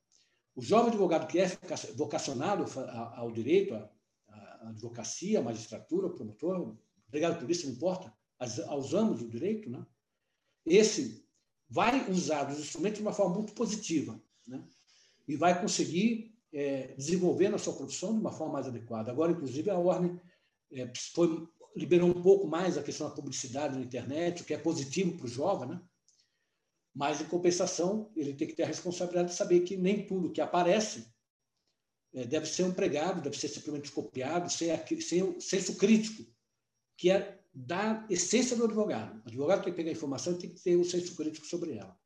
O 0.55 0.61
jovem 0.61 0.89
advogado 0.89 1.27
que 1.27 1.39
é 1.39 1.51
vocacionado 1.97 2.67
ao 3.15 3.33
direito, 3.33 3.75
à 3.75 4.69
advocacia, 4.69 5.39
à 5.39 5.43
magistratura, 5.43 6.07
ao 6.07 6.15
promotor, 6.15 6.77
delegado 7.09 7.35
de 7.35 7.41
polícia, 7.41 7.67
não 7.67 7.75
importa, 7.75 8.13
aos 8.69 8.93
âmbitos 8.93 9.23
do 9.23 9.31
direito, 9.31 9.71
né? 9.71 9.85
esse 10.67 11.24
vai 11.69 12.11
usar 12.11 12.51
os 12.51 12.59
instrumentos 12.59 12.99
de 12.99 13.03
uma 13.03 13.13
forma 13.13 13.35
muito 13.37 13.53
positiva 13.53 14.21
né? 14.47 14.65
e 15.27 15.37
vai 15.37 15.61
conseguir 15.61 16.35
é, 16.53 16.95
desenvolver 16.97 17.49
na 17.49 17.59
sua 17.59 17.75
produção 17.75 18.13
de 18.13 18.21
uma 18.21 18.33
forma 18.33 18.55
mais 18.55 18.67
adequada. 18.67 19.11
Agora, 19.11 19.33
inclusive, 19.33 19.71
a 19.71 19.79
ordem 19.79 20.21
é, 20.73 20.91
foi, 21.13 21.49
liberou 21.77 22.09
um 22.09 22.23
pouco 22.23 22.47
mais 22.47 22.79
a 22.79 22.83
questão 22.83 23.09
da 23.09 23.15
publicidade 23.15 23.77
na 23.77 23.85
internet, 23.85 24.43
o 24.43 24.45
que 24.45 24.55
é 24.55 24.59
positivo 24.59 25.17
para 25.17 25.27
o 25.27 25.29
jovem, 25.29 25.69
né? 25.69 25.83
Mas, 26.95 27.21
em 27.21 27.25
compensação, 27.25 28.13
ele 28.15 28.35
tem 28.35 28.47
que 28.47 28.55
ter 28.55 28.63
a 28.63 28.69
responsabilidade 28.69 29.31
de 29.31 29.35
saber 29.35 29.61
que 29.61 29.77
nem 29.77 30.07
tudo 30.07 30.31
que 30.31 30.41
aparece 30.41 31.13
é, 32.15 32.25
deve 32.25 32.47
ser 32.47 32.63
empregado, 32.63 33.21
deve 33.21 33.37
ser 33.37 33.49
simplesmente 33.49 33.91
copiado, 33.91 34.49
sem, 34.49 34.71
sem 35.01 35.41
senso 35.41 35.75
crítico, 35.77 36.25
que 36.97 37.11
é 37.11 37.44
da 37.55 38.05
essência 38.11 38.57
do 38.57 38.65
advogado. 38.65 39.17
O 39.25 39.29
advogado 39.29 39.63
tem 39.63 39.73
que 39.73 39.77
pegar 39.77 39.91
a 39.91 39.93
informação 39.93 40.37
tem 40.37 40.51
que 40.51 40.61
ter 40.61 40.77
o 40.77 40.85
senso 40.85 41.15
crítico 41.17 41.47
sobre 41.47 41.77
ela. 41.77 41.97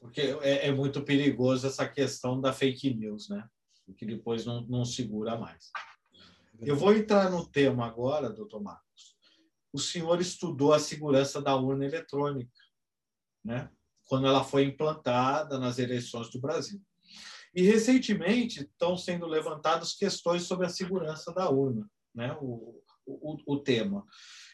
Porque 0.00 0.20
é, 0.20 0.68
é 0.68 0.72
muito 0.72 1.02
perigoso 1.02 1.66
essa 1.66 1.86
questão 1.86 2.40
da 2.40 2.52
fake 2.52 2.94
news, 2.94 3.28
né? 3.28 3.46
Que 3.96 4.06
depois 4.06 4.46
não, 4.46 4.62
não 4.62 4.84
segura 4.84 5.36
mais. 5.36 5.70
Eu 6.60 6.76
vou 6.76 6.94
entrar 6.94 7.30
no 7.30 7.46
tema 7.46 7.86
agora, 7.86 8.30
doutor 8.30 8.62
Marcos. 8.62 9.16
O 9.72 9.78
senhor 9.78 10.20
estudou 10.20 10.72
a 10.72 10.78
segurança 10.78 11.40
da 11.42 11.54
urna 11.54 11.84
eletrônica, 11.84 12.50
né? 13.44 13.70
quando 14.06 14.26
ela 14.26 14.42
foi 14.42 14.64
implantada 14.64 15.58
nas 15.58 15.78
eleições 15.78 16.30
do 16.30 16.40
Brasil. 16.40 16.80
E 17.54 17.62
recentemente 17.62 18.62
estão 18.62 18.96
sendo 18.96 19.26
levantadas 19.26 19.94
questões 19.94 20.44
sobre 20.44 20.66
a 20.66 20.70
segurança 20.70 21.32
da 21.32 21.50
urna, 21.50 21.88
né? 22.14 22.36
o, 22.40 22.82
o, 23.04 23.36
o 23.46 23.60
tema. 23.60 24.04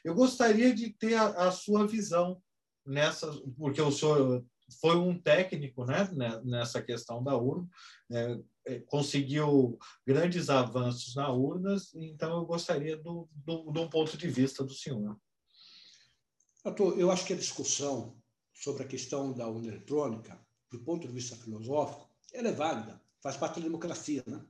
Eu 0.04 0.14
gostaria 0.14 0.74
de 0.74 0.90
ter 0.90 1.14
a, 1.14 1.48
a, 1.48 1.52
sua 1.52 1.86
visão 1.86 2.42
nessa, 2.84 3.30
porque 3.56 3.80
o 3.80 3.92
senhor 3.92 4.44
foi 4.80 4.96
um 4.96 5.20
técnico 5.20 5.84
né, 5.84 6.08
nessa 6.44 6.82
questão 6.82 7.22
da 7.22 7.36
urna, 7.36 7.68
é, 8.10 8.38
é, 8.64 8.80
conseguiu 8.80 9.78
grandes 10.06 10.48
avanços 10.48 11.14
na 11.14 11.30
urnas, 11.30 11.94
então 11.94 12.38
eu 12.38 12.44
gostaria 12.44 12.96
do, 12.96 13.28
do, 13.34 13.80
um 13.80 13.88
ponto 13.88 14.16
de 14.16 14.28
vista 14.28 14.64
do 14.64 14.72
senhor. 14.72 15.18
Eu 16.96 17.10
acho 17.10 17.26
que 17.26 17.32
a 17.32 17.36
discussão 17.36 18.16
sobre 18.54 18.84
a 18.84 18.86
questão 18.86 19.32
da 19.32 19.48
urna 19.48 19.68
eletrônica, 19.68 20.40
do 20.70 20.78
ponto 20.80 21.06
de 21.06 21.12
vista 21.12 21.36
filosófico, 21.36 22.08
ela 22.32 22.48
é 22.48 22.52
válida, 22.52 23.00
faz 23.20 23.36
parte 23.36 23.56
da 23.56 23.66
democracia. 23.66 24.22
Né? 24.26 24.40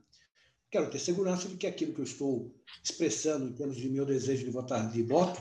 Quero 0.73 0.89
ter 0.89 0.97
segurança 0.97 1.47
de 1.47 1.55
que 1.55 1.67
aquilo 1.67 1.93
que 1.93 1.99
eu 1.99 2.03
estou 2.03 2.51
expressando 2.83 3.47
em 3.47 3.53
termos 3.53 3.77
de 3.77 3.87
meu 3.87 4.07
desejo 4.07 4.43
de 4.43 4.49
votar 4.49 4.91
de 4.91 5.03
voto 5.03 5.39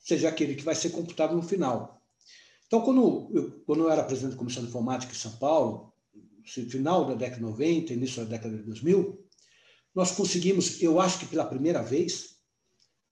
seja 0.00 0.28
aquele 0.28 0.56
que 0.56 0.64
vai 0.64 0.74
ser 0.74 0.90
computado 0.90 1.36
no 1.36 1.44
final. 1.44 2.02
Então, 2.66 2.80
quando 2.80 3.30
eu, 3.32 3.62
quando 3.64 3.84
eu 3.84 3.90
era 3.92 4.02
presidente 4.02 4.32
da 4.32 4.38
Comissão 4.38 4.64
de 4.64 4.70
Informática 4.70 5.12
em 5.12 5.16
São 5.16 5.30
Paulo, 5.36 5.92
final 6.44 7.04
da 7.04 7.14
década 7.14 7.36
de 7.36 7.42
90, 7.42 7.92
início 7.92 8.24
da 8.24 8.30
década 8.30 8.56
de 8.56 8.64
2000, 8.64 9.24
nós 9.94 10.10
conseguimos, 10.10 10.82
eu 10.82 11.00
acho 11.00 11.20
que 11.20 11.26
pela 11.26 11.46
primeira 11.46 11.80
vez, 11.80 12.40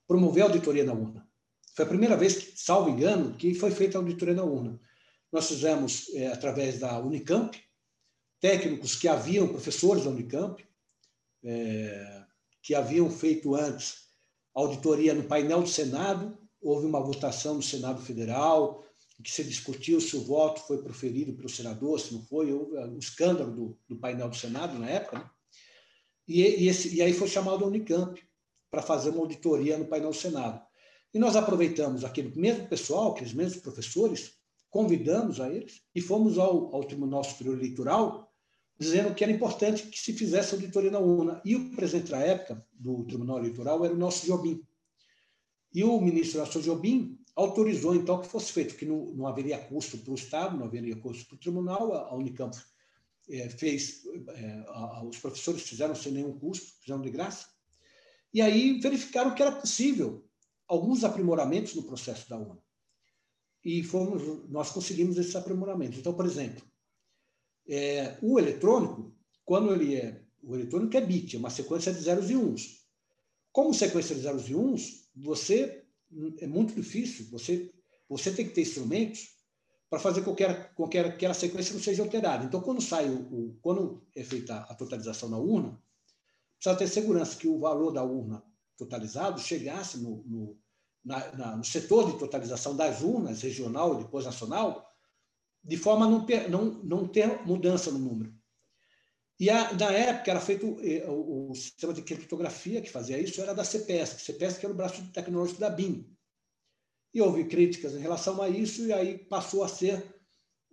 promover 0.08 0.42
a 0.42 0.46
auditoria 0.46 0.82
na 0.82 0.94
urna. 0.94 1.24
Foi 1.76 1.84
a 1.84 1.88
primeira 1.88 2.16
vez, 2.16 2.54
salvo 2.56 2.90
engano, 2.90 3.36
que 3.36 3.54
foi 3.54 3.70
feita 3.70 3.98
a 3.98 4.00
auditoria 4.00 4.34
na 4.34 4.42
urna. 4.42 4.80
Nós 5.30 5.46
fizemos, 5.46 6.12
é, 6.12 6.26
através 6.26 6.80
da 6.80 6.98
Unicamp, 6.98 7.56
técnicos 8.40 8.96
que 8.96 9.06
haviam, 9.06 9.46
professores 9.46 10.02
da 10.02 10.10
Unicamp, 10.10 10.60
é, 11.44 12.24
que 12.62 12.74
haviam 12.74 13.10
feito 13.10 13.54
antes 13.54 14.02
auditoria 14.54 15.14
no 15.14 15.24
painel 15.24 15.62
do 15.62 15.68
Senado, 15.68 16.38
houve 16.60 16.86
uma 16.86 17.00
votação 17.00 17.54
no 17.54 17.62
Senado 17.62 18.02
Federal, 18.02 18.84
que 19.22 19.30
se 19.30 19.44
discutiu 19.44 20.00
se 20.00 20.16
o 20.16 20.24
voto 20.24 20.60
foi 20.62 20.82
proferido 20.82 21.32
pelo 21.32 21.48
senador, 21.48 22.00
se 22.00 22.12
não 22.12 22.22
foi, 22.22 22.52
houve 22.52 22.76
um 22.76 22.98
escândalo 22.98 23.52
do, 23.52 23.78
do 23.88 23.96
painel 23.96 24.28
do 24.28 24.36
Senado 24.36 24.78
na 24.78 24.88
época, 24.88 25.18
né? 25.18 25.30
e, 26.26 26.42
e, 26.42 26.68
esse, 26.68 26.94
e 26.94 27.02
aí 27.02 27.12
foi 27.12 27.28
chamado 27.28 27.64
a 27.64 27.68
Unicamp 27.68 28.20
para 28.70 28.82
fazer 28.82 29.10
uma 29.10 29.20
auditoria 29.20 29.78
no 29.78 29.86
painel 29.86 30.10
do 30.10 30.16
Senado. 30.16 30.60
E 31.14 31.18
nós 31.18 31.36
aproveitamos 31.36 32.04
aquele 32.04 32.34
mesmo 32.34 32.66
pessoal, 32.68 33.12
aqueles 33.12 33.32
mesmos 33.32 33.62
professores, 33.62 34.32
convidamos 34.70 35.40
a 35.40 35.50
eles 35.50 35.82
e 35.94 36.00
fomos 36.00 36.38
ao, 36.38 36.74
ao 36.74 36.84
Tribunal 36.84 37.22
Superior 37.22 37.58
Eleitoral 37.58 38.31
dizendo 38.82 39.14
que 39.14 39.22
era 39.22 39.32
importante 39.32 39.86
que 39.86 39.98
se 39.98 40.12
fizesse 40.12 40.54
auditoria 40.54 40.90
na 40.90 40.98
urna. 40.98 41.40
E 41.44 41.54
o 41.54 41.70
presidente 41.70 42.10
da 42.10 42.18
época 42.18 42.64
do 42.72 43.04
Tribunal 43.04 43.38
Eleitoral 43.38 43.84
era 43.84 43.94
o 43.94 43.98
nosso 43.98 44.26
Jobim. 44.26 44.60
E 45.72 45.84
o 45.84 46.00
ministro 46.00 46.40
Nelson 46.40 46.60
Jobim 46.60 47.18
autorizou, 47.34 47.94
então, 47.94 48.20
que 48.20 48.26
fosse 48.26 48.52
feito, 48.52 48.76
que 48.76 48.84
não, 48.84 49.06
não 49.14 49.26
haveria 49.26 49.58
custo 49.58 49.96
para 49.98 50.10
o 50.10 50.16
Estado, 50.16 50.56
não 50.58 50.66
haveria 50.66 50.96
custo 50.96 51.26
para 51.26 51.36
o 51.36 51.38
tribunal, 51.38 51.94
a 51.94 52.14
Unicamp 52.14 52.54
é, 53.30 53.48
fez, 53.48 54.02
é, 54.28 54.64
a, 54.68 55.04
os 55.04 55.18
professores 55.18 55.62
fizeram 55.62 55.94
sem 55.94 56.12
nenhum 56.12 56.38
custo, 56.38 56.72
fizeram 56.80 57.00
de 57.00 57.08
graça, 57.08 57.46
e 58.34 58.42
aí 58.42 58.80
verificaram 58.80 59.34
que 59.34 59.42
era 59.42 59.52
possível 59.52 60.26
alguns 60.66 61.04
aprimoramentos 61.04 61.74
no 61.74 61.84
processo 61.84 62.28
da 62.28 62.36
urna. 62.36 62.62
E 63.64 63.82
fomos, 63.82 64.50
nós 64.50 64.70
conseguimos 64.70 65.16
esses 65.16 65.36
aprimoramentos. 65.36 65.98
Então, 65.98 66.12
por 66.12 66.26
exemplo, 66.26 66.62
é, 67.72 68.18
o 68.20 68.38
eletrônico, 68.38 69.10
quando 69.46 69.72
ele 69.72 69.96
é. 69.96 70.20
O 70.42 70.54
eletrônico 70.54 70.96
é 70.96 71.00
bit, 71.00 71.36
é 71.36 71.38
uma 71.38 71.48
sequência 71.48 71.92
de 71.92 72.00
zeros 72.00 72.28
e 72.28 72.36
uns. 72.36 72.82
Como 73.50 73.72
sequência 73.72 74.14
de 74.14 74.22
zeros 74.22 74.48
e 74.48 74.54
uns, 74.54 75.08
você 75.16 75.84
é 76.38 76.46
muito 76.46 76.74
difícil. 76.74 77.26
Você, 77.30 77.72
você 78.08 78.30
tem 78.32 78.46
que 78.46 78.52
ter 78.52 78.62
instrumentos 78.62 79.36
para 79.88 80.00
fazer 80.00 80.22
qualquer, 80.22 80.74
qualquer 80.74 81.06
aquela 81.06 81.32
sequência 81.32 81.72
não 81.72 81.80
seja 81.80 82.02
alterada. 82.02 82.44
Então, 82.44 82.60
quando 82.60 82.82
sai 82.82 83.08
o, 83.08 83.20
o, 83.20 83.58
quando 83.62 84.02
é 84.14 84.24
feita 84.24 84.56
a 84.56 84.74
totalização 84.74 85.28
na 85.28 85.38
urna, 85.38 85.80
precisa 86.56 86.76
ter 86.76 86.88
segurança 86.88 87.38
que 87.38 87.48
o 87.48 87.58
valor 87.58 87.92
da 87.92 88.02
urna 88.02 88.42
totalizado 88.76 89.40
chegasse 89.40 89.98
no, 89.98 90.24
no, 90.24 90.58
na, 91.04 91.32
na, 91.36 91.56
no 91.56 91.64
setor 91.64 92.10
de 92.10 92.18
totalização 92.18 92.76
das 92.76 93.00
urnas, 93.00 93.42
regional 93.42 93.94
e 93.94 94.04
depois 94.04 94.24
nacional, 94.26 94.91
de 95.64 95.76
forma 95.76 96.06
a 96.06 96.08
não 96.08 96.26
ter, 96.26 96.50
não, 96.50 96.64
não 96.82 97.06
ter 97.06 97.46
mudança 97.46 97.90
no 97.90 97.98
número. 97.98 98.34
E 99.38 99.50
a, 99.50 99.72
na 99.72 99.90
época 99.92 100.30
era 100.30 100.40
feito 100.40 100.78
eh, 100.82 101.04
o, 101.08 101.50
o, 101.50 101.54
sistema 101.54 101.92
de 101.92 102.02
criptografia 102.02 102.80
que 102.80 102.90
fazia 102.90 103.18
isso 103.18 103.40
era 103.40 103.54
da 103.54 103.64
CPS, 103.64 104.22
CPS 104.22 104.58
que 104.58 104.66
era 104.66 104.72
o 104.72 104.76
braço 104.76 105.02
tecnológico 105.12 105.60
da 105.60 105.70
BIM. 105.70 106.08
E 107.14 107.20
houve 107.20 107.44
críticas 107.44 107.94
em 107.94 107.98
relação 107.98 108.40
a 108.40 108.48
isso 108.48 108.86
e 108.86 108.92
aí 108.92 109.18
passou 109.18 109.64
a 109.64 109.68
ser 109.68 110.14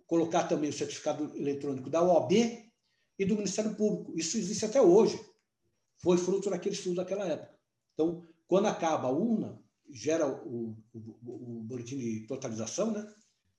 colocar 0.06 0.44
também 0.44 0.70
o 0.70 0.72
certificado 0.72 1.36
eletrônico 1.36 1.90
da 1.90 2.02
OAB 2.02 2.32
e 2.32 3.24
do 3.24 3.36
Ministério 3.36 3.74
Público. 3.74 4.16
Isso 4.18 4.36
existe 4.38 4.64
até 4.64 4.80
hoje. 4.80 5.20
Foi 5.98 6.16
fruto 6.16 6.48
daquele 6.48 6.74
estudo 6.74 6.96
daquela 6.96 7.26
época. 7.26 7.54
Então, 7.94 8.26
quando 8.46 8.66
acaba 8.66 9.08
a 9.08 9.12
urna, 9.12 9.62
gera 9.90 10.26
o, 10.26 10.76
o, 10.92 10.98
o 11.22 11.62
boletim 11.62 11.98
de 11.98 12.26
totalização, 12.26 12.90
né? 12.92 13.12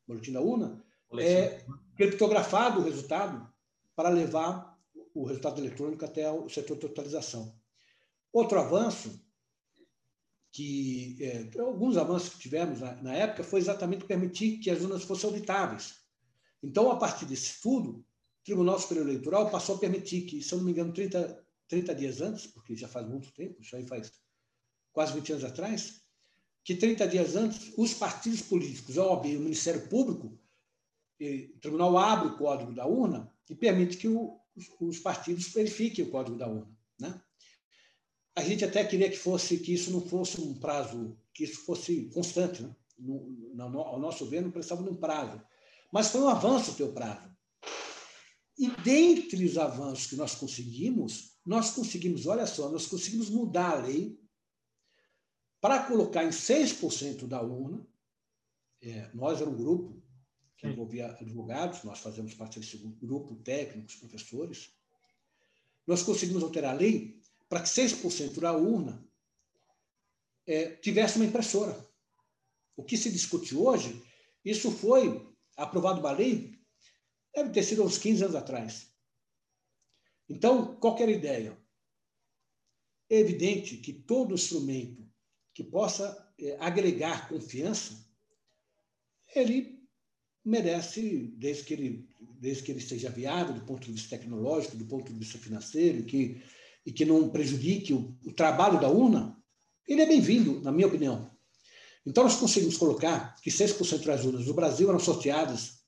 Boletim 0.08 0.32
da 0.32 0.42
urna, 0.42 0.84
é 1.20 1.66
criptografado 1.96 2.80
o 2.80 2.84
resultado 2.84 3.52
para 3.96 4.10
levar 4.10 4.80
o 5.14 5.26
resultado 5.26 5.60
eletrônico 5.60 6.06
até 6.06 6.32
o 6.32 6.50
setor 6.50 6.76
de 6.76 6.82
totalização. 6.82 7.56
Outro 8.32 8.60
avanço, 8.60 9.22
que 10.52 11.18
é, 11.22 11.60
alguns 11.60 11.98
avanços 11.98 12.30
que 12.30 12.40
tivemos 12.40 12.80
na, 12.80 12.96
na, 13.02 13.14
época, 13.14 13.44
foi 13.44 13.60
exatamente 13.60 14.06
permitir 14.06 14.60
que 14.60 14.70
as 14.70 14.82
urnas 14.82 15.04
fossem 15.04 15.30
auditáveis. 15.30 15.96
Então, 16.64 16.92
a 16.92 16.98
partir 16.98 17.26
desse 17.26 17.56
estudo, 17.56 17.98
o 18.00 18.06
Tribunal 18.44 18.80
Superior 18.80 19.08
Eleitoral 19.08 19.50
passou 19.50 19.76
a 19.76 19.80
permitir 19.80 20.22
que, 20.22 20.42
se 20.42 20.54
eu 20.54 20.60
não 20.60 20.66
me 20.66 20.72
engano, 20.72 20.94
30, 20.94 21.46
30 21.68 21.96
dias 21.96 22.22
antes, 22.22 22.48
porque 22.48 22.76
já 22.76 22.88
faz 22.88 23.08
muito 23.08 23.32
tempo, 23.34 23.62
isso 23.62 23.76
aí 23.76 23.86
faz 23.86 24.12
quase 24.94 25.14
20 25.14 25.34
anos 25.34 25.44
atrás, 25.44 26.02
que 26.64 26.76
30 26.76 27.08
dias 27.08 27.36
antes, 27.36 27.74
os 27.78 27.94
partidos 27.94 28.42
políticos, 28.42 28.98
a 28.98 29.06
OAB 29.06 29.26
e 29.26 29.38
o 29.38 29.42
Ministério 29.42 29.88
Público 29.88 30.38
o 31.22 31.60
tribunal 31.60 31.98
abre 31.98 32.30
o 32.30 32.38
código 32.38 32.74
da 32.74 32.88
urna 32.88 33.32
e 33.48 33.56
permite 33.56 33.98
que 33.98 34.08
o, 34.08 34.40
os, 34.80 35.00
partidos 35.00 35.48
verifiquem 35.50 36.06
o 36.06 36.10
código 36.10 36.38
da 36.38 36.48
urna. 36.48 36.76
Né? 37.00 37.22
A 38.36 38.42
gente 38.42 38.66
até 38.66 38.84
queria 38.84 39.10
que 39.10 39.18
fosse 39.18 39.60
que 39.60 39.74
isso 39.74 39.92
não 39.92 40.02
fosse 40.02 40.42
um 40.42 40.60
prazo, 40.60 41.18
que 41.34 41.44
isso 41.44 41.64
fosse 41.66 42.10
constante. 42.14 42.64
Né? 42.64 42.76
No, 42.98 43.30
no, 43.54 43.80
ao 43.80 44.00
nosso 44.00 44.26
ver, 44.26 44.42
não 44.42 44.52
precisava 44.52 44.84
de 44.84 44.90
um 44.90 44.96
prazo. 44.96 45.42
Mas 45.92 46.08
foi 46.10 46.22
um 46.22 46.30
avanço 46.30 46.76
ter 46.76 46.84
o 46.84 46.94
prazo. 46.94 47.30
E 48.58 48.70
dentre 48.84 49.46
os 49.46 49.58
avanços 49.58 50.08
que 50.08 50.16
nós 50.16 50.36
conseguimos, 50.36 51.38
nós 51.46 51.72
conseguimos, 51.72 52.26
olha 52.26 52.46
só, 52.48 52.70
nós 52.70 52.86
conseguimos 52.86 53.30
mudar 53.30 53.72
a 53.72 53.82
lei 53.82 54.20
para 55.60 55.84
colocar 55.84 56.24
em 56.24 56.30
6% 56.30 57.28
da 57.28 57.42
urna. 57.42 57.86
É, 58.82 59.12
nós 59.14 59.40
era 59.40 59.50
um 59.50 59.56
grupo 59.56 60.01
que 60.62 60.68
envolvia 60.68 61.08
advogados, 61.08 61.84
nós 61.84 62.00
fazemos 62.00 62.36
parte 62.36 62.60
desse 62.60 62.78
grupo, 62.78 63.36
técnicos, 63.38 63.96
professores. 63.96 64.72
Nós 65.88 66.04
conseguimos 66.04 66.44
alterar 66.44 66.76
a 66.76 66.78
lei 66.78 67.20
para 67.50 67.64
que 67.64 67.68
6% 67.68 68.40
da 68.40 68.54
urna 68.56 69.04
é, 70.46 70.76
tivesse 70.76 71.16
uma 71.16 71.26
impressora. 71.26 71.76
O 72.78 72.84
que 72.84 72.96
se 72.96 73.12
discute 73.12 73.56
hoje, 73.56 74.04
isso 74.46 74.72
foi 74.72 75.28
aprovado 75.58 76.00
uma 76.00 76.12
lei, 76.12 76.60
deve 77.34 77.50
ter 77.50 77.64
sido 77.64 77.84
uns 77.84 77.98
15 77.98 78.26
anos 78.26 78.36
atrás. 78.36 78.94
Então, 80.30 80.76
qualquer 80.76 81.10
ideia. 81.10 81.60
É 83.10 83.18
evidente 83.18 83.78
que 83.78 83.92
todo 83.92 84.36
instrumento 84.36 85.06
que 85.54 85.64
possa 85.64 86.34
é, 86.40 86.56
agregar 86.60 87.28
confiança, 87.28 88.08
ele 89.36 89.81
merece, 90.44 91.34
desde 91.38 91.64
que 91.64 91.74
ele, 91.74 92.10
desde 92.40 92.64
que 92.64 92.72
ele 92.72 92.82
seja 92.82 93.10
viável 93.10 93.54
do 93.54 93.62
ponto 93.62 93.86
de 93.86 93.92
vista 93.92 94.18
tecnológico, 94.18 94.78
do 94.78 94.86
ponto 94.86 95.12
de 95.12 95.20
vista 95.20 95.38
financeiro, 95.38 96.04
que, 96.04 96.42
e 96.86 96.92
que 96.92 97.06
não 97.06 97.30
prejudique 97.30 97.94
o, 97.94 98.18
o 98.26 98.34
trabalho 98.34 98.80
da 98.80 98.90
urna, 98.90 99.38
ele 99.88 100.02
é 100.02 100.06
bem-vindo, 100.06 100.62
na 100.62 100.72
minha 100.72 100.88
opinião. 100.88 101.30
Então, 102.06 102.24
nós 102.24 102.36
conseguimos 102.36 102.78
colocar 102.78 103.36
que 103.42 103.52
6% 103.52 104.04
das 104.04 104.26
urnas 104.26 104.46
do 104.46 104.54
Brasil 104.54 104.90
eram 104.90 105.00
sorteadas, 105.00 105.82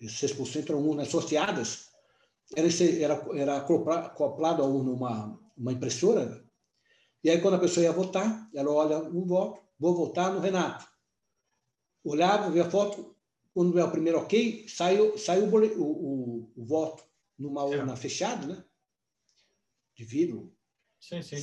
6% 0.00 0.70
eram 0.70 0.86
urnas 0.86 1.08
sorteadas, 1.08 1.88
era, 2.54 2.68
era, 3.00 3.26
era 3.34 3.56
acoplado 3.56 4.62
a 4.62 4.66
urna 4.66 4.90
uma, 4.92 5.40
uma 5.56 5.72
impressora, 5.72 6.46
e 7.26 7.30
aí, 7.30 7.40
quando 7.40 7.54
a 7.54 7.58
pessoa 7.58 7.82
ia 7.82 7.90
votar, 7.90 8.48
ela 8.54 8.70
olha 8.70 8.98
um 8.98 9.26
voto, 9.26 9.60
vou 9.80 9.96
votar 9.96 10.32
no 10.32 10.38
Renato. 10.38 10.86
Olhava, 12.08 12.50
via 12.50 12.66
a 12.66 12.70
foto, 12.70 13.14
quando 13.52 13.78
é 13.78 13.84
o 13.84 13.90
primeiro 13.90 14.18
ok, 14.18 14.66
sai, 14.68 14.96
sai 15.18 15.40
o, 15.40 15.46
o, 15.46 15.82
o, 15.82 16.52
o 16.56 16.64
voto 16.64 17.04
numa 17.38 17.64
urna 17.64 17.92
é. 17.92 17.96
fechada, 17.96 18.46
né? 18.46 18.64
de 19.96 20.04
vidro. 20.04 20.52
Sim, 21.00 21.22
sim. 21.22 21.36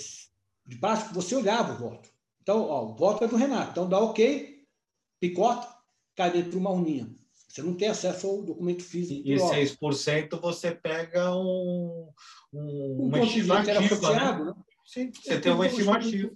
De 0.66 0.78
baixo, 0.78 1.14
você 1.14 1.36
olhava 1.36 1.74
o 1.74 1.90
voto. 1.90 2.10
Então, 2.42 2.62
ó, 2.62 2.86
o 2.86 2.96
voto 2.96 3.24
é 3.24 3.28
do 3.28 3.36
Renato. 3.36 3.72
Então, 3.72 3.90
dá 3.90 4.00
ok, 4.00 4.66
picota, 5.20 5.68
cai 6.16 6.32
dentro 6.32 6.52
de 6.52 6.58
uma 6.58 6.72
urninha. 6.72 7.14
Você 7.48 7.62
não 7.62 7.76
tem 7.76 7.88
acesso 7.88 8.28
ao 8.28 8.44
documento 8.44 8.84
físico. 8.84 9.28
E 9.28 9.36
6% 9.36 10.40
você 10.40 10.72
pega 10.72 11.36
um, 11.36 12.10
um, 12.54 13.08
uma 13.08 13.20
estimativa. 13.20 14.14
Né? 14.14 14.46
né? 14.46 14.54
Sim, 14.86 15.12
você 15.12 15.40
tem 15.40 15.52
uma 15.52 15.68
estimativa. 15.68 16.32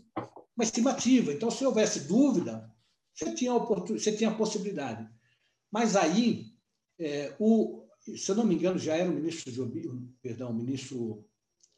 Uma 0.55 0.63
estimativa. 0.63 1.33
Então, 1.33 1.51
se 1.51 1.65
houvesse 1.65 2.07
dúvida, 2.07 2.71
você 3.17 3.33
tinha 3.33 3.53
você 3.57 4.11
tinha 4.15 4.29
a 4.29 4.35
possibilidade. 4.35 5.09
Mas 5.71 5.95
aí, 5.95 6.53
é, 6.99 7.35
o, 7.39 7.83
se 7.99 8.29
eu 8.29 8.35
não 8.35 8.45
me 8.45 8.55
engano, 8.55 8.77
já 8.77 8.95
era 8.95 9.09
o 9.09 9.13
ministro 9.13 9.51
Jobi, 9.51 9.89
perdão, 10.21 10.51
o 10.51 10.53
ministro, 10.53 10.97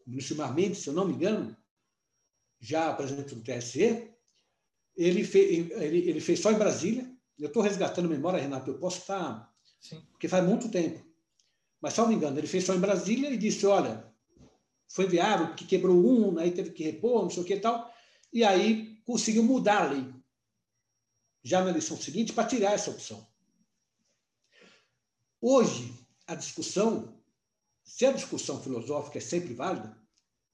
o 0.05 0.09
ministro 0.09 0.35
Mar 0.35 0.53
Mendes, 0.53 0.79
se 0.79 0.89
eu 0.89 0.93
não 0.93 1.07
me 1.07 1.13
engano, 1.13 1.55
já 2.59 2.93
presidente 2.93 3.33
do 3.33 3.41
TSE, 3.41 4.11
ele, 4.95 5.23
fez, 5.23 5.71
ele, 5.71 6.09
ele 6.09 6.19
fez 6.19 6.39
só 6.41 6.51
em 6.51 6.57
Brasília. 6.57 7.09
Eu 7.39 7.47
estou 7.47 7.63
resgatando 7.63 8.05
a 8.05 8.09
memória, 8.09 8.41
Renato, 8.41 8.69
eu 8.69 8.77
posso 8.77 8.99
estar. 8.99 9.49
Sim. 9.79 10.01
Porque 10.11 10.27
faz 10.27 10.45
muito 10.45 10.69
tempo. 10.69 11.01
Mas, 11.79 11.93
se 11.93 12.01
não 12.01 12.09
me 12.09 12.15
engano, 12.15 12.37
ele 12.37 12.47
fez 12.47 12.65
só 12.65 12.75
em 12.75 12.79
Brasília 12.79 13.29
e 13.29 13.37
disse: 13.37 13.65
olha, 13.65 14.05
foi 14.89 15.07
viável, 15.07 15.55
que 15.55 15.63
quebrou 15.63 15.95
um, 15.95 16.37
aí 16.37 16.51
teve 16.51 16.71
que 16.71 16.83
repor, 16.83 17.23
não 17.23 17.29
sei 17.29 17.43
o 17.43 17.45
que 17.45 17.53
e 17.53 17.59
tal. 17.61 17.89
E 18.33 18.43
aí 18.43 18.97
conseguiu 19.05 19.41
mudar 19.41 19.83
a 19.83 19.91
lei, 19.91 20.13
já 21.43 21.63
na 21.63 21.69
eleição 21.69 21.97
seguinte, 21.97 22.33
para 22.33 22.47
tirar 22.47 22.73
essa 22.73 22.91
opção. 22.91 23.27
Hoje, 25.41 25.93
a 26.27 26.35
discussão, 26.35 27.17
se 27.83 28.05
a 28.05 28.11
discussão 28.11 28.61
filosófica 28.61 29.17
é 29.17 29.21
sempre 29.21 29.53
válida, 29.53 29.97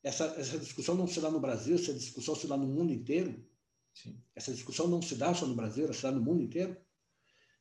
essa, 0.03 0.25
essa 0.37 0.59
discussão 0.59 0.93
não 0.93 1.07
se 1.07 1.19
dá 1.19 1.31
no 1.31 1.39
Brasil, 1.39 1.75
essa 1.75 1.93
discussão 1.93 2.35
se 2.35 2.47
dá 2.47 2.55
no 2.55 2.67
mundo 2.67 2.93
inteiro. 2.93 3.43
Sim. 3.91 4.21
Essa 4.35 4.53
discussão 4.53 4.87
não 4.87 5.01
se 5.01 5.15
dá 5.15 5.33
só 5.33 5.47
no 5.47 5.55
Brasil, 5.55 5.85
ela 5.85 5.93
se 5.93 6.03
dá 6.03 6.11
no 6.11 6.21
mundo 6.21 6.43
inteiro. 6.43 6.77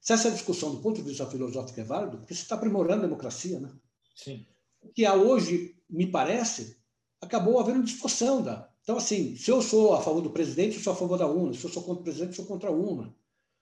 Se 0.01 0.13
essa 0.13 0.31
discussão, 0.31 0.75
do 0.75 0.83
ponto 0.83 1.01
de 1.01 1.09
vista 1.09 1.27
filosófico, 1.27 1.81
é 1.81 1.85
válida, 1.85 2.19
porque 2.19 2.35
você 2.35 2.43
está 2.43 2.57
aprimorando 2.57 3.05
a 3.05 3.07
democracia, 3.07 3.59
né? 3.59 3.73
Sim. 4.15 4.47
Que 4.95 5.07
há 5.07 5.15
hoje, 5.15 5.83
me 5.89 6.07
parece, 6.07 6.77
acabou 7.19 7.59
havendo 7.59 7.83
distorção 7.83 8.43
da. 8.43 8.71
Então, 8.85 8.99
assim, 8.99 9.35
se 9.35 9.51
eu 9.51 9.63
sou 9.63 9.95
a 9.95 10.03
favor 10.03 10.21
do 10.21 10.31
presidente, 10.31 10.77
eu 10.77 10.83
sou 10.83 10.93
a 10.93 10.97
favor 10.97 11.19
da 11.19 11.27
UNA. 11.27 11.55
Se 11.55 11.65
eu 11.65 11.71
sou 11.71 11.83
contra 11.83 12.03
o 12.03 12.05
presidente, 12.05 12.29
eu 12.29 12.37
sou 12.37 12.45
contra 12.45 12.69
a 12.69 12.73
UNA. 12.73 13.17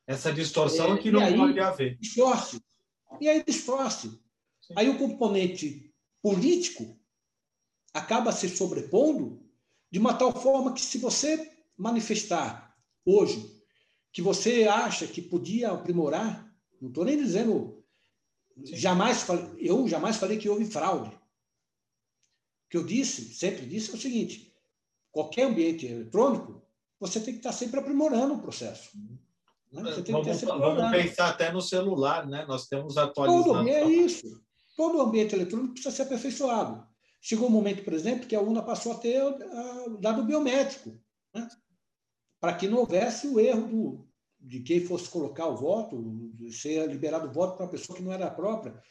Essa 0.04 0.32
distorção 0.32 0.94
é, 0.94 0.98
que 0.98 1.12
não 1.12 1.20
aí, 1.20 1.36
pode 1.36 1.60
haver. 1.60 1.96
Distorce. 1.98 2.60
E 3.20 3.28
aí 3.28 3.42
distorce. 3.44 4.08
Sim. 4.60 4.74
Aí 4.76 4.88
o 4.88 4.98
componente 4.98 5.94
político 6.20 6.98
acaba 7.94 8.32
se 8.32 8.48
sobrepondo 8.48 9.40
de 9.92 10.00
uma 10.00 10.12
tal 10.12 10.32
forma 10.32 10.74
que, 10.74 10.80
se 10.80 10.98
você 10.98 11.52
manifestar 11.76 12.76
hoje 13.04 13.62
que 14.12 14.20
você 14.20 14.64
acha 14.64 15.06
que 15.06 15.22
podia 15.22 15.70
aprimorar, 15.70 16.52
não 16.80 16.88
estou 16.88 17.04
nem 17.04 17.16
dizendo, 17.16 17.82
jamais 18.64 19.24
eu 19.58 19.88
jamais 19.88 20.16
falei 20.16 20.36
que 20.36 20.48
houve 20.48 20.66
fraude. 20.66 21.10
O 21.10 21.20
que 22.68 22.76
eu 22.76 22.84
disse, 22.84 23.34
sempre 23.34 23.64
disse, 23.66 23.90
é 23.90 23.94
o 23.94 24.00
seguinte: 24.00 24.51
qualquer 25.12 25.44
ambiente 25.44 25.86
eletrônico, 25.86 26.62
você 26.98 27.20
tem 27.20 27.34
que 27.34 27.40
estar 27.40 27.52
sempre 27.52 27.78
aprimorando 27.78 28.34
o 28.34 28.40
processo. 28.40 28.90
Né? 28.96 29.18
Vamos, 29.70 29.96
vamos, 30.40 30.90
pensar 30.90 31.28
até 31.28 31.50
no 31.50 31.62
celular, 31.62 32.26
né? 32.26 32.44
Nós 32.46 32.66
temos 32.66 32.98
atualizado. 32.98 33.44
Todo, 33.44 33.68
é 33.68 33.84
isso. 33.84 34.42
Todo 34.76 35.00
ambiente 35.00 35.34
eletrônico 35.34 35.74
precisa 35.74 35.94
ser 35.94 36.02
aperfeiçoado. 36.02 36.86
Chegou 37.20 37.48
um 37.48 37.52
momento, 37.52 37.84
por 37.84 37.92
exemplo, 37.92 38.26
que 38.26 38.34
a 38.34 38.40
UNA 38.40 38.62
passou 38.62 38.92
a 38.92 38.98
ter 38.98 39.22
o 39.22 39.96
dado 39.98 40.24
biométrico, 40.24 41.00
né? 41.34 41.48
para 42.40 42.54
que 42.54 42.68
não 42.68 42.78
houvesse 42.78 43.28
o 43.28 43.38
erro 43.38 43.68
do, 43.68 44.08
de 44.40 44.60
quem 44.60 44.84
fosse 44.84 45.08
colocar 45.08 45.46
o 45.46 45.56
voto, 45.56 46.32
ser 46.50 46.86
liberado 46.88 47.28
o 47.28 47.32
voto 47.32 47.56
para 47.56 47.64
uma 47.64 47.70
pessoa 47.70 47.96
que 47.96 48.02
não 48.02 48.12
era 48.12 48.26
a 48.26 48.30
própria. 48.30 48.82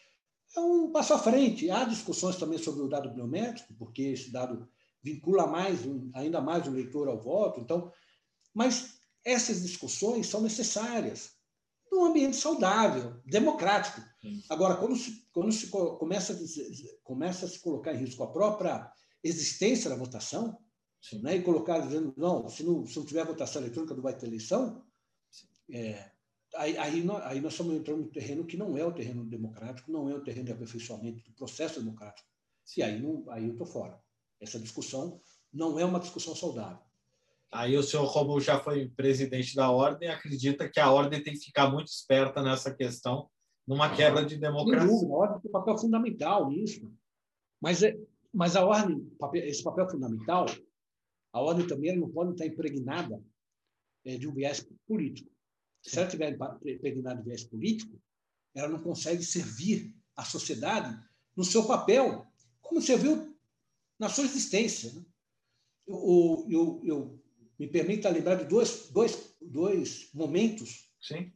É 0.55 0.59
um 0.59 0.91
passo 0.91 1.13
à 1.13 1.19
frente. 1.19 1.69
Há 1.69 1.83
discussões 1.83 2.37
também 2.37 2.57
sobre 2.57 2.81
o 2.81 2.87
dado 2.87 3.13
biométrico, 3.13 3.73
porque 3.75 4.03
esse 4.03 4.31
dado 4.31 4.67
vincula 5.03 5.47
mais, 5.47 5.79
ainda 6.13 6.41
mais 6.41 6.67
o 6.67 6.71
leitor 6.71 7.07
ao 7.07 7.19
voto. 7.19 7.59
Então, 7.59 7.91
mas 8.53 8.99
essas 9.25 9.61
discussões 9.61 10.27
são 10.27 10.41
necessárias 10.41 11.31
num 11.91 12.05
ambiente 12.05 12.37
saudável, 12.37 13.19
democrático. 13.25 14.01
Sim. 14.21 14.41
Agora, 14.49 14.77
quando 14.77 14.95
se, 14.95 15.27
quando 15.33 15.51
se 15.51 15.67
começa, 15.67 16.33
a, 16.33 16.37
começa 17.03 17.45
a 17.45 17.49
se 17.49 17.59
colocar 17.59 17.93
em 17.93 17.97
risco 17.97 18.23
a 18.23 18.31
própria 18.31 18.89
existência 19.23 19.89
da 19.89 19.95
votação, 19.95 20.57
né, 21.21 21.35
e 21.35 21.41
colocar 21.41 21.79
dizendo, 21.79 22.13
não, 22.15 22.47
se 22.47 22.63
não, 22.63 22.85
se 22.85 22.97
não 22.97 23.05
tiver 23.05 23.25
votação 23.25 23.61
eletrônica, 23.61 23.93
não 23.93 24.03
vai 24.03 24.17
ter 24.17 24.27
eleição, 24.27 24.85
é, 25.69 26.11
aí, 26.55 26.77
aí, 26.77 27.03
nós, 27.03 27.23
aí 27.25 27.41
nós 27.41 27.53
estamos 27.53 27.75
entrando 27.75 28.03
no 28.03 28.11
terreno 28.11 28.45
que 28.45 28.57
não 28.57 28.77
é 28.77 28.85
o 28.85 28.93
terreno 28.93 29.25
democrático, 29.25 29.91
não 29.91 30.09
é 30.09 30.13
o 30.13 30.23
terreno 30.23 30.45
de 30.45 30.51
aperfeiçoamento 30.51 31.23
do 31.23 31.33
processo 31.33 31.79
democrático. 31.79 32.27
E 32.77 32.83
aí, 32.83 33.01
não, 33.01 33.29
aí 33.29 33.45
eu 33.45 33.51
estou 33.51 33.67
fora. 33.67 34.01
Essa 34.41 34.59
discussão 34.59 35.21
não 35.53 35.79
é 35.79 35.85
uma 35.85 35.99
discussão 35.99 36.35
saudável. 36.35 36.79
Aí 37.51 37.77
o 37.77 37.83
senhor, 37.83 38.11
como 38.11 38.39
já 38.39 38.59
foi 38.59 38.89
presidente 38.89 39.55
da 39.55 39.69
ordem, 39.69 40.09
acredita 40.09 40.69
que 40.69 40.79
a 40.79 40.89
ordem 40.89 41.21
tem 41.21 41.33
que 41.33 41.45
ficar 41.45 41.69
muito 41.69 41.89
esperta 41.89 42.41
nessa 42.41 42.73
questão, 42.73 43.29
numa 43.67 43.93
quebra 43.93 44.25
de 44.25 44.37
democracia. 44.37 44.87
Dúvida, 44.87 45.13
a 45.13 45.17
ordem 45.17 45.41
tem 45.41 45.49
um 45.49 45.51
papel 45.51 45.77
fundamental 45.77 46.49
nisso. 46.49 46.91
Mas, 47.61 47.83
é, 47.83 47.97
mas 48.33 48.55
a 48.55 48.65
ordem, 48.65 49.05
esse 49.35 49.61
papel 49.61 49.89
fundamental, 49.89 50.45
a 51.33 51.41
ordem 51.41 51.67
também 51.67 51.95
não 51.95 52.09
pode 52.09 52.31
estar 52.31 52.45
impregnada 52.45 53.21
é, 54.05 54.17
de 54.17 54.27
um 54.27 54.33
viés 54.33 54.65
político. 54.87 55.29
Se 55.81 55.99
ela 55.99 56.07
tiver 56.07 56.37
impregnada 56.65 57.21
de 57.21 57.27
viés 57.27 57.43
político, 57.43 57.99
ela 58.55 58.69
não 58.69 58.81
consegue 58.81 59.23
servir 59.23 59.93
a 60.15 60.23
sociedade 60.23 60.97
no 61.35 61.43
seu 61.43 61.65
papel, 61.65 62.25
como 62.61 62.81
você 62.81 62.97
viu 62.97 63.30
na 64.01 64.09
sua 64.09 64.25
existência. 64.25 64.91
Né? 64.91 65.05
Eu, 65.85 66.47
eu, 66.49 66.81
eu, 66.83 67.23
me 67.59 67.67
permita 67.67 68.09
lembrar 68.09 68.33
de 68.33 68.45
dois, 68.45 68.89
dois, 68.89 69.35
dois 69.39 70.09
momentos 70.11 70.91
Sim. 70.99 71.31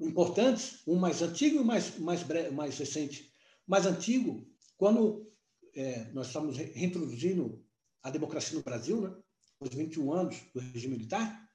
importantes, 0.00 0.82
um 0.84 0.96
mais 0.96 1.22
antigo 1.22 1.56
e 1.56 1.60
um 1.60 1.64
mais, 1.64 1.96
mais, 2.00 2.24
breve, 2.24 2.50
mais 2.50 2.76
recente. 2.76 3.32
Mais 3.64 3.86
antigo, 3.86 4.44
quando 4.76 5.32
é, 5.76 6.10
nós 6.12 6.26
estamos 6.26 6.56
reintroduzindo 6.56 7.64
a 8.02 8.10
democracia 8.10 8.56
no 8.56 8.64
Brasil, 8.64 9.00
né? 9.00 9.14
os 9.60 9.72
21 9.72 10.12
anos 10.12 10.36
do 10.52 10.58
regime 10.58 10.96
militar, 10.96 11.48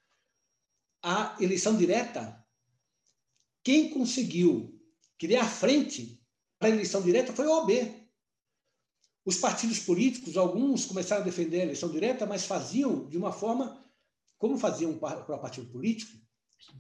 a 1.01 1.36
eleição 1.41 1.76
direta, 1.76 2.41
quem 3.61 3.89
conseguiu 3.89 4.82
criar 5.18 5.45
frente 5.45 6.24
para 6.57 6.70
a 6.70 6.72
eleição 6.72 7.01
direta 7.01 7.34
foi 7.34 7.47
o 7.47 7.51
OB. 7.51 8.03
Os 9.26 9.38
partidos 9.38 9.80
políticos, 9.80 10.36
alguns 10.36 10.86
começaram 10.86 11.21
a 11.21 11.26
defender 11.26 11.61
a 11.61 11.63
eleição 11.63 11.89
direta, 11.89 12.26
mas 12.26 12.45
faziam 12.45 13.07
de 13.07 13.17
uma 13.17 13.32
forma 13.32 13.82
como 14.38 14.57
fazia 14.57 14.89
um 14.89 14.97
para 14.97 15.38
partido 15.38 15.71
político, 15.71 16.11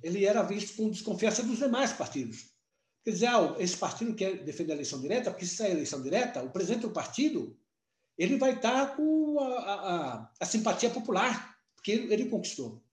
ele 0.01 0.25
era 0.25 0.43
visto 0.43 0.75
com 0.75 0.89
desconfiança 0.89 1.43
dos 1.43 1.59
demais 1.59 1.93
partidos. 1.93 2.51
Quer 3.03 3.11
dizer, 3.11 3.27
ah, 3.27 3.55
esse 3.57 3.77
partido 3.77 4.13
quer 4.13 4.43
defender 4.43 4.73
a 4.73 4.75
eleição 4.75 4.99
direta, 4.99 5.31
porque 5.31 5.45
se 5.45 5.55
sair 5.55 5.67
a 5.71 5.75
eleição 5.75 6.01
direta, 6.01 6.43
o 6.43 6.51
presidente 6.51 6.81
do 6.81 6.91
partido 6.91 7.57
ele 8.17 8.37
vai 8.37 8.55
estar 8.55 8.95
com 8.95 9.39
a, 9.39 9.73
a, 9.73 10.31
a 10.39 10.45
simpatia 10.45 10.89
popular, 10.89 11.57
porque 11.75 11.91
ele, 11.91 12.13
ele, 12.13 12.29
conquistou. 12.29 12.83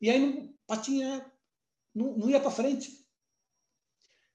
E 0.00 0.10
aí 0.10 0.18
não, 0.18 0.54
patinha, 0.66 1.30
não, 1.94 2.16
não 2.16 2.30
ia 2.30 2.40
para 2.40 2.50
frente. 2.50 3.06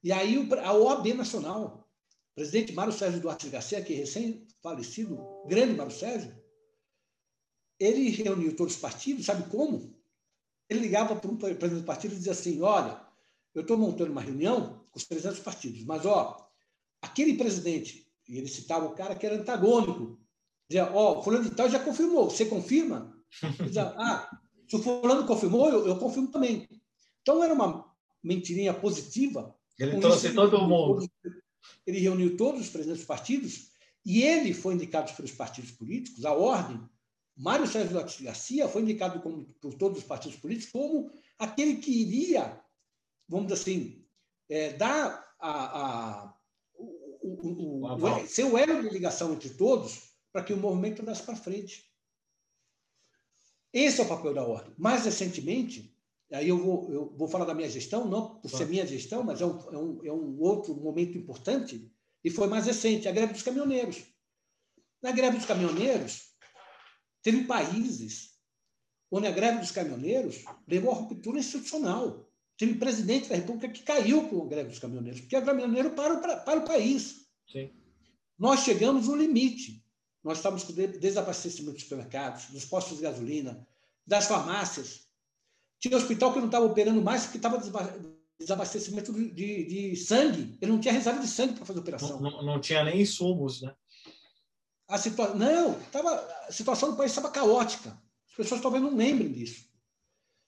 E 0.04 0.12
aí 0.12 0.36
a 0.64 0.74
OAB 0.74 1.14
Nacional, 1.14 1.83
o 2.34 2.36
presidente 2.36 2.74
Mário 2.74 2.92
Sérgio 2.92 3.22
Duarte 3.22 3.48
Garcia, 3.48 3.82
que 3.84 3.94
é 3.94 3.98
recém-falecido, 3.98 5.46
grande 5.48 5.76
Mário 5.76 5.92
Sérgio, 5.92 6.36
ele 7.80 8.10
reuniu 8.10 8.56
todos 8.56 8.74
os 8.74 8.80
partidos, 8.80 9.26
sabe 9.26 9.48
como? 9.50 9.96
Ele 10.68 10.80
ligava 10.80 11.16
para 11.16 11.30
um 11.30 11.38
presidente 11.38 11.82
do 11.82 11.84
partido 11.84 12.14
e 12.14 12.18
dizia 12.18 12.32
assim: 12.32 12.60
olha, 12.62 13.00
eu 13.54 13.62
estou 13.62 13.78
montando 13.78 14.12
uma 14.12 14.22
reunião 14.22 14.84
com 14.90 14.98
os 14.98 15.06
300 15.06 15.40
partidos, 15.42 15.84
mas, 15.86 16.06
ó, 16.06 16.50
aquele 17.02 17.36
presidente, 17.36 18.08
e 18.28 18.40
ele 18.40 18.48
citava 18.48 18.86
o 18.86 18.96
cara 18.96 19.16
que 19.16 19.26
era 19.28 19.36
antagônico, 19.36 20.20
dizia, 20.68 20.92
ó, 20.92 21.22
fulano 21.22 21.44
de 21.44 21.56
tal 21.56 21.70
já 21.70 21.80
confirmou, 21.80 22.32
você 22.32 22.46
confirma? 22.46 23.16
Dizia, 23.64 23.94
ah, 23.96 24.40
se 24.68 24.76
o 24.76 24.80
fulano 24.82 25.28
confirmou, 25.28 25.70
eu, 25.70 25.88
eu 25.88 26.00
confirmo 26.00 26.32
também. 26.32 26.68
Então, 27.22 27.44
era 27.44 27.54
uma 27.54 27.94
mentirinha 28.24 28.74
positiva. 28.74 29.56
Ele 29.78 30.00
trouxe 30.00 30.34
todo 30.34 30.68
mundo. 30.68 31.08
Ele 31.86 32.00
reuniu 32.00 32.38
todos 32.38 32.62
os 32.62 32.70
presidentes 32.70 33.02
dos 33.02 33.08
partidos 33.08 33.72
e 34.06 34.24
ele 34.24 34.54
foi 34.54 34.74
indicado 34.74 35.14
pelos 35.14 35.32
partidos 35.32 35.72
políticos, 35.72 36.26
a 36.26 36.34
ordem. 36.34 36.82
Mário 37.36 37.68
Sérgio 37.68 38.06
Garcia 38.22 38.68
foi 38.68 38.82
indicado 38.82 39.22
como, 39.22 39.46
por 39.62 39.74
todos 39.74 40.00
os 40.00 40.04
partidos 40.04 40.38
políticos 40.38 40.72
como 40.72 41.12
aquele 41.38 41.78
que 41.78 41.92
iria, 41.92 42.62
vamos 43.28 43.48
dizer 43.48 43.62
assim, 43.62 44.06
é, 44.50 44.74
dar 44.74 45.36
a, 45.40 45.80
a 45.80 46.38
o, 46.76 47.86
o, 47.86 48.22
o, 48.22 48.28
ser 48.28 48.44
o 48.44 48.58
elo 48.58 48.82
de 48.82 48.90
ligação 48.90 49.34
entre 49.34 49.50
todos 49.52 50.14
para 50.32 50.44
que 50.44 50.54
o 50.54 50.58
movimento 50.58 51.02
andasse 51.02 51.24
para 51.24 51.36
frente. 51.36 51.90
Esse 53.72 54.02
é 54.02 54.04
o 54.04 54.08
papel 54.08 54.34
da 54.34 54.44
ordem. 54.44 54.74
Mais 54.78 55.06
recentemente, 55.06 55.93
aí 56.34 56.50
eu 56.50 56.58
vou, 56.58 56.92
eu 56.92 57.16
vou 57.16 57.28
falar 57.28 57.46
da 57.46 57.54
minha 57.54 57.70
gestão, 57.70 58.08
não 58.08 58.40
por 58.40 58.50
ser 58.50 58.68
minha 58.68 58.86
gestão, 58.86 59.24
mas 59.24 59.40
é 59.40 59.46
um, 59.46 59.60
é, 59.72 59.78
um, 59.78 60.06
é 60.06 60.12
um 60.12 60.40
outro 60.42 60.76
momento 60.76 61.18
importante, 61.18 61.92
e 62.24 62.30
foi 62.30 62.48
mais 62.48 62.66
recente, 62.66 63.08
a 63.08 63.12
greve 63.12 63.34
dos 63.34 63.44
caminhoneiros. 63.44 64.04
Na 65.02 65.12
greve 65.12 65.38
dos 65.38 65.46
caminhoneiros, 65.46 66.34
teve 67.22 67.44
países 67.44 68.34
onde 69.12 69.28
a 69.28 69.32
greve 69.32 69.60
dos 69.60 69.72
caminhoneiros 69.72 70.44
levou 70.68 70.92
à 70.92 70.96
ruptura 70.96 71.38
institucional. 71.38 72.28
Teve 72.58 72.76
presidente 72.76 73.30
da 73.30 73.36
República 73.36 73.70
que 73.70 73.84
caiu 73.84 74.28
com 74.28 74.44
a 74.44 74.48
greve 74.48 74.70
dos 74.70 74.80
caminhoneiros, 74.80 75.22
porque 75.22 75.38
o 75.38 75.46
caminhoneiro 75.46 75.92
para, 75.92 76.18
para, 76.18 76.38
para 76.38 76.60
o 76.60 76.66
país. 76.66 77.28
Sim. 77.52 77.70
Nós 78.40 78.62
chegamos 78.62 79.08
no 79.08 79.16
limite. 79.16 79.84
Nós 80.24 80.38
estávamos 80.38 80.64
com 80.64 80.74
desabastecimento 80.74 81.74
dos 81.74 81.84
supermercados, 81.84 82.46
dos 82.46 82.66
postos 82.66 82.98
de 82.98 83.04
gasolina, 83.04 83.68
das 84.08 84.26
farmácias. 84.26 85.08
Tinha 85.84 85.98
hospital 85.98 86.32
que 86.32 86.40
não 86.40 86.46
estava 86.46 86.66
operando 86.66 87.02
mais 87.02 87.24
porque 87.24 87.36
estava 87.38 87.62
desabastecimento 88.40 89.12
de, 89.12 89.66
de, 89.66 89.96
sangue. 89.98 90.58
Ele 90.62 90.72
não 90.72 90.80
tinha 90.80 90.94
reserva 90.94 91.20
de 91.20 91.28
sangue 91.28 91.56
para 91.56 91.66
fazer 91.66 91.80
a 91.80 91.82
operação. 91.82 92.22
Não, 92.22 92.32
não, 92.32 92.42
não, 92.42 92.62
tinha 92.62 92.86
nem 92.86 93.02
insumos, 93.02 93.62
né? 93.62 93.76
A 94.88 94.98
situa... 94.98 95.36
Não, 95.36 95.78
tava... 95.92 96.10
a 96.48 96.52
situação 96.54 96.92
do 96.92 96.96
país 96.96 97.12
estava 97.12 97.30
caótica. 97.30 98.02
As 98.30 98.34
pessoas 98.34 98.62
talvez 98.62 98.82
não 98.82 98.96
lembrem 98.96 99.30
disso. 99.30 99.66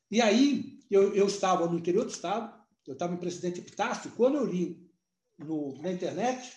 E 0.10 0.22
aí, 0.22 0.80
eu, 0.90 1.14
eu 1.14 1.28
estava 1.28 1.68
no 1.68 1.78
interior 1.78 2.06
do 2.06 2.12
Estado, 2.12 2.58
eu 2.88 2.94
estava 2.94 3.14
em 3.14 3.18
Presidente 3.18 3.60
Epitácio, 3.60 4.14
quando 4.16 4.38
eu 4.38 4.46
li 4.46 4.90
no, 5.38 5.76
na 5.82 5.92
internet 5.92 6.50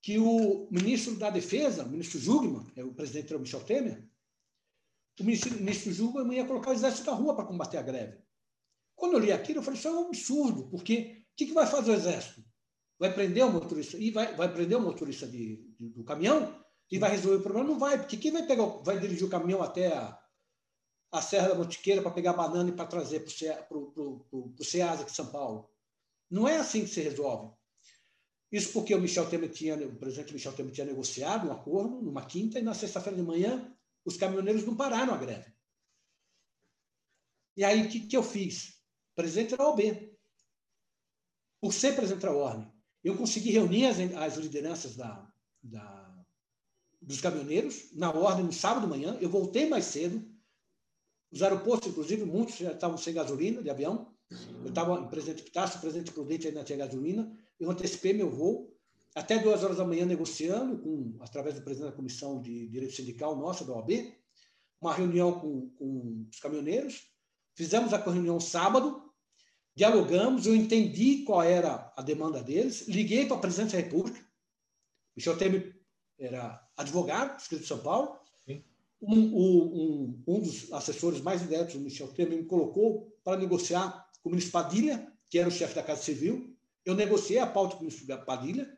que 0.00 0.18
o 0.18 0.66
ministro 0.70 1.14
da 1.16 1.28
Defesa, 1.28 1.84
o 1.84 1.90
ministro 1.90 2.18
Jugman, 2.18 2.66
é 2.74 2.82
o 2.82 2.94
presidente 2.94 3.36
Michel 3.36 3.60
Temer, 3.64 4.09
o 5.22 5.24
ministro, 5.24 5.54
o 5.54 5.60
ministro 5.60 6.32
ia 6.32 6.44
colocar 6.44 6.70
o 6.70 6.72
exército 6.72 7.10
na 7.10 7.16
rua 7.16 7.34
para 7.34 7.44
combater 7.44 7.78
a 7.78 7.82
greve. 7.82 8.18
Quando 8.94 9.14
eu 9.14 9.18
li 9.18 9.32
aquilo, 9.32 9.60
eu 9.60 9.62
falei, 9.62 9.78
isso 9.78 9.88
é 9.88 9.92
um 9.92 10.06
absurdo, 10.06 10.68
porque 10.68 11.24
o 11.32 11.36
que, 11.36 11.46
que 11.46 11.52
vai 11.52 11.66
fazer 11.66 11.90
o 11.90 11.94
exército? 11.94 12.44
Vai 12.98 13.12
prender 13.14 13.44
o 13.44 13.50
motorista 13.50 13.96
e 13.96 14.10
vai, 14.10 14.34
vai 14.36 14.52
prender 14.52 14.76
o 14.76 14.80
motorista 14.82 15.26
de, 15.26 15.56
de, 15.78 15.88
do 15.88 16.04
caminhão 16.04 16.62
e 16.90 16.98
vai 16.98 17.10
resolver 17.10 17.38
o 17.38 17.42
problema? 17.42 17.68
Não 17.68 17.78
vai, 17.78 17.98
porque 17.98 18.16
quem 18.16 18.30
vai 18.30 18.46
pegar, 18.46 18.66
vai 18.66 18.98
dirigir 18.98 19.26
o 19.26 19.30
caminhão 19.30 19.62
até 19.62 19.86
a, 19.86 20.18
a 21.12 21.22
Serra 21.22 21.48
da 21.48 21.54
Montiqueira 21.54 22.02
para 22.02 22.10
pegar 22.10 22.34
banana 22.34 22.68
e 22.68 22.74
para 22.74 22.86
trazer 22.86 23.20
para 23.20 23.78
o 23.78 24.54
aqui 24.56 25.04
de 25.04 25.12
São 25.12 25.26
Paulo? 25.26 25.70
Não 26.30 26.46
é 26.46 26.58
assim 26.58 26.82
que 26.82 26.90
se 26.90 27.00
resolve. 27.00 27.54
Isso 28.52 28.72
porque 28.72 28.94
o 28.94 29.00
Michel 29.00 29.28
Temer 29.28 29.50
tinha, 29.50 29.76
o 29.76 29.96
presidente 29.96 30.32
Michel 30.32 30.52
Temer 30.52 30.72
tinha 30.72 30.86
negociado 30.86 31.48
um 31.48 31.52
acordo 31.52 32.02
numa 32.02 32.26
quinta 32.26 32.58
e 32.58 32.62
na 32.62 32.74
sexta-feira 32.74 33.16
de 33.16 33.22
manhã 33.22 33.74
os 34.04 34.16
caminhoneiros 34.16 34.64
não 34.64 34.76
pararam 34.76 35.14
a 35.14 35.16
greve. 35.16 35.52
E 37.56 37.64
aí 37.64 37.86
o 37.86 37.90
que, 37.90 38.00
que 38.00 38.16
eu 38.16 38.22
fiz? 38.22 38.80
Presidente 39.14 39.56
da 39.56 39.68
OB. 39.68 40.16
Por 41.60 41.72
ser 41.72 41.94
presidente 41.94 42.22
da 42.22 42.32
ordem, 42.32 42.72
eu 43.04 43.16
consegui 43.16 43.50
reunir 43.50 43.86
as, 43.86 43.98
as 43.98 44.36
lideranças 44.36 44.96
da, 44.96 45.30
da, 45.62 46.24
dos 47.02 47.20
caminhoneiros 47.20 47.94
na 47.94 48.10
ordem 48.10 48.46
no 48.46 48.52
sábado 48.52 48.84
de 48.84 48.88
manhã. 48.88 49.18
Eu 49.20 49.28
voltei 49.28 49.68
mais 49.68 49.84
cedo. 49.84 50.26
Os 51.30 51.42
aeroportos, 51.42 51.88
inclusive, 51.88 52.24
muitos 52.24 52.56
já 52.56 52.72
estavam 52.72 52.96
sem 52.96 53.12
gasolina 53.12 53.62
de 53.62 53.68
avião. 53.68 54.16
Eu 54.62 54.68
estava 54.68 54.98
em 55.00 55.08
Presidente 55.08 55.42
Pitácio, 55.42 55.80
Presidente 55.80 56.12
Prudente 56.12 56.48
ainda 56.48 56.64
tinha 56.64 56.78
gasolina 56.78 57.30
eu 57.60 57.70
antecipei 57.70 58.14
meu 58.14 58.30
voo 58.30 58.74
até 59.14 59.38
duas 59.38 59.64
horas 59.64 59.78
da 59.78 59.84
manhã 59.84 60.06
negociando 60.06 60.78
com 60.78 61.16
através 61.20 61.54
do 61.54 61.62
presidente 61.62 61.90
da 61.90 61.96
comissão 61.96 62.40
de 62.40 62.68
direito 62.68 62.94
sindical 62.94 63.36
nossa 63.36 63.64
da 63.64 63.72
OAB, 63.72 63.90
uma 64.80 64.94
reunião 64.94 65.38
com, 65.40 65.68
com 65.70 66.26
os 66.30 66.38
caminhoneiros. 66.38 67.08
Fizemos 67.54 67.92
a 67.92 67.98
reunião 67.98 68.38
sábado, 68.38 69.02
dialogamos, 69.74 70.46
eu 70.46 70.54
entendi 70.54 71.24
qual 71.24 71.42
era 71.42 71.92
a 71.96 72.02
demanda 72.02 72.42
deles, 72.42 72.86
liguei 72.88 73.26
para 73.26 73.36
a 73.36 73.40
presidente 73.40 73.72
da 73.72 73.78
República, 73.78 74.24
Michel 75.16 75.36
Temer 75.36 75.78
era 76.18 76.66
advogado, 76.76 77.38
escrito 77.38 77.62
de 77.62 77.68
São 77.68 77.78
Paulo, 77.78 78.18
um, 79.02 79.14
um, 79.16 80.22
um, 80.26 80.40
dos 80.40 80.70
assessores 80.72 81.20
mais 81.20 81.40
diretos 81.40 81.74
do 81.74 81.80
Michel 81.80 82.08
Temer 82.08 82.38
me 82.38 82.44
colocou 82.44 83.16
para 83.24 83.38
negociar 83.38 84.08
com 84.22 84.28
o 84.28 84.32
ministro 84.32 84.52
Padilha, 84.52 85.10
que 85.28 85.38
era 85.38 85.48
o 85.48 85.52
chefe 85.52 85.74
da 85.74 85.82
Casa 85.82 86.02
Civil, 86.02 86.54
eu 86.84 86.94
negociei 86.94 87.38
a 87.38 87.46
pauta 87.46 87.76
com 87.76 87.82
o 87.82 87.86
ministro 87.86 88.24
Padilha, 88.24 88.70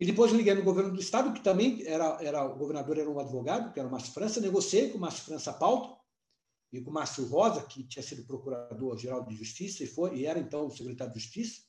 e 0.00 0.06
depois 0.06 0.32
liguei 0.32 0.54
no 0.54 0.62
governo 0.62 0.92
do 0.92 1.00
Estado, 1.00 1.32
que 1.32 1.42
também 1.42 1.86
era, 1.86 2.18
era 2.22 2.44
o 2.44 2.56
governador 2.56 2.98
era 2.98 3.10
um 3.10 3.20
advogado, 3.20 3.72
que 3.72 3.78
era 3.78 3.86
o 3.86 3.92
Márcio 3.92 4.12
França, 4.14 4.40
negociei 4.40 4.88
com 4.88 4.96
o 4.96 5.00
Márcio 5.00 5.24
França 5.24 5.52
pauta, 5.52 6.00
e 6.72 6.80
com 6.80 6.90
o 6.90 6.94
Márcio 6.94 7.26
Rosa, 7.26 7.62
que 7.62 7.82
tinha 7.84 8.02
sido 8.02 8.24
procurador-geral 8.24 9.26
de 9.26 9.36
Justiça 9.36 9.84
e, 9.84 9.86
foi, 9.86 10.16
e 10.16 10.26
era 10.26 10.38
então 10.38 10.66
o 10.66 10.70
secretário 10.70 11.12
de 11.12 11.20
Justiça. 11.20 11.62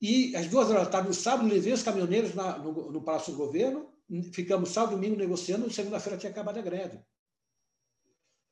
E 0.00 0.36
às 0.36 0.46
duas 0.46 0.70
horas 0.70 0.84
da 0.84 0.90
tarde, 0.90 1.08
no 1.08 1.14
sábado, 1.14 1.48
levei 1.48 1.72
os 1.72 1.82
caminhoneiros 1.82 2.34
na, 2.34 2.58
no, 2.58 2.92
no 2.92 3.02
Palácio 3.02 3.32
do 3.32 3.38
Governo, 3.38 3.90
ficamos 4.32 4.68
sábado 4.68 4.92
e 4.92 4.96
domingo 4.96 5.16
negociando, 5.16 5.70
segunda-feira 5.72 6.18
tinha 6.18 6.30
acabado 6.30 6.58
a 6.58 6.62
greve. 6.62 6.98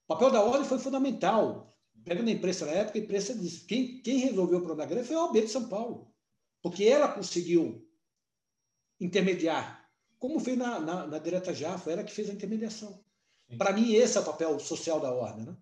O 0.06 0.08
papel 0.08 0.30
da 0.30 0.42
ordem 0.42 0.64
foi 0.66 0.78
fundamental 0.78 1.74
pega 2.04 2.22
na 2.22 2.30
imprensa 2.30 2.66
na 2.66 2.72
época, 2.72 2.98
a 2.98 3.02
imprensa 3.02 3.34
diz 3.34 3.62
quem, 3.62 4.02
quem 4.02 4.18
resolveu 4.18 4.58
o 4.58 4.62
problema 4.62 4.86
da 4.86 4.86
greve 4.86 5.06
foi 5.06 5.16
a 5.16 5.24
OAB 5.24 5.40
de 5.40 5.48
São 5.48 5.68
Paulo, 5.68 6.12
porque 6.62 6.84
ela 6.84 7.08
conseguiu 7.08 7.84
intermediar, 9.01 9.88
como 10.18 10.40
fez 10.40 10.57
na, 10.57 10.80
na, 10.80 11.07
na 11.07 11.18
Direta 11.18 11.55
Já, 11.55 11.76
foi 11.78 11.92
ela 11.92 12.05
que 12.05 12.12
fez 12.12 12.30
a 12.30 12.32
intermediação. 12.32 13.05
Para 13.59 13.72
mim, 13.72 13.92
esse 13.92 14.16
é 14.16 14.20
o 14.20 14.24
papel 14.24 14.59
social 14.59 14.99
da 14.99 15.12
ordem. 15.12 15.45
Né? 15.45 15.57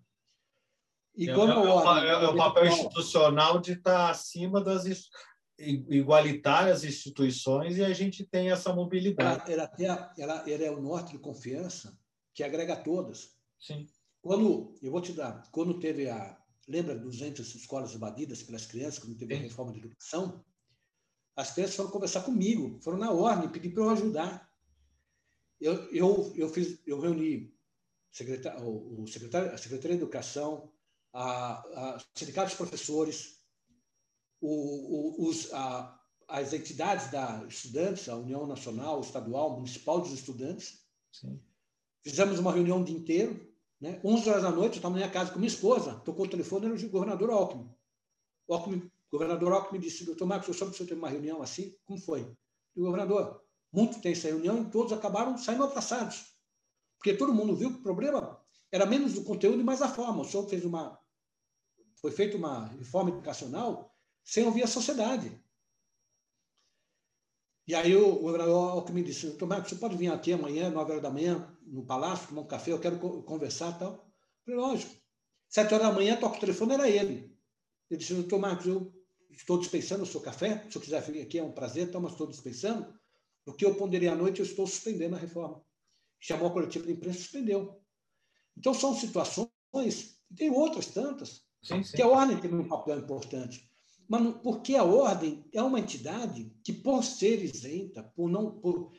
E 1.15 1.29
é, 1.29 1.33
é, 1.33 1.37
ordem, 1.37 2.09
é, 2.09 2.11
é 2.11 2.27
o 2.27 2.37
papel 2.37 2.67
institucional 2.67 3.59
de 3.59 3.73
estar 3.73 4.09
acima 4.09 4.63
das 4.63 4.85
igualitárias 5.57 6.83
instituições 6.83 7.77
e 7.77 7.83
a 7.83 7.93
gente 7.93 8.25
tem 8.25 8.51
essa 8.51 8.73
mobilidade. 8.73 9.51
Ela, 9.51 9.71
ela, 9.77 10.13
ela, 10.17 10.49
ela 10.49 10.63
é 10.63 10.71
o 10.71 10.81
norte 10.81 11.11
de 11.11 11.19
confiança 11.19 11.97
que 12.33 12.43
agrega 12.43 12.75
todas. 12.75 13.31
Sim. 13.59 13.85
Quando, 14.21 14.73
eu 14.81 14.91
vou 14.91 15.01
te 15.01 15.11
dar, 15.11 15.43
quando 15.51 15.79
teve 15.79 16.09
a, 16.09 16.37
lembra 16.67 16.97
200 16.97 17.55
escolas 17.55 17.93
invadidas 17.93 18.41
pelas 18.41 18.65
crianças, 18.65 18.99
quando 18.99 19.17
teve 19.17 19.35
a 19.35 19.39
reforma 19.39 19.71
de 19.71 19.79
educação, 19.79 20.43
as 21.35 21.51
crianças 21.51 21.75
foram 21.75 21.89
conversar 21.89 22.23
comigo, 22.23 22.79
foram 22.81 22.97
na 22.97 23.11
ordem, 23.11 23.49
pedir 23.49 23.69
para 23.69 23.83
eu 23.83 23.89
ajudar. 23.89 24.49
Eu, 25.59 25.73
eu, 25.91 26.33
eu, 26.35 26.49
fiz, 26.49 26.79
eu 26.85 26.99
reuni 26.99 27.53
secretário, 28.11 28.63
o 28.65 29.07
secretário, 29.07 29.53
a 29.53 29.57
Secretaria 29.57 29.97
de 29.97 30.03
Educação, 30.03 30.71
a, 31.11 31.95
a 31.95 32.03
sindicato 32.15 32.49
dos 32.49 32.57
professores, 32.57 33.39
o, 34.39 35.25
o, 35.25 35.29
os, 35.29 35.51
a, 35.53 35.99
as 36.27 36.53
entidades 36.53 37.09
da 37.09 37.43
estudantes, 37.47 38.07
a 38.09 38.15
União 38.15 38.45
Nacional, 38.45 39.01
Estadual, 39.01 39.55
Municipal 39.55 40.01
dos 40.01 40.11
Estudantes. 40.11 40.85
Sim. 41.11 41.41
Fizemos 42.03 42.39
uma 42.39 42.51
reunião 42.51 42.81
o 42.81 42.85
dia 42.85 42.97
inteiro, 42.97 43.53
né? 43.79 43.99
11 44.03 44.29
horas 44.29 44.43
da 44.43 44.51
noite, 44.51 44.73
eu 44.73 44.77
estava 44.77 44.93
na 44.93 45.01
minha 45.01 45.11
casa 45.11 45.31
com 45.31 45.39
minha 45.39 45.47
esposa, 45.47 45.95
tocou 46.01 46.25
o 46.25 46.29
telefone, 46.29 46.65
era 46.65 46.75
o 46.75 46.89
governador 46.89 47.29
Alckmin. 47.31 48.91
Governador 49.13 49.53
Alckmin 49.53 49.79
disse, 49.79 50.05
doutor 50.05 50.25
Marcos, 50.25 50.47
eu 50.47 50.55
soube 50.55 50.71
que 50.71 50.75
o 50.75 50.77
senhor 50.79 50.87
teve 50.89 50.99
uma 50.99 51.07
reunião 51.07 51.39
assim, 51.43 51.77
como 51.85 51.99
foi? 51.99 52.21
E 52.75 52.81
o 52.81 52.85
governador, 52.85 53.43
muito 53.71 54.01
tem 54.01 54.11
essa 54.11 54.27
reunião 54.27 54.63
e 54.63 54.71
todos 54.71 54.91
acabaram 54.91 55.37
saindo 55.37 55.63
abraçados. 55.63 56.33
Porque 56.97 57.13
todo 57.13 57.31
mundo 57.31 57.55
viu 57.55 57.71
que 57.71 57.77
o 57.77 57.83
problema 57.83 58.43
era 58.71 58.87
menos 58.87 59.13
do 59.13 59.23
conteúdo 59.23 59.61
e 59.61 59.63
mais 59.63 59.83
a 59.83 59.87
forma. 59.87 60.23
O 60.23 60.25
senhor 60.25 60.49
fez 60.49 60.65
uma... 60.65 60.99
Foi 62.01 62.09
feita 62.09 62.35
uma 62.35 62.65
reforma 62.65 63.11
educacional 63.11 63.95
sem 64.23 64.47
ouvir 64.47 64.63
a 64.63 64.67
sociedade. 64.67 65.39
E 67.67 67.75
aí 67.75 67.95
o, 67.95 68.15
governador 68.15 68.71
Alckmin 68.71 69.03
disse, 69.03 69.27
doutor 69.27 69.47
Marcos, 69.47 69.69
você 69.69 69.75
pode 69.75 69.95
vir 69.95 70.11
aqui 70.11 70.33
amanhã, 70.33 70.71
9 70.71 70.89
horas 70.89 71.03
da 71.03 71.11
manhã, 71.11 71.55
no 71.61 71.85
palácio, 71.85 72.29
tomar 72.29 72.41
um 72.41 72.47
café, 72.47 72.71
eu 72.71 72.79
quero 72.79 72.97
conversar 73.21 73.75
e 73.75 73.79
tal. 73.79 73.91
Eu 73.93 74.43
falei, 74.43 74.59
lógico. 74.59 74.95
Sete 75.47 75.71
horas 75.71 75.87
da 75.87 75.93
manhã, 75.93 76.17
toca 76.19 76.37
o 76.37 76.39
telefone, 76.39 76.73
era 76.73 76.89
ele. 76.89 77.31
Eu 77.91 77.97
disse, 77.97 78.15
doutor 78.15 78.39
Marcos, 78.39 78.65
eu 78.65 79.02
estou 79.35 79.59
dispensando 79.59 80.03
o 80.03 80.05
seu 80.05 80.21
café, 80.21 80.65
se 80.69 80.77
eu 80.77 80.81
quiser 80.81 81.01
vir 81.01 81.21
aqui 81.21 81.39
é 81.39 81.43
um 81.43 81.51
prazer, 81.51 81.87
então, 81.87 82.01
mas 82.01 82.11
estou 82.11 82.27
dispensando. 82.27 82.93
O 83.45 83.53
que 83.53 83.65
eu 83.65 83.75
ponderei 83.75 84.07
à 84.07 84.15
noite, 84.15 84.39
eu 84.39 84.45
estou 84.45 84.65
suspendendo 84.65 85.15
a 85.15 85.19
reforma. 85.19 85.61
Chamou 86.19 86.47
a 86.47 86.51
coletiva 86.51 86.85
de 86.85 86.93
imprensa 86.93 87.19
suspendeu. 87.19 87.81
Então, 88.57 88.73
são 88.73 88.95
situações, 88.95 90.17
tem 90.35 90.49
outras 90.49 90.87
tantas, 90.87 91.43
sim, 91.61 91.83
sim. 91.83 91.95
que 91.95 92.01
a 92.01 92.07
ordem 92.07 92.39
tem 92.39 92.53
um 92.53 92.67
papel 92.67 92.99
importante. 92.99 93.69
Mas 94.07 94.35
porque 94.41 94.75
a 94.75 94.83
ordem 94.83 95.43
é 95.51 95.61
uma 95.61 95.79
entidade 95.79 96.51
que, 96.63 96.71
por 96.71 97.03
ser 97.03 97.43
isenta, 97.43 98.03
por 98.03 98.29
não, 98.29 98.51
por, 98.51 98.91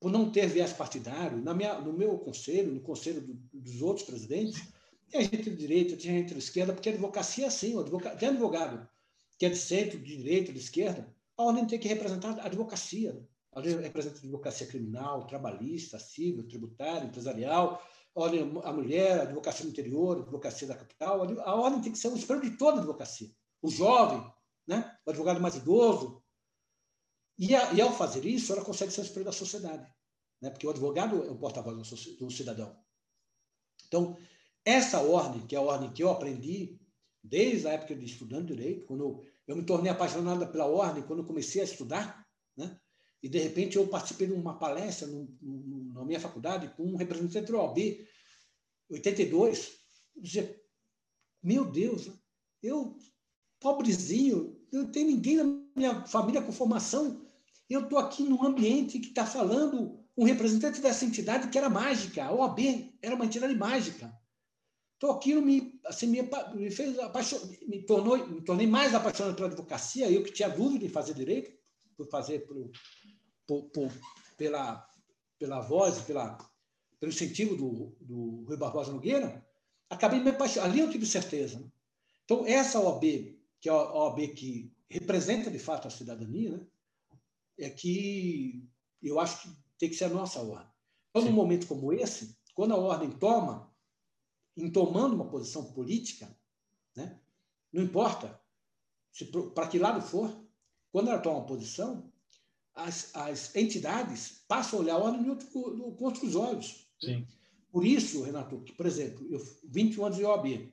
por 0.00 0.10
não 0.10 0.30
ter 0.30 0.48
viés 0.48 0.72
partidário, 0.72 1.42
na 1.42 1.54
minha, 1.54 1.80
no 1.80 1.92
meu 1.92 2.18
conselho, 2.18 2.72
no 2.72 2.80
conselho 2.80 3.20
do, 3.20 3.34
dos 3.52 3.80
outros 3.80 4.04
presidentes, 4.04 4.60
tem 5.08 5.22
gente 5.22 5.50
de 5.50 5.56
direita, 5.56 5.96
tem 5.96 6.10
gente 6.10 6.32
de 6.32 6.38
esquerda, 6.38 6.72
porque 6.72 6.88
a 6.88 6.92
advocacia 6.92 7.44
é 7.44 7.48
assim, 7.48 7.78
advogado, 7.78 8.18
tem 8.18 8.30
advogado 8.30 8.88
que 9.42 9.46
é 9.46 9.48
de 9.48 9.56
centro, 9.56 9.98
de 9.98 10.16
direita, 10.16 10.52
de 10.52 10.60
esquerda, 10.60 11.12
a 11.36 11.42
ordem 11.42 11.66
tem 11.66 11.76
que 11.76 11.88
representar 11.88 12.38
a 12.38 12.46
advocacia. 12.46 13.28
A 13.50 13.58
ordem 13.58 13.76
representa 13.80 14.18
a 14.18 14.20
advocacia 14.20 14.68
criminal, 14.68 15.26
trabalhista, 15.26 15.98
civil, 15.98 16.46
tributária, 16.46 17.08
empresarial, 17.08 17.82
a, 18.14 18.20
ordem, 18.20 18.40
a 18.62 18.72
mulher, 18.72 19.18
a 19.18 19.22
advocacia 19.22 19.64
do 19.64 19.72
interior, 19.72 20.16
a 20.16 20.20
advocacia 20.20 20.68
da 20.68 20.76
capital. 20.76 21.24
A 21.40 21.56
ordem 21.56 21.80
tem 21.80 21.90
que 21.90 21.98
ser 21.98 22.06
o 22.06 22.14
espelho 22.14 22.40
de 22.40 22.56
toda 22.56 22.76
a 22.76 22.80
advocacia. 22.82 23.32
O 23.60 23.68
jovem, 23.68 24.24
né? 24.64 24.96
o 25.04 25.10
advogado 25.10 25.40
mais 25.40 25.56
idoso. 25.56 26.22
E, 27.36 27.56
a, 27.56 27.72
e 27.72 27.80
ao 27.80 27.92
fazer 27.92 28.24
isso, 28.24 28.52
ela 28.52 28.64
consegue 28.64 28.92
ser 28.92 29.00
o 29.00 29.04
espelho 29.04 29.24
da 29.24 29.32
sociedade. 29.32 29.92
Né? 30.40 30.50
Porque 30.50 30.68
o 30.68 30.70
advogado 30.70 31.20
é 31.24 31.30
o 31.32 31.36
porta-voz 31.36 31.90
do 32.16 32.30
cidadão. 32.30 32.76
Então, 33.88 34.16
essa 34.64 35.00
ordem, 35.00 35.44
que 35.48 35.56
é 35.56 35.58
a 35.58 35.62
ordem 35.62 35.92
que 35.92 36.00
eu 36.00 36.10
aprendi 36.12 36.78
desde 37.22 37.68
a 37.68 37.72
época 37.72 37.94
de 37.94 38.04
estudando 38.04 38.48
direito, 38.48 38.84
quando 38.84 39.00
eu, 39.00 39.31
eu 39.46 39.56
me 39.56 39.64
tornei 39.64 39.90
apaixonada 39.90 40.46
pela 40.46 40.66
ordem, 40.66 41.02
quando 41.02 41.24
comecei 41.24 41.60
a 41.60 41.64
estudar, 41.64 42.26
né? 42.56 42.78
e 43.22 43.28
de 43.28 43.38
repente 43.38 43.76
eu 43.76 43.86
participei 43.86 44.26
de 44.26 44.32
uma 44.32 44.58
palestra 44.58 45.06
no, 45.06 45.28
no, 45.40 45.92
na 45.94 46.04
minha 46.04 46.20
faculdade 46.20 46.72
com 46.76 46.84
um 46.84 46.96
representante 46.96 47.52
da 47.52 47.58
OAB, 47.58 47.78
82, 48.90 49.72
eu 50.16 50.22
dizia, 50.22 50.62
meu 51.42 51.64
Deus, 51.64 52.10
eu, 52.62 52.98
pobrezinho, 53.60 54.60
não 54.72 54.90
tenho 54.90 55.06
ninguém 55.06 55.36
na 55.36 55.44
minha 55.74 56.04
família 56.06 56.42
com 56.42 56.52
formação, 56.52 57.26
eu 57.68 57.84
estou 57.84 57.98
aqui 57.98 58.22
num 58.22 58.44
ambiente 58.44 58.98
que 58.98 59.08
está 59.08 59.24
falando 59.24 60.02
um 60.16 60.24
representante 60.24 60.80
dessa 60.80 61.04
entidade 61.04 61.48
que 61.48 61.56
era 61.56 61.70
mágica, 61.70 62.24
a 62.24 62.32
OAB 62.32 62.58
era 63.00 63.14
uma 63.14 63.24
entidade 63.24 63.54
mágica. 63.54 64.12
Então 65.02 65.16
aquilo 65.16 65.42
me, 65.42 65.80
assim, 65.84 66.06
me, 66.06 66.22
me 66.54 66.70
fez 66.70 66.96
me 67.66 67.82
tornou, 67.82 68.24
me 68.24 68.40
tornei 68.40 68.68
mais 68.68 68.94
apaixonado 68.94 69.34
pela 69.34 69.48
advocacia. 69.48 70.08
Eu 70.08 70.22
que 70.22 70.30
tinha 70.30 70.48
dúvida 70.48 70.84
em 70.84 70.88
fazer 70.88 71.12
direito, 71.12 71.52
por 71.96 72.06
fazer 72.08 72.46
por, 72.46 72.70
por, 73.44 73.64
por, 73.70 73.92
pela 74.38 74.88
pela 75.40 75.60
voz, 75.60 75.98
pela 76.02 76.38
pelo 77.00 77.10
incentivo 77.10 77.56
do, 77.56 77.96
do 78.00 78.44
Rui 78.46 78.56
Barbosa 78.56 78.92
Nogueira, 78.92 79.44
acabei 79.90 80.20
me 80.20 80.30
apaixonando. 80.30 80.70
Ali 80.70 80.78
eu 80.78 80.88
tive 80.88 81.04
certeza. 81.04 81.68
Então 82.24 82.46
essa 82.46 82.78
OAB, 82.78 83.02
que 83.60 83.68
é 83.68 83.72
a 83.72 83.74
OAB 83.74 84.28
que 84.28 84.72
representa 84.88 85.50
de 85.50 85.58
fato 85.58 85.88
a 85.88 85.90
cidadania, 85.90 86.58
né, 86.58 86.66
é 87.58 87.68
que 87.70 88.64
eu 89.02 89.18
acho 89.18 89.42
que 89.42 89.56
tem 89.80 89.88
que 89.88 89.96
ser 89.96 90.04
a 90.04 90.10
nossa 90.10 90.38
ordem. 90.38 90.70
Então, 91.10 91.22
Sim. 91.22 91.30
num 91.30 91.34
momento 91.34 91.66
como 91.66 91.92
esse, 91.92 92.36
quando 92.54 92.72
a 92.72 92.78
ordem 92.78 93.10
toma 93.10 93.71
em 94.56 94.70
tomando 94.70 95.14
uma 95.14 95.28
posição 95.28 95.72
política, 95.72 96.34
né? 96.96 97.18
não 97.72 97.82
importa 97.82 98.40
para 99.54 99.68
que 99.68 99.78
lado 99.78 100.00
for, 100.00 100.34
quando 100.90 101.08
ela 101.08 101.18
toma 101.18 101.38
uma 101.38 101.46
posição, 101.46 102.10
as, 102.74 103.14
as 103.14 103.54
entidades 103.54 104.44
passam 104.48 104.78
a 104.78 104.82
olhar 104.82 104.94
a 104.94 104.98
ordem 104.98 105.28
outro, 105.28 105.46
com 105.48 106.04
outros 106.04 106.34
olhos. 106.34 106.88
Sim. 107.00 107.26
Por 107.70 107.84
isso, 107.84 108.22
Renato, 108.22 108.60
que, 108.62 108.72
por 108.72 108.86
exemplo, 108.86 109.26
eu 109.30 109.42
21 109.64 110.04
anos 110.04 110.18
de 110.18 110.24
OAB, 110.24 110.72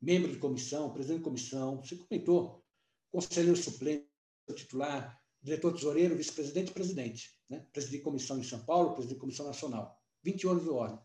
membro 0.00 0.32
de 0.32 0.38
comissão, 0.38 0.92
presidente 0.92 1.18
de 1.18 1.24
comissão, 1.24 1.76
você 1.76 1.96
comentou, 1.96 2.64
conselheiro 3.10 3.56
suplente, 3.56 4.06
titular, 4.54 5.20
diretor 5.42 5.72
tesoureiro, 5.72 6.16
vice-presidente 6.16 6.70
e 6.70 6.74
presidente. 6.74 7.30
Né? 7.48 7.64
Presidi 7.72 7.98
comissão 7.98 8.38
em 8.38 8.42
São 8.42 8.64
Paulo, 8.64 8.94
presidi 8.94 9.14
comissão 9.14 9.46
nacional. 9.46 9.96
21 10.22 10.50
anos 10.50 10.62
de 10.64 10.70
ordem. 10.70 10.98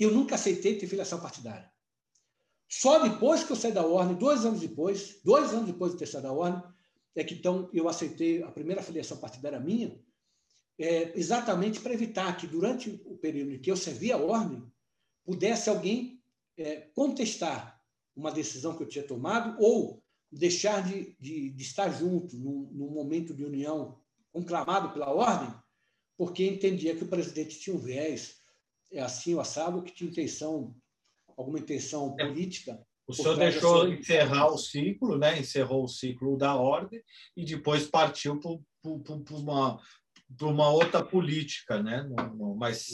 Eu 0.00 0.10
nunca 0.10 0.34
aceitei 0.34 0.78
ter 0.78 0.86
filiação 0.86 1.20
partidária. 1.20 1.70
Só 2.66 2.98
depois 3.00 3.44
que 3.44 3.52
eu 3.52 3.56
saí 3.56 3.72
da 3.72 3.84
ordem, 3.84 4.16
dois 4.16 4.46
anos 4.46 4.60
depois, 4.60 5.20
dois 5.22 5.52
anos 5.52 5.66
depois 5.66 5.92
de 5.92 5.98
ter 5.98 6.06
saído 6.06 6.28
da 6.28 6.32
ordem, 6.32 6.62
é 7.14 7.22
que 7.22 7.34
então 7.34 7.68
eu 7.72 7.86
aceitei 7.86 8.42
a 8.42 8.50
primeira 8.50 8.82
filiação 8.82 9.18
partidária 9.18 9.60
minha, 9.60 10.00
é, 10.78 11.18
exatamente 11.18 11.80
para 11.80 11.92
evitar 11.92 12.34
que 12.38 12.46
durante 12.46 12.88
o 13.04 13.18
período 13.18 13.52
em 13.52 13.58
que 13.58 13.70
eu 13.70 13.76
servia 13.76 14.14
a 14.14 14.18
ordem, 14.18 14.64
pudesse 15.22 15.68
alguém 15.68 16.22
é, 16.56 16.76
contestar 16.94 17.78
uma 18.16 18.32
decisão 18.32 18.74
que 18.74 18.82
eu 18.82 18.88
tinha 18.88 19.06
tomado 19.06 19.60
ou 19.62 20.02
deixar 20.32 20.82
de, 20.82 21.14
de, 21.20 21.50
de 21.50 21.62
estar 21.62 21.90
junto 21.90 22.36
num, 22.38 22.70
num 22.72 22.90
momento 22.90 23.34
de 23.34 23.44
união 23.44 24.00
conclamado 24.32 24.92
pela 24.92 25.12
ordem, 25.12 25.52
porque 26.16 26.46
entendia 26.46 26.96
que 26.96 27.04
o 27.04 27.08
presidente 27.08 27.58
tinha 27.58 27.76
um 27.76 27.80
viés 27.80 28.39
é 28.92 29.00
assim 29.00 29.34
o 29.34 29.40
assado, 29.40 29.82
que 29.82 29.92
tinha 29.92 30.10
intenção, 30.10 30.74
alguma 31.36 31.58
intenção 31.58 32.16
é. 32.18 32.26
política. 32.26 32.80
O 33.06 33.12
senhor 33.12 33.36
deixou 33.36 33.88
encerrar 33.88 34.46
o 34.46 34.58
ciclo, 34.58 35.18
né? 35.18 35.38
encerrou 35.38 35.84
o 35.84 35.88
ciclo 35.88 36.36
da 36.36 36.54
ordem 36.54 37.02
e 37.36 37.44
depois 37.44 37.88
partiu 37.88 38.38
para 38.38 38.52
uma, 39.34 39.80
uma 40.42 40.70
outra 40.70 41.04
política. 41.04 41.82
Né? 41.82 42.08
Mas 42.56 42.86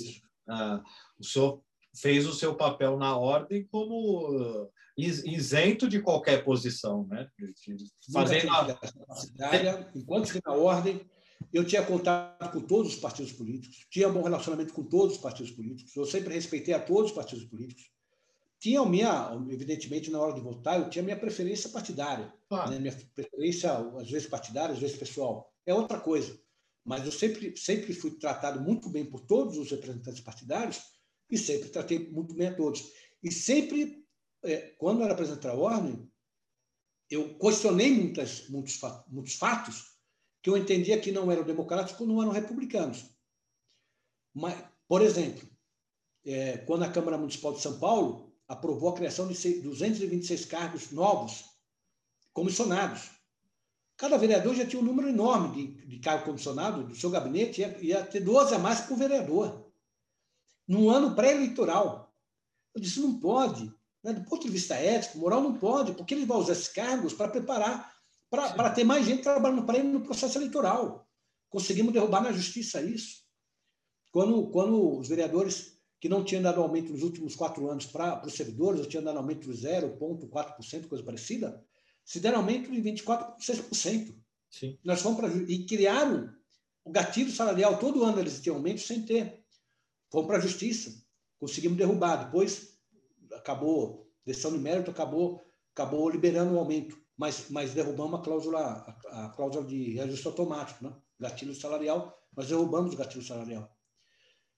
uh, 0.48 0.82
o 1.18 1.24
senhor 1.24 1.62
fez 2.00 2.26
o 2.26 2.32
seu 2.32 2.54
papel 2.54 2.96
na 2.96 3.16
ordem 3.16 3.66
como 3.66 4.30
uh, 4.30 4.70
isento 4.96 5.86
de 5.86 6.00
qualquer 6.00 6.42
posição. 6.42 7.06
Né? 7.08 7.28
Fazendo 8.10 8.50
a... 8.50 8.78
Enquanto 9.94 10.32
que 10.32 10.40
na 10.46 10.54
ordem, 10.54 11.06
eu 11.52 11.64
tinha 11.64 11.84
contato 11.84 12.52
com 12.52 12.60
todos 12.60 12.94
os 12.94 13.00
partidos 13.00 13.32
políticos, 13.32 13.86
tinha 13.90 14.08
bom 14.08 14.22
relacionamento 14.22 14.72
com 14.72 14.84
todos 14.84 15.16
os 15.16 15.22
partidos 15.22 15.52
políticos, 15.52 15.94
eu 15.96 16.04
sempre 16.04 16.34
respeitei 16.34 16.74
a 16.74 16.80
todos 16.80 17.10
os 17.10 17.16
partidos 17.16 17.44
políticos. 17.44 17.90
Tinha 18.58 18.84
minha, 18.86 19.32
evidentemente, 19.50 20.10
na 20.10 20.18
hora 20.18 20.34
de 20.34 20.40
votar, 20.40 20.80
eu 20.80 20.88
tinha 20.88 21.02
minha 21.02 21.18
preferência 21.18 21.68
partidária. 21.70 22.32
Ah. 22.50 22.70
Né? 22.70 22.78
Minha 22.78 22.92
preferência, 23.14 23.72
às 23.72 24.10
vezes 24.10 24.28
partidária, 24.28 24.72
às 24.74 24.80
vezes 24.80 24.96
pessoal. 24.96 25.52
É 25.64 25.74
outra 25.74 26.00
coisa. 26.00 26.38
Mas 26.84 27.04
eu 27.04 27.12
sempre, 27.12 27.56
sempre 27.56 27.92
fui 27.92 28.12
tratado 28.12 28.60
muito 28.60 28.88
bem 28.88 29.04
por 29.04 29.20
todos 29.20 29.58
os 29.58 29.70
representantes 29.70 30.20
partidários 30.20 30.80
e 31.30 31.36
sempre 31.36 31.68
tratei 31.68 32.10
muito 32.10 32.34
bem 32.34 32.48
a 32.48 32.54
todos. 32.54 32.82
E 33.22 33.30
sempre, 33.30 34.04
é, 34.42 34.74
quando 34.78 35.02
era 35.02 35.12
apresentar 35.12 35.50
a 35.50 35.54
ordem, 35.54 36.08
eu 37.10 37.38
questionei 37.38 37.90
muitas, 37.92 38.48
muitos, 38.48 38.80
muitos 39.08 39.34
fatos 39.34 39.95
que 40.46 40.50
eu 40.50 40.56
entendia 40.56 41.00
que 41.00 41.10
não 41.10 41.28
eram 41.28 41.42
democráticos, 41.42 42.06
não 42.06 42.22
eram 42.22 42.30
republicanos. 42.30 43.04
Mas, 44.32 44.56
por 44.86 45.02
exemplo, 45.02 45.44
é, 46.24 46.58
quando 46.58 46.84
a 46.84 46.88
Câmara 46.88 47.18
Municipal 47.18 47.52
de 47.52 47.60
São 47.60 47.80
Paulo 47.80 48.32
aprovou 48.46 48.90
a 48.90 48.94
criação 48.94 49.26
de 49.26 49.60
226 49.60 50.44
cargos 50.44 50.92
novos, 50.92 51.46
comissionados. 52.32 53.10
Cada 53.96 54.16
vereador 54.16 54.54
já 54.54 54.64
tinha 54.64 54.80
um 54.80 54.84
número 54.84 55.08
enorme 55.08 55.48
de, 55.52 55.86
de 55.88 55.98
cargo 55.98 56.26
comissionado 56.26 56.84
do 56.84 56.94
seu 56.94 57.10
gabinete, 57.10 57.62
ia, 57.62 57.78
ia 57.80 58.06
ter 58.06 58.20
12 58.20 58.54
a 58.54 58.58
mais 58.60 58.82
por 58.82 58.96
vereador. 58.96 59.68
Num 60.68 60.88
ano 60.88 61.16
pré-eleitoral. 61.16 62.14
Eu 62.72 62.80
disse, 62.80 63.00
não 63.00 63.18
pode. 63.18 63.74
Né? 64.00 64.12
Do 64.12 64.22
ponto 64.22 64.46
de 64.46 64.52
vista 64.52 64.76
ético, 64.76 65.18
moral, 65.18 65.40
não 65.40 65.58
pode, 65.58 65.94
porque 65.94 66.14
ele 66.14 66.24
vai 66.24 66.38
usar 66.38 66.52
esses 66.52 66.68
cargos 66.68 67.12
para 67.12 67.26
preparar 67.26 67.95
para 68.30 68.70
ter 68.70 68.84
mais 68.84 69.06
gente 69.06 69.22
trabalhando 69.22 69.64
para 69.64 69.78
ele 69.78 69.88
no 69.88 70.02
processo 70.02 70.38
eleitoral. 70.38 71.08
Conseguimos 71.48 71.92
derrubar 71.92 72.22
na 72.22 72.32
justiça 72.32 72.82
isso. 72.82 73.24
Quando, 74.10 74.50
quando 74.50 74.98
os 74.98 75.08
vereadores 75.08 75.78
que 76.00 76.08
não 76.08 76.24
tinham 76.24 76.42
dado 76.42 76.60
aumento 76.60 76.92
nos 76.92 77.02
últimos 77.02 77.34
quatro 77.34 77.70
anos 77.70 77.86
para 77.86 78.24
os 78.26 78.34
servidores, 78.34 78.80
ou 78.80 78.86
tinham 78.86 79.04
dado 79.04 79.18
aumento 79.18 79.50
de 79.50 79.66
0,4%, 79.66 80.88
coisa 80.88 81.04
parecida, 81.04 81.64
se 82.04 82.20
deram 82.20 82.38
aumento 82.38 82.70
de 82.70 82.80
24,6%. 82.82 84.14
Sim. 84.50 84.78
Nós 84.84 85.00
fomos 85.00 85.18
para 85.18 85.28
e 85.28 85.66
criaram 85.66 86.32
o 86.84 86.90
gatilho 86.90 87.30
salarial. 87.30 87.78
Todo 87.78 88.04
ano 88.04 88.20
eles 88.20 88.40
tinham 88.40 88.56
aumento 88.56 88.80
sem 88.80 89.02
ter. 89.02 89.44
Fomos 90.10 90.26
para 90.26 90.38
a 90.38 90.40
justiça. 90.40 91.02
Conseguimos 91.38 91.76
derrubar. 91.76 92.26
Depois 92.26 92.78
acabou, 93.34 94.08
decisão 94.24 94.52
de 94.52 94.58
mérito, 94.58 94.90
acabou, 94.90 95.44
acabou 95.74 96.08
liberando 96.08 96.54
o 96.54 96.58
aumento 96.58 96.96
mas, 97.16 97.46
mas 97.50 97.72
derrubamos 97.72 98.20
a 98.20 98.22
cláusula, 98.22 98.60
a, 99.10 99.26
a 99.26 99.28
cláusula 99.30 99.64
de 99.64 99.94
reajuste 99.94 100.26
automático, 100.26 100.84
né? 100.84 100.92
gatilho 101.18 101.54
salarial, 101.54 102.16
nós 102.36 102.48
derrubamos 102.48 102.94
o 102.94 102.96
gatilho 102.96 103.24
salarial. 103.24 103.70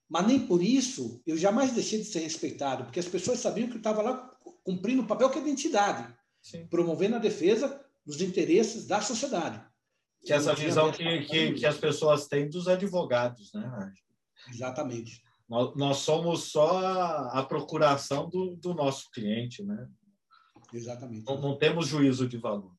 Mas 0.08 0.26
nem 0.26 0.46
por 0.46 0.62
isso 0.62 1.22
eu 1.26 1.36
jamais 1.36 1.72
deixei 1.72 1.98
de 1.98 2.06
ser 2.06 2.20
respeitado, 2.20 2.84
porque 2.84 3.00
as 3.00 3.08
pessoas 3.08 3.38
sabiam 3.38 3.68
que 3.68 3.74
eu 3.74 3.78
estava 3.78 4.02
lá 4.02 4.30
cumprindo 4.64 5.02
o 5.02 5.06
papel 5.06 5.30
que 5.30 5.38
é 5.38 5.42
identidade. 5.42 6.18
Sim. 6.42 6.66
promovendo 6.66 7.16
a 7.16 7.18
defesa 7.18 7.84
dos 8.06 8.22
interesses 8.22 8.86
da 8.86 9.00
sociedade. 9.00 9.62
Que 10.24 10.32
essa 10.32 10.54
visão 10.54 10.90
que, 10.90 11.22
que, 11.22 11.52
que, 11.54 11.66
as 11.66 11.76
pessoas 11.76 12.26
têm 12.26 12.48
dos 12.48 12.66
advogados, 12.66 13.52
né? 13.52 13.92
Exatamente. 14.48 15.22
Nós, 15.48 15.76
nós 15.76 15.98
somos 15.98 16.44
só 16.44 16.78
a, 16.78 17.40
a 17.40 17.42
procuração 17.44 18.28
do, 18.28 18.56
do, 18.56 18.74
nosso 18.74 19.10
cliente, 19.10 19.62
né? 19.62 19.88
Exatamente. 20.72 21.24
Não, 21.26 21.40
não, 21.40 21.58
temos 21.58 21.88
juízo 21.88 22.28
de 22.28 22.36
valor. 22.36 22.72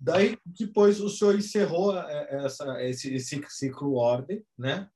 Daí, 0.00 0.38
depois, 0.44 1.00
o 1.00 1.08
senhor 1.08 1.34
encerrou 1.34 1.98
é, 1.98 2.44
essa, 2.44 2.82
esse, 2.84 3.14
esse 3.14 3.44
ciclo 3.48 3.94
ordem, 3.94 4.44
né? 4.56 4.88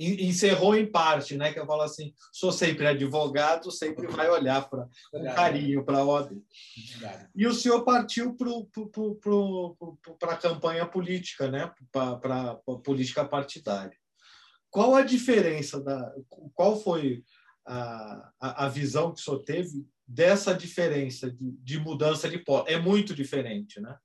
encerrou 0.00 0.74
em 0.74 0.90
parte, 0.90 1.36
né? 1.36 1.52
Que 1.52 1.60
eu 1.60 1.66
falo 1.66 1.82
assim, 1.82 2.14
sou 2.32 2.50
sempre 2.50 2.86
advogado, 2.86 3.70
sempre 3.70 4.06
vai 4.06 4.30
olhar 4.30 4.68
para 4.68 4.88
com 5.10 5.24
carinho 5.34 5.84
para 5.84 5.98
a 5.98 6.04
ordem. 6.04 6.42
E 7.34 7.46
o 7.46 7.52
senhor 7.52 7.84
partiu 7.84 8.34
para 10.18 10.32
a 10.32 10.36
campanha 10.36 10.86
política, 10.86 11.50
né? 11.50 11.70
Para 11.92 12.52
a 12.52 12.74
política 12.76 13.24
partidária. 13.26 13.96
Qual 14.70 14.94
a 14.94 15.02
diferença 15.02 15.80
da? 15.80 16.14
Qual 16.54 16.80
foi 16.80 17.22
a, 17.66 18.32
a, 18.40 18.66
a 18.66 18.68
visão 18.68 19.12
que 19.12 19.20
o 19.20 19.24
senhor 19.24 19.42
teve 19.42 19.86
dessa 20.10 20.52
diferença 20.52 21.30
de, 21.30 21.52
de 21.52 21.78
mudança 21.78 22.28
de 22.28 22.38
pó? 22.38 22.64
É 22.66 22.76
muito 22.76 23.14
diferente, 23.14 23.80
né? 23.80 23.96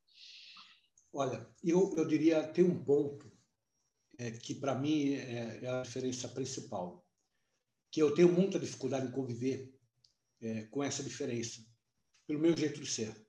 Olha, 1.12 1.50
eu, 1.64 1.96
eu 1.98 2.06
diria 2.06 2.48
tem 2.48 2.64
um 2.64 2.84
ponto 2.84 3.32
é, 4.20 4.30
que 4.30 4.54
para 4.54 4.76
mim 4.76 5.14
é, 5.14 5.62
é, 5.64 5.68
a 5.68 5.82
diferença 5.82 6.28
principal, 6.28 7.04
que 7.92 8.02
eu 8.02 8.14
tenho 8.14 8.32
muita 8.32 8.60
dificuldade 8.60 9.08
em 9.08 9.12
conviver 9.12 9.74
é, 10.42 10.66
com 10.66 10.84
essa 10.84 11.02
diferença, 11.02 11.66
pelo 12.28 12.40
meu 12.40 12.56
jeito 12.56 12.80
de 12.80 12.88
ser, 12.88 13.26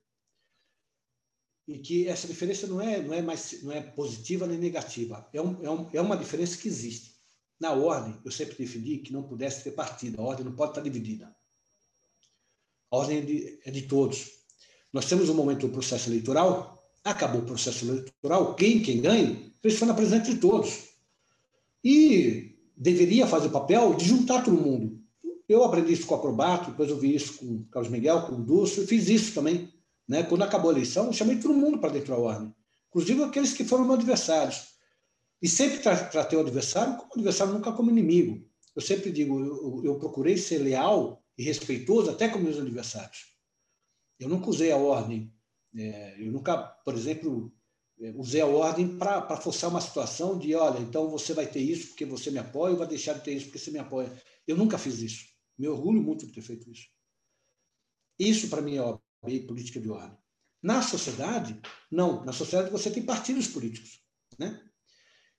e 1.67 1.79
que 1.79 2.07
essa 2.07 2.27
diferença 2.27 2.67
não 2.67 2.79
é 2.79 3.01
não 3.01 3.13
é 3.13 3.21
mais 3.21 3.63
não 3.63 3.71
é 3.71 3.81
positiva 3.81 4.45
nem 4.45 4.57
negativa, 4.57 5.27
é, 5.33 5.41
um, 5.41 5.65
é, 5.65 5.71
um, 5.71 5.89
é 5.93 6.01
uma 6.01 6.15
diferença 6.15 6.57
que 6.57 6.67
existe. 6.67 7.17
Na 7.59 7.71
ordem, 7.71 8.21
eu 8.23 8.31
sempre 8.31 8.55
defendi 8.55 8.99
que 8.99 9.11
não 9.11 9.27
pudesse 9.27 9.63
ter 9.63 9.71
partido, 9.71 10.21
a 10.21 10.23
ordem 10.23 10.45
não 10.45 10.55
pode 10.55 10.71
estar 10.71 10.81
dividida. 10.81 11.35
A 12.91 12.97
ordem 12.97 13.17
é 13.17 13.21
de, 13.21 13.59
é 13.65 13.71
de 13.71 13.81
todos. 13.83 14.31
Nós 14.91 15.05
temos 15.05 15.29
um 15.29 15.33
momento 15.33 15.67
do 15.67 15.73
processo 15.73 16.09
eleitoral, 16.09 16.77
acabou 17.03 17.41
o 17.41 17.45
processo 17.45 17.85
eleitoral, 17.85 18.55
quem 18.55 18.81
quem 18.81 19.01
ganha 19.01 19.51
pressiona 19.61 19.93
presidente 19.93 20.33
de 20.33 20.39
todos. 20.39 20.87
E 21.83 22.57
deveria 22.75 23.27
fazer 23.27 23.47
o 23.47 23.51
papel 23.51 23.93
de 23.95 24.05
juntar 24.05 24.43
todo 24.43 24.57
mundo. 24.57 24.99
Eu 25.47 25.63
aprendi 25.63 25.93
isso 25.93 26.05
com 26.05 26.15
o 26.15 26.17
Acrobato, 26.17 26.71
depois 26.71 26.89
eu 26.89 26.97
vi 26.97 27.15
isso 27.15 27.37
com 27.37 27.45
o 27.45 27.65
Carlos 27.71 27.91
Miguel, 27.91 28.23
com 28.23 28.33
o 28.33 28.43
Dulce, 28.43 28.79
eu 28.79 28.87
fiz 28.87 29.07
isso 29.07 29.33
também. 29.33 29.73
Né? 30.07 30.23
Quando 30.23 30.43
acabou 30.43 30.71
a 30.71 30.73
eleição, 30.73 31.07
eu 31.07 31.13
chamei 31.13 31.37
todo 31.37 31.53
mundo 31.53 31.79
para 31.79 31.91
dentro 31.91 32.09
da 32.09 32.19
ordem, 32.19 32.53
inclusive 32.89 33.23
aqueles 33.23 33.53
que 33.53 33.63
foram 33.63 33.85
meus 33.85 33.99
adversários. 33.99 34.75
E 35.41 35.47
sempre 35.47 35.79
tra 35.79 35.95
tratei 35.95 36.37
o 36.37 36.41
adversário 36.41 36.97
como 36.97 37.13
adversário, 37.15 37.53
nunca 37.53 37.71
como 37.71 37.91
inimigo. 37.91 38.43
Eu 38.75 38.81
sempre 38.81 39.11
digo, 39.11 39.39
eu, 39.39 39.81
eu 39.85 39.95
procurei 39.99 40.37
ser 40.37 40.59
leal 40.59 41.23
e 41.37 41.43
respeitoso 41.43 42.09
até 42.09 42.27
com 42.27 42.39
meus 42.39 42.57
adversários. 42.57 43.25
Eu 44.19 44.27
nunca 44.27 44.49
usei 44.49 44.71
a 44.71 44.77
ordem. 44.77 45.33
É, 45.75 46.15
eu 46.19 46.31
nunca, 46.31 46.57
por 46.57 46.95
exemplo, 46.95 47.53
é, 47.99 48.11
usei 48.15 48.41
a 48.41 48.47
ordem 48.47 48.97
para 48.97 49.37
forçar 49.37 49.69
uma 49.69 49.81
situação 49.81 50.37
de, 50.37 50.55
olha, 50.55 50.79
então 50.79 51.09
você 51.09 51.33
vai 51.33 51.45
ter 51.45 51.59
isso 51.59 51.89
porque 51.89 52.05
você 52.05 52.31
me 52.31 52.39
apoia, 52.39 52.71
ou 52.71 52.79
vai 52.79 52.87
deixar 52.87 53.13
de 53.13 53.23
ter 53.23 53.33
isso 53.33 53.45
porque 53.45 53.59
você 53.59 53.71
me 53.71 53.79
apoia. 53.79 54.11
Eu 54.47 54.57
nunca 54.57 54.77
fiz 54.77 54.99
isso. 54.99 55.25
Me 55.57 55.67
orgulho 55.67 56.01
muito 56.01 56.25
de 56.25 56.33
ter 56.33 56.41
feito 56.41 56.69
isso. 56.71 56.87
Isso, 58.17 58.49
para 58.49 58.61
mim, 58.61 58.77
é 58.77 58.79
a 58.79 58.99
política 59.21 59.79
de 59.79 59.89
ordem. 59.89 60.17
Na 60.61 60.81
sociedade, 60.81 61.59
não. 61.91 62.25
Na 62.25 62.33
sociedade 62.33 62.71
você 62.71 62.89
tem 62.89 63.03
partidos 63.03 63.47
políticos. 63.47 64.01
Né? 64.37 64.66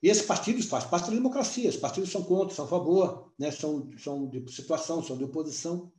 E 0.03 0.09
esses 0.09 0.25
partidos 0.25 0.67
fazem 0.67 0.89
parte 0.89 1.09
da 1.09 1.17
democracia. 1.17 1.69
Os 1.69 1.77
partidos 1.77 2.11
são 2.11 2.23
contra, 2.23 2.55
são 2.55 2.65
a 2.65 2.69
favor, 2.69 3.33
né? 3.39 3.51
são, 3.51 3.91
são 3.99 4.29
de 4.29 4.53
situação, 4.53 5.03
são 5.03 5.17
de 5.17 5.25
oposição. 5.25 5.93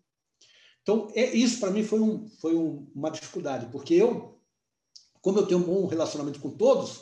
Então, 0.81 1.09
é, 1.13 1.35
isso 1.35 1.59
para 1.59 1.71
mim 1.71 1.83
foi, 1.83 1.99
um, 1.99 2.27
foi 2.39 2.55
um, 2.55 2.89
uma 2.95 3.11
dificuldade, 3.11 3.67
porque 3.71 3.93
eu 3.93 4.39
como 5.21 5.39
eu 5.39 5.47
tenho 5.47 5.59
um 5.59 5.63
bom 5.63 5.85
relacionamento 5.85 6.39
com 6.39 6.49
todos, 6.49 7.01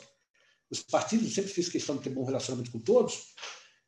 os 0.70 0.82
partidos 0.82 1.32
sempre 1.32 1.50
fiz 1.50 1.68
questão 1.68 1.96
de 1.96 2.02
ter 2.02 2.10
bom 2.10 2.24
relacionamento 2.24 2.70
com 2.70 2.80
todos. 2.80 3.34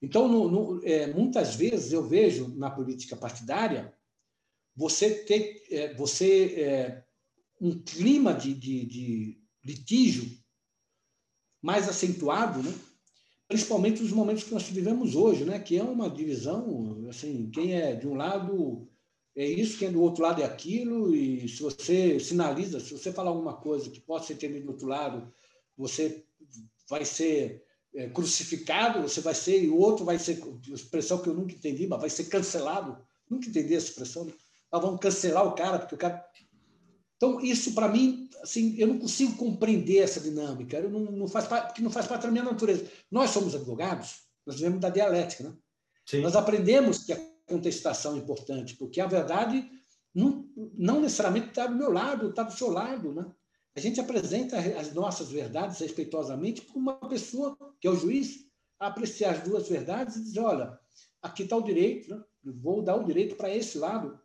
Então, 0.00 0.28
no, 0.28 0.50
no, 0.50 0.84
é, 0.84 1.06
muitas 1.12 1.54
vezes 1.54 1.92
eu 1.92 2.06
vejo 2.06 2.48
na 2.56 2.70
política 2.70 3.16
partidária 3.16 3.92
você 4.74 5.10
ter 5.24 5.62
é, 5.70 5.94
você 5.94 6.44
é, 6.56 7.04
um 7.60 7.82
clima 7.82 8.32
de, 8.32 8.54
de, 8.54 8.86
de, 8.86 9.40
litígio 9.62 10.26
mais 11.60 11.86
acentuado, 11.86 12.62
né? 12.62 12.72
Principalmente 13.50 14.00
nos 14.00 14.12
momentos 14.12 14.44
que 14.44 14.54
nós 14.54 14.62
vivemos 14.62 15.16
hoje, 15.16 15.44
né? 15.44 15.58
que 15.58 15.76
é 15.76 15.82
uma 15.82 16.08
divisão, 16.08 17.04
assim, 17.08 17.50
quem 17.50 17.74
é 17.74 17.96
de 17.96 18.06
um 18.06 18.14
lado 18.14 18.88
é 19.34 19.44
isso, 19.44 19.76
quem 19.76 19.88
é 19.88 19.90
do 19.90 20.00
outro 20.00 20.22
lado 20.22 20.40
é 20.40 20.44
aquilo, 20.44 21.12
e 21.12 21.48
se 21.48 21.60
você 21.60 22.20
sinaliza, 22.20 22.78
se 22.78 22.92
você 22.92 23.12
falar 23.12 23.30
alguma 23.30 23.54
coisa 23.54 23.90
que 23.90 24.00
pode 24.00 24.26
ser 24.26 24.34
entendida 24.34 24.64
do 24.64 24.70
outro 24.70 24.86
lado, 24.86 25.32
você 25.76 26.24
vai 26.88 27.04
ser 27.04 27.64
é, 27.92 28.08
crucificado, 28.08 29.02
você 29.02 29.20
vai 29.20 29.34
ser, 29.34 29.64
e 29.64 29.68
o 29.68 29.78
outro 29.78 30.04
vai 30.04 30.16
ser, 30.16 30.40
expressão 30.72 31.20
que 31.20 31.28
eu 31.28 31.34
nunca 31.34 31.52
entendi, 31.52 31.88
mas 31.88 32.00
vai 32.00 32.10
ser 32.10 32.26
cancelado. 32.26 33.04
Nunca 33.28 33.48
entendi 33.48 33.74
essa 33.74 33.88
expressão. 33.88 34.26
Né? 34.26 34.32
Ah, 34.70 34.78
vamos 34.78 35.00
cancelar 35.00 35.44
o 35.44 35.56
cara, 35.56 35.80
porque 35.80 35.96
o 35.96 35.98
cara. 35.98 36.24
Então, 37.20 37.38
isso 37.42 37.74
para 37.74 37.86
mim, 37.86 38.30
assim, 38.42 38.74
eu 38.78 38.86
não 38.86 38.98
consigo 38.98 39.36
compreender 39.36 39.98
essa 39.98 40.18
dinâmica, 40.18 40.78
eu 40.78 40.88
não, 40.88 41.00
não 41.00 41.28
faz 41.28 41.46
parte, 41.46 41.66
porque 41.66 41.82
não 41.82 41.90
faz 41.90 42.06
parte 42.06 42.22
da 42.22 42.30
minha 42.30 42.42
natureza. 42.42 42.90
Nós 43.10 43.28
somos 43.28 43.54
advogados, 43.54 44.22
nós 44.46 44.56
vivemos 44.56 44.80
da 44.80 44.88
dialética, 44.88 45.44
né? 45.44 45.54
Sim. 46.06 46.22
Nós 46.22 46.34
aprendemos 46.34 47.04
que 47.04 47.12
a 47.12 47.20
contestação 47.46 48.16
importante, 48.16 48.74
porque 48.74 49.02
a 49.02 49.06
verdade 49.06 49.70
não, 50.14 50.48
não 50.72 51.02
necessariamente 51.02 51.48
está 51.48 51.66
do 51.66 51.76
meu 51.76 51.92
lado, 51.92 52.30
está 52.30 52.42
do 52.42 52.54
seu 52.54 52.70
lado. 52.70 53.12
Né? 53.12 53.30
A 53.76 53.80
gente 53.80 54.00
apresenta 54.00 54.58
as 54.58 54.94
nossas 54.94 55.30
verdades 55.30 55.78
respeitosamente 55.78 56.62
para 56.62 56.78
uma 56.78 56.96
pessoa, 57.06 57.54
que 57.78 57.86
é 57.86 57.90
o 57.90 57.96
juiz, 57.96 58.46
a 58.78 58.86
apreciar 58.86 59.34
as 59.34 59.42
duas 59.42 59.68
verdades 59.68 60.16
e 60.16 60.22
dizer: 60.22 60.40
olha, 60.40 60.78
aqui 61.20 61.42
está 61.42 61.54
o 61.54 61.62
direito, 61.62 62.08
né? 62.08 62.24
vou 62.42 62.80
dar 62.80 62.96
o 62.96 63.04
direito 63.04 63.36
para 63.36 63.54
esse 63.54 63.76
lado. 63.76 64.18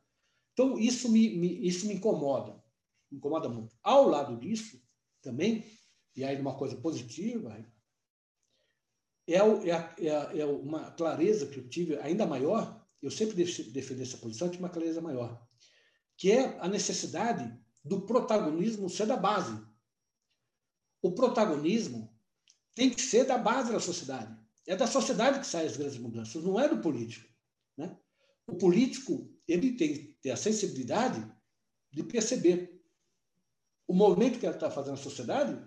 Então, 0.54 0.80
isso 0.80 1.12
me, 1.12 1.38
me, 1.38 1.68
isso 1.68 1.86
me 1.88 1.96
incomoda, 1.96 2.64
incomoda 3.12 3.50
muito. 3.50 3.76
Ao 3.84 4.08
lado 4.08 4.38
disso, 4.38 4.82
também, 5.22 5.66
e 6.16 6.24
aí 6.24 6.40
uma 6.40 6.56
coisa 6.56 6.76
positiva, 6.78 7.58
é, 9.28 9.36
é, 9.38 9.40
é, 9.40 10.40
é 10.40 10.46
uma 10.46 10.92
clareza 10.92 11.48
que 11.48 11.58
eu 11.58 11.68
tive 11.68 11.98
ainda 11.98 12.26
maior 12.26 12.86
eu 13.06 13.12
sempre 13.12 13.36
defendi 13.36 14.02
essa 14.02 14.18
posição, 14.18 14.50
tinha 14.50 14.62
uma 14.62 14.70
clareza 14.70 15.00
maior, 15.00 15.40
que 16.18 16.32
é 16.32 16.60
a 16.60 16.68
necessidade 16.68 17.56
do 17.84 18.02
protagonismo 18.02 18.90
ser 18.90 19.06
da 19.06 19.16
base. 19.16 19.64
O 21.04 21.12
protagonismo 21.12 22.12
tem 22.74 22.90
que 22.90 23.00
ser 23.00 23.26
da 23.26 23.38
base 23.38 23.72
da 23.72 23.80
sociedade. 23.80 24.36
É 24.66 24.76
da 24.76 24.88
sociedade 24.88 25.40
que 25.40 25.46
saem 25.46 25.68
as 25.68 25.78
grandes 25.78 26.00
mudanças, 26.00 26.44
não 26.44 26.60
é 26.60 26.68
do 26.68 26.82
político. 26.82 27.32
Né? 27.78 27.96
O 28.48 28.56
político 28.56 29.32
ele 29.48 29.74
tem 29.74 29.94
que 29.94 30.00
ter 30.20 30.32
a 30.32 30.38
sensibilidade 30.38 31.32
de 31.92 32.02
perceber 32.02 32.75
o 33.88 33.94
movimento 33.94 34.40
que 34.40 34.46
ele 34.46 34.56
está 34.56 34.70
fazendo 34.70 34.92
na 34.92 35.04
sociedade 35.04 35.60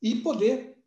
e 0.00 0.16
poder 0.16 0.78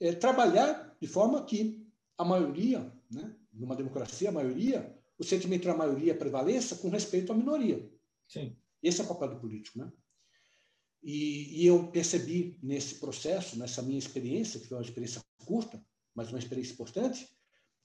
é, 0.00 0.12
trabalhar 0.12 0.96
de 1.00 1.06
forma 1.06 1.44
que 1.44 1.86
a 2.16 2.24
maioria, 2.24 2.92
né, 3.10 3.34
numa 3.52 3.76
democracia, 3.76 4.28
a 4.28 4.32
maioria 4.32 4.96
o 5.18 5.24
sentimento 5.24 5.64
da 5.64 5.76
maioria 5.76 6.14
prevaleça 6.14 6.76
com 6.76 6.88
respeito 6.88 7.32
à 7.32 7.34
minoria. 7.34 7.90
Sim. 8.28 8.56
Esse 8.82 9.00
é 9.00 9.04
o 9.04 9.06
papel 9.06 9.28
do 9.30 9.40
político, 9.40 9.78
né? 9.78 9.90
E, 11.02 11.62
e, 11.62 11.66
eu 11.66 11.88
percebi 11.88 12.58
nesse 12.62 12.96
processo, 12.96 13.56
nessa 13.58 13.80
minha 13.80 13.98
experiência, 13.98 14.58
que 14.58 14.66
foi 14.66 14.76
uma 14.76 14.82
experiência 14.84 15.22
curta, 15.44 15.82
mas 16.14 16.30
uma 16.30 16.38
experiência 16.38 16.72
importante, 16.72 17.28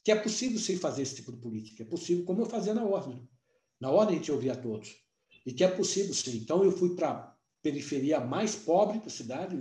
que 0.04 0.12
é 0.12 0.16
possível 0.16 0.58
sim 0.58 0.76
fazer 0.78 1.04
esse 1.04 1.16
tipo 1.16 1.32
de 1.32 1.38
política. 1.38 1.84
É 1.84 1.86
possível, 1.86 2.26
como 2.26 2.42
eu 2.42 2.48
fazia 2.48 2.74
na 2.74 2.84
ordem. 2.84 3.30
Na 3.80 3.92
ordem 3.92 4.16
a 4.16 4.18
gente 4.18 4.32
ouvia 4.32 4.56
todos. 4.56 4.96
E 5.46 5.54
que 5.54 5.64
é 5.64 5.68
possível 5.68 6.14
sim. 6.14 6.38
Então 6.38 6.64
eu 6.64 6.72
fui 6.72 6.96
para 6.96 7.31
periferia 7.62 8.20
mais 8.20 8.56
pobre 8.56 9.00
da 9.00 9.10
cidade, 9.10 9.56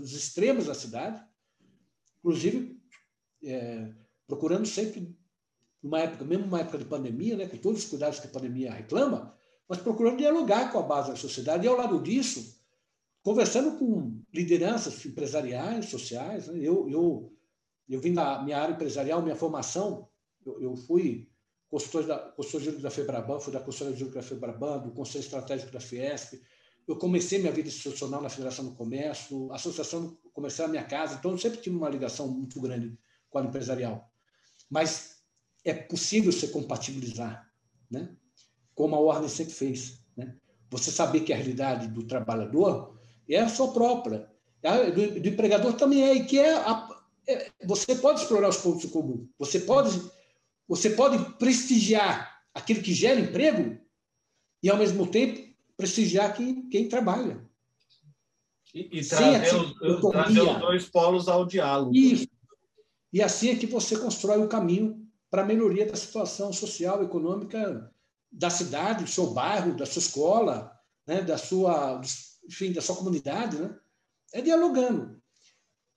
os 0.00 0.12
extremos 0.12 0.66
da 0.66 0.74
cidade, 0.74 1.22
inclusive 2.18 2.80
é, 3.42 3.92
procurando 4.26 4.66
sempre 4.66 5.16
numa 5.82 6.00
época, 6.00 6.24
mesmo 6.24 6.46
numa 6.46 6.60
época 6.60 6.78
de 6.78 6.84
pandemia, 6.84 7.36
né, 7.36 7.46
com 7.46 7.56
todos 7.56 7.82
os 7.82 7.90
cuidados 7.90 8.20
que 8.20 8.26
a 8.26 8.30
pandemia 8.30 8.72
reclama, 8.72 9.36
mas 9.68 9.78
procurando 9.80 10.18
dialogar 10.18 10.70
com 10.70 10.78
a 10.78 10.82
base 10.82 11.10
da 11.10 11.16
sociedade. 11.16 11.64
E 11.64 11.68
ao 11.68 11.76
lado 11.76 12.00
disso, 12.02 12.62
conversando 13.22 13.78
com 13.78 14.22
lideranças 14.32 15.04
empresariais, 15.06 15.86
sociais. 15.86 16.48
Né? 16.48 16.58
Eu, 16.58 16.88
eu, 16.88 17.32
eu 17.88 18.00
vim 18.00 18.12
da 18.12 18.42
minha 18.42 18.58
área 18.58 18.74
empresarial, 18.74 19.22
minha 19.22 19.36
formação, 19.36 20.08
eu, 20.44 20.60
eu 20.60 20.76
fui 20.76 21.28
consultor, 21.70 22.06
da, 22.06 22.18
consultor 22.18 22.60
jurídico 22.60 22.82
da 22.82 22.90
FEBRABAN, 22.90 23.40
fui 23.40 23.52
da 23.52 23.60
consultoria 23.60 23.96
jurídica 23.96 24.20
da 24.20 24.28
FEBRABAN, 24.28 24.78
do 24.80 24.90
Conselho 24.92 25.24
Estratégico 25.24 25.72
da 25.72 25.80
Fiesp. 25.80 26.34
Eu 26.86 26.96
comecei 26.96 27.38
minha 27.38 27.52
vida 27.52 27.68
institucional 27.68 28.20
na 28.20 28.28
Federação 28.28 28.64
do 28.64 28.74
Comércio, 28.74 29.50
a 29.52 29.56
Associação 29.56 30.18
Comercial 30.32 30.66
da 30.66 30.72
minha 30.72 30.84
casa, 30.84 31.14
então 31.14 31.30
eu 31.30 31.38
sempre 31.38 31.60
tive 31.60 31.76
uma 31.76 31.88
ligação 31.88 32.28
muito 32.28 32.60
grande 32.60 32.98
com 33.30 33.38
a 33.38 33.42
empresarial. 33.42 34.10
Mas 34.68 35.22
é 35.64 35.72
possível 35.72 36.32
se 36.32 36.48
compatibilizar, 36.48 37.48
né? 37.90 38.16
como 38.74 38.96
a 38.96 39.00
Ordem 39.00 39.28
sempre 39.28 39.52
fez. 39.52 39.98
Né? 40.16 40.34
Você 40.70 40.90
saber 40.90 41.20
que 41.20 41.32
a 41.32 41.36
realidade 41.36 41.88
do 41.88 42.02
trabalhador 42.04 42.98
é 43.28 43.38
a 43.38 43.48
sua 43.48 43.72
própria, 43.72 44.28
a 44.64 44.90
do, 44.90 45.20
do 45.20 45.28
empregador 45.28 45.74
também 45.74 46.02
é, 46.02 46.14
e 46.14 46.24
que 46.24 46.38
é, 46.38 46.54
a, 46.54 46.88
é, 47.28 47.50
você 47.64 47.94
pode 47.94 48.20
explorar 48.20 48.48
os 48.48 48.56
pontos 48.56 48.84
em 48.84 48.88
comum, 48.88 49.28
você 49.38 49.60
pode, 49.60 50.00
você 50.66 50.90
pode 50.90 51.36
prestigiar 51.36 52.42
aquele 52.54 52.80
que 52.80 52.92
gera 52.92 53.20
emprego 53.20 53.78
e, 54.62 54.70
ao 54.70 54.76
mesmo 54.76 55.06
tempo, 55.06 55.51
prestigiar 55.82 56.32
quem, 56.36 56.68
quem 56.68 56.88
trabalha. 56.88 57.44
E, 58.72 59.00
e 59.00 59.04
trazer, 59.04 59.54
os, 59.56 59.74
trazer 60.12 60.42
os 60.42 60.58
dois 60.60 60.88
polos 60.88 61.28
ao 61.28 61.44
diálogo. 61.44 61.94
Isso. 61.94 62.28
E 63.12 63.20
assim 63.20 63.50
é 63.50 63.56
que 63.56 63.66
você 63.66 63.98
constrói 63.98 64.38
o 64.38 64.48
caminho 64.48 65.04
para 65.28 65.42
a 65.42 65.44
melhoria 65.44 65.84
da 65.84 65.96
situação 65.96 66.52
social, 66.52 67.02
econômica 67.02 67.92
da 68.30 68.48
cidade, 68.48 69.04
do 69.04 69.10
seu 69.10 69.32
bairro, 69.32 69.76
da 69.76 69.84
sua 69.84 70.00
escola, 70.00 70.72
né, 71.06 71.20
da 71.20 71.36
sua, 71.36 72.00
enfim, 72.48 72.72
da 72.72 72.80
sua 72.80 72.96
comunidade, 72.96 73.58
né? 73.58 73.76
É 74.32 74.40
dialogando. 74.40 75.20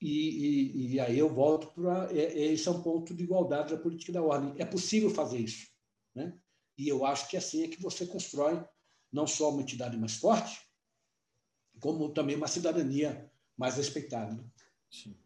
E, 0.02 0.10
e, 0.10 0.94
e 0.94 1.00
aí 1.00 1.18
eu 1.18 1.30
volto 1.30 1.68
para 1.68 2.12
é, 2.12 2.24
é, 2.24 2.54
esse 2.54 2.68
é 2.68 2.72
um 2.72 2.82
ponto 2.82 3.14
de 3.14 3.24
igualdade 3.24 3.74
da 3.74 3.82
política 3.82 4.12
da 4.12 4.22
ordem. 4.22 4.54
É 4.58 4.66
possível 4.66 5.10
fazer 5.10 5.38
isso, 5.38 5.68
né? 6.14 6.38
E 6.78 6.90
eu 6.90 7.06
acho 7.06 7.30
que 7.30 7.38
assim 7.38 7.64
é 7.64 7.68
que 7.68 7.82
você 7.82 8.06
constrói 8.06 8.62
não 9.16 9.26
só 9.26 9.50
uma 9.50 9.62
entidade 9.62 9.98
mais 9.98 10.18
forte, 10.18 10.60
como 11.80 12.10
também 12.10 12.36
uma 12.36 12.50
cidadania 12.50 13.32
mais 13.58 13.78
respeitada. 13.78 14.44
Sim. 14.92 15.18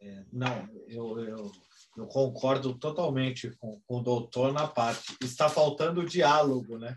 É, 0.00 0.24
não, 0.32 0.68
eu, 0.88 1.18
eu, 1.20 1.52
eu, 1.96 2.06
concordo 2.08 2.76
totalmente 2.76 3.50
com, 3.58 3.80
com, 3.86 3.98
o 3.98 4.02
doutor 4.02 4.52
na 4.52 4.66
parte. 4.66 5.16
Está 5.22 5.48
faltando 5.48 6.04
diálogo 6.04 6.78
né? 6.78 6.96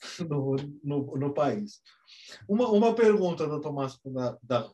no, 0.26 0.56
no, 0.82 1.16
no 1.18 1.34
país. 1.34 1.82
Uma, 2.48 2.68
uma 2.70 2.94
pergunta, 2.94 3.46
doutor 3.46 3.72
Márcio, 3.72 4.00
da, 4.06 4.38
da, 4.42 4.72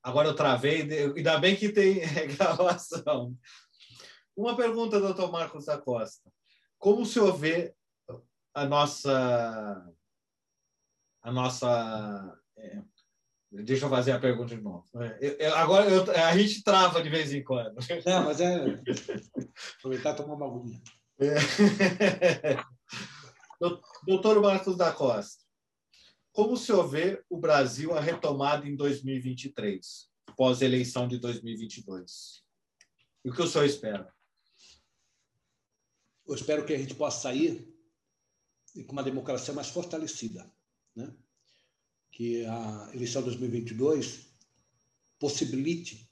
agora 0.00 0.28
eu 0.28 0.36
travei, 0.36 0.82
ainda 0.82 1.38
bem 1.38 1.56
que 1.56 1.70
tem 1.70 2.00
gravação. 2.36 3.36
Uma 4.36 4.54
pergunta, 4.54 5.00
doutor 5.00 5.32
Marcos 5.32 5.64
da 5.64 5.76
Costa. 5.76 6.30
Como 6.78 7.02
o 7.02 7.06
senhor 7.06 7.36
vê 7.36 7.74
a 8.56 8.64
nossa 8.64 9.92
a 11.22 11.30
nossa 11.30 12.40
é, 12.56 12.82
Deixa 13.52 13.84
eu 13.86 13.90
fazer 13.90 14.12
a 14.12 14.18
pergunta 14.18 14.54
de 14.54 14.60
novo. 14.60 14.84
Eu, 15.20 15.32
eu, 15.38 15.54
agora 15.54 15.88
eu, 15.88 16.02
a 16.10 16.36
gente 16.36 16.62
trava 16.62 17.02
de 17.02 17.08
vez 17.08 17.32
em 17.32 17.42
quando. 17.44 17.76
Não, 18.04 18.24
mas 18.24 18.40
é. 18.40 18.82
Aproveitar 19.78 20.12
e 20.12 20.16
tomar 20.16 20.34
uma 20.34 20.46
aguinha. 20.46 20.82
É. 21.18 21.36
Doutor 24.06 24.42
Marcos 24.42 24.76
da 24.76 24.92
Costa, 24.92 25.42
como 26.32 26.52
o 26.52 26.56
senhor 26.58 26.86
vê 26.86 27.24
o 27.30 27.38
Brasil 27.38 27.96
a 27.96 28.00
retomada 28.00 28.68
em 28.68 28.76
2023, 28.76 30.10
pós-eleição 30.36 31.08
de 31.08 31.18
2022? 31.18 32.42
E 33.24 33.30
o 33.30 33.32
que 33.32 33.40
o 33.40 33.46
senhor 33.46 33.64
espera? 33.64 34.12
Eu 36.26 36.34
espero 36.34 36.66
que 36.66 36.74
a 36.74 36.78
gente 36.78 36.94
possa 36.94 37.22
sair 37.22 37.75
com 38.84 38.92
uma 38.92 39.02
democracia 39.02 39.54
mais 39.54 39.68
fortalecida. 39.68 40.50
Né? 40.94 41.12
que 42.16 42.46
a 42.46 42.90
eleição 42.94 43.20
de 43.20 43.26
2022 43.26 44.26
possibilite 45.18 46.10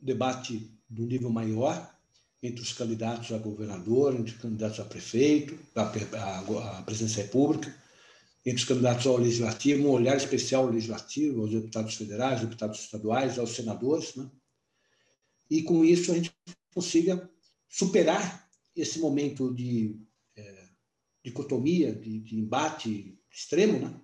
o 0.00 0.04
debate 0.04 0.70
de 0.88 1.02
um 1.02 1.06
nível 1.06 1.30
maior 1.30 1.98
entre 2.40 2.62
os 2.62 2.72
candidatos 2.72 3.32
a 3.32 3.38
governador, 3.38 4.14
entre 4.14 4.34
os 4.34 4.40
candidatos 4.40 4.78
a 4.78 4.84
prefeito, 4.84 5.58
a, 5.74 5.82
a, 5.82 6.78
a 6.78 6.82
presidência 6.84 7.16
da 7.16 7.22
República, 7.24 7.74
entre 8.44 8.62
os 8.62 8.68
candidatos 8.68 9.04
ao 9.04 9.16
legislativo, 9.16 9.88
um 9.88 9.90
olhar 9.90 10.16
especial 10.16 10.66
ao 10.66 10.70
legislativo, 10.70 11.40
aos 11.40 11.50
deputados 11.50 11.96
federais, 11.96 12.42
deputados 12.42 12.78
estaduais, 12.78 13.36
aos 13.36 13.50
senadores, 13.50 14.14
né? 14.14 14.30
e 15.50 15.60
com 15.64 15.84
isso 15.84 16.12
a 16.12 16.14
gente 16.14 16.32
consiga 16.72 17.28
superar 17.68 18.48
esse 18.76 19.00
momento 19.00 19.52
de 19.52 19.98
dicotomia, 21.26 21.92
de, 21.92 22.20
de 22.20 22.38
embate 22.38 23.20
extremo, 23.28 23.80
né? 23.80 24.00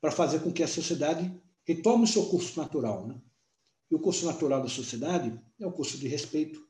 para 0.00 0.10
fazer 0.10 0.40
com 0.40 0.50
que 0.50 0.62
a 0.62 0.68
sociedade 0.68 1.30
retome 1.62 2.04
o 2.04 2.06
seu 2.06 2.24
curso 2.24 2.58
natural. 2.58 3.06
Né? 3.06 3.20
E 3.90 3.94
o 3.94 3.98
curso 3.98 4.24
natural 4.24 4.62
da 4.62 4.68
sociedade 4.68 5.38
é 5.60 5.66
o 5.66 5.72
curso 5.72 5.98
de 5.98 6.08
respeito 6.08 6.66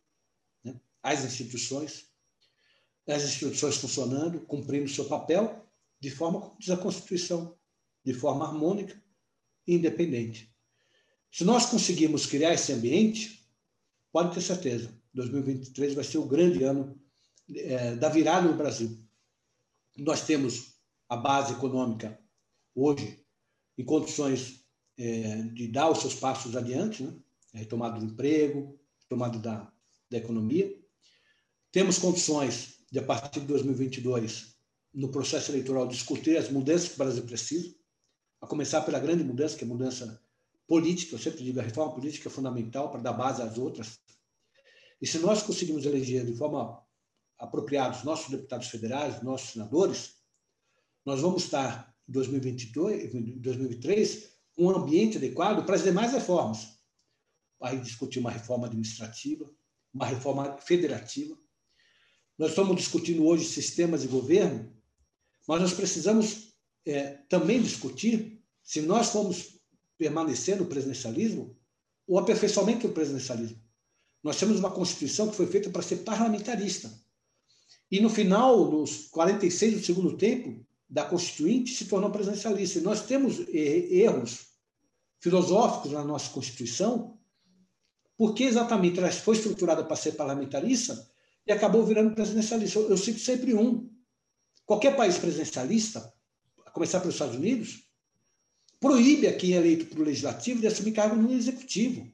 né? 0.64 0.80
às 1.00 1.24
instituições, 1.24 2.08
as 3.06 3.22
instituições 3.22 3.76
funcionando, 3.76 4.40
cumprindo 4.40 4.86
o 4.86 4.88
seu 4.88 5.04
papel 5.04 5.64
de 6.00 6.10
forma 6.10 6.40
como 6.40 6.56
diz 6.58 6.70
a 6.70 6.76
Constituição, 6.76 7.56
de 8.04 8.12
forma 8.12 8.46
harmônica 8.46 9.00
e 9.66 9.74
independente. 9.74 10.52
Se 11.30 11.44
nós 11.44 11.66
conseguirmos 11.66 12.26
criar 12.26 12.54
esse 12.54 12.72
ambiente, 12.72 13.48
pode 14.12 14.34
ter 14.34 14.40
certeza, 14.40 14.92
2023 15.14 15.94
vai 15.94 16.04
ser 16.04 16.18
o 16.18 16.26
grande 16.26 16.64
ano 16.64 17.00
é, 17.54 17.94
da 17.96 18.08
virada 18.08 18.48
no 18.48 18.56
Brasil. 18.56 19.07
Nós 19.98 20.24
temos 20.24 20.74
a 21.08 21.16
base 21.16 21.52
econômica 21.54 22.18
hoje 22.74 23.18
em 23.76 23.84
condições 23.84 24.64
é, 24.96 25.42
de 25.42 25.66
dar 25.68 25.90
os 25.90 25.98
seus 25.98 26.14
passos 26.14 26.56
adiante, 26.56 27.02
né? 27.02 27.14
retomada 27.52 27.98
do 27.98 28.06
emprego, 28.06 28.78
retomada 29.00 29.38
da, 29.38 29.72
da 30.10 30.18
economia. 30.18 30.72
Temos 31.72 31.98
condições 31.98 32.78
de, 32.90 32.98
a 32.98 33.02
partir 33.02 33.40
de 33.40 33.46
2022, 33.46 34.56
no 34.94 35.10
processo 35.10 35.50
eleitoral, 35.50 35.86
discutir 35.86 36.36
as 36.36 36.50
mudanças 36.50 36.88
que 36.88 36.94
o 36.94 36.98
Brasil 36.98 37.24
precisa, 37.24 37.74
a 38.40 38.46
começar 38.46 38.82
pela 38.82 39.00
grande 39.00 39.24
mudança, 39.24 39.56
que 39.56 39.64
é 39.64 39.66
a 39.66 39.70
mudança 39.70 40.22
política. 40.66 41.14
Eu 41.14 41.18
sempre 41.18 41.42
digo, 41.42 41.58
a 41.58 41.62
reforma 41.62 41.94
política 41.94 42.28
é 42.28 42.32
fundamental 42.32 42.90
para 42.90 43.00
dar 43.00 43.12
base 43.12 43.42
às 43.42 43.58
outras. 43.58 43.98
E 45.00 45.06
se 45.06 45.18
nós 45.18 45.42
conseguirmos 45.42 45.84
eleger 45.84 46.24
de 46.24 46.36
forma 46.36 46.82
apropriada 47.38 47.96
os 47.96 48.04
nossos 48.04 48.30
deputados 48.30 48.68
federais, 48.68 49.22
nossos 49.22 49.50
senadores, 49.50 50.16
nós 51.04 51.20
vamos 51.20 51.44
estar 51.44 51.94
2022, 52.06 53.12
2023 53.40 54.28
um 54.58 54.70
ambiente 54.70 55.18
adequado 55.18 55.64
para 55.64 55.76
as 55.76 55.84
demais 55.84 56.12
reformas. 56.12 56.78
Vai 57.60 57.78
discutir 57.80 58.18
uma 58.18 58.30
reforma 58.30 58.66
administrativa, 58.66 59.48
uma 59.94 60.04
reforma 60.04 60.58
federativa. 60.58 61.38
Nós 62.36 62.50
estamos 62.50 62.76
discutindo 62.76 63.24
hoje 63.24 63.44
sistemas 63.44 64.02
de 64.02 64.08
governo, 64.08 64.72
mas 65.46 65.60
nós 65.60 65.72
precisamos 65.72 66.54
é, 66.84 67.12
também 67.28 67.62
discutir 67.62 68.42
se 68.62 68.80
nós 68.80 69.10
formos 69.10 69.60
permanecer 69.96 70.56
no 70.56 70.66
presidencialismo 70.66 71.56
o 72.06 72.18
aperfeiçoamento 72.18 72.88
do 72.88 72.94
presidencialismo. 72.94 73.62
Nós 74.22 74.38
temos 74.38 74.58
uma 74.58 74.70
Constituição 74.70 75.28
que 75.28 75.36
foi 75.36 75.46
feita 75.46 75.70
para 75.70 75.82
ser 75.82 75.98
parlamentarista. 75.98 76.90
E 77.90 78.00
no 78.00 78.10
final, 78.10 78.70
nos 78.70 79.06
46 79.08 79.74
do 79.74 79.84
segundo 79.84 80.16
tempo, 80.16 80.64
da 80.88 81.04
Constituinte 81.04 81.74
se 81.74 81.86
tornou 81.86 82.10
presidencialista. 82.10 82.78
E 82.78 82.82
nós 82.82 83.02
temos 83.02 83.38
erros 83.48 84.46
filosóficos 85.20 85.92
na 85.92 86.04
nossa 86.04 86.30
Constituição, 86.30 87.18
porque 88.16 88.44
exatamente 88.44 88.98
ela 88.98 89.10
foi 89.10 89.36
estruturada 89.36 89.84
para 89.84 89.96
ser 89.96 90.12
parlamentarista 90.12 91.08
e 91.46 91.52
acabou 91.52 91.84
virando 91.84 92.14
presidencialista. 92.14 92.78
Eu, 92.78 92.90
eu 92.90 92.96
cito 92.96 93.20
sempre 93.20 93.54
um. 93.54 93.90
Qualquer 94.66 94.96
país 94.96 95.16
presidencialista, 95.16 96.12
a 96.66 96.70
começar 96.70 97.00
pelos 97.00 97.14
Estados 97.14 97.36
Unidos, 97.36 97.84
proíbe 98.78 99.26
a 99.26 99.36
quem 99.36 99.54
é 99.54 99.56
eleito 99.56 99.86
para 99.86 100.00
o 100.00 100.04
legislativo 100.04 100.60
de 100.60 100.66
assumir 100.66 100.92
cargo 100.92 101.16
no 101.16 101.32
executivo. 101.32 102.10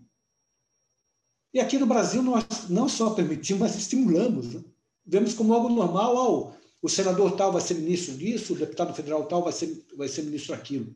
E 1.53 1.61
aqui 1.61 1.79
no 1.79 1.87
Brasil 1.87 2.23
nós 2.23 2.45
não 2.69 2.89
só 2.89 3.11
permitimos, 3.11 3.61
mas 3.61 3.77
estimulamos. 3.77 4.55
Né? 4.55 4.65
Vemos 5.07 5.35
como 5.35 5.53
algo 5.53 5.69
normal, 5.69 6.17
ao 6.17 6.57
o 6.85 6.89
senador 6.91 7.35
tal 7.35 7.51
vai 7.51 7.63
ser 7.63 7.77
ministro 7.77 8.15
disso, 8.15 8.53
o 8.53 8.57
deputado 8.57 8.93
federal 8.93 9.25
tal 9.25 9.43
vai 9.43 9.55
ser, 9.55 9.87
vai 9.97 10.07
ser 10.07 10.21
ministro 10.23 10.55
daquilo. 10.55 10.95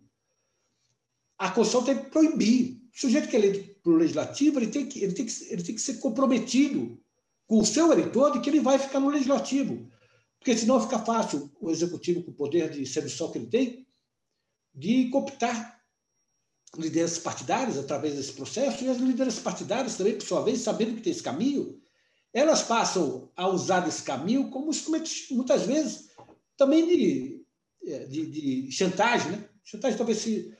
A 1.38 1.50
Constituição 1.50 1.82
tem 1.82 2.04
que 2.04 2.11
proibir. 2.11 2.82
O 2.94 3.00
sujeito 3.00 3.26
que 3.26 3.36
é 3.36 3.38
eleito 3.38 3.80
para 3.80 3.92
o 3.92 3.96
legislativo, 3.96 4.59
ele 4.59 4.66
tem, 4.66 4.86
que, 4.86 5.02
ele, 5.02 5.14
tem 5.14 5.24
que, 5.24 5.44
ele 5.50 5.62
tem 5.62 5.74
que 5.74 5.80
ser 5.80 5.94
comprometido 5.94 7.00
com 7.46 7.59
o 7.59 7.64
seu 7.64 7.90
eleitor 7.90 8.32
de 8.32 8.40
que 8.40 8.50
ele 8.50 8.61
vai 8.61 8.78
ficar 8.78 9.00
no 9.00 9.09
legislativo. 9.09 9.90
Porque 10.38 10.54
senão 10.59 10.78
fica 10.78 10.98
fácil 10.98 11.50
o 11.59 11.70
executivo, 11.70 12.22
com 12.22 12.32
o 12.32 12.34
poder 12.34 12.70
de 12.70 12.84
sedução 12.84 13.32
que 13.32 13.38
ele 13.38 13.46
tem, 13.46 13.86
de 14.74 15.09
cooptar 15.09 15.82
lideranças 16.76 17.18
partidárias 17.18 17.78
através 17.78 18.14
desse 18.14 18.34
processo, 18.34 18.84
e 18.84 18.88
as 18.88 18.98
lideranças 18.98 19.40
partidárias 19.40 19.96
também, 19.96 20.18
por 20.18 20.26
sua 20.26 20.42
vez, 20.42 20.61
sabendo 20.61 20.96
que 20.96 21.00
tem 21.00 21.12
esse 21.12 21.22
caminho, 21.22 21.80
elas 22.33 22.62
passam 22.62 23.31
a 23.37 23.49
usar 23.49 23.87
esse 23.89 24.03
caminho 24.03 24.51
como 24.51 24.70
instrumento, 24.70 25.11
muitas 25.31 25.62
vezes, 25.66 26.11
também 26.57 26.87
de, 26.87 27.43
é, 27.85 28.05
de, 28.05 28.26
de 28.26 28.72
chantagem. 28.72 29.33
Né? 29.33 29.49
Chantagem 29.64 29.97
talvez 29.97 30.18
se. 30.18 30.57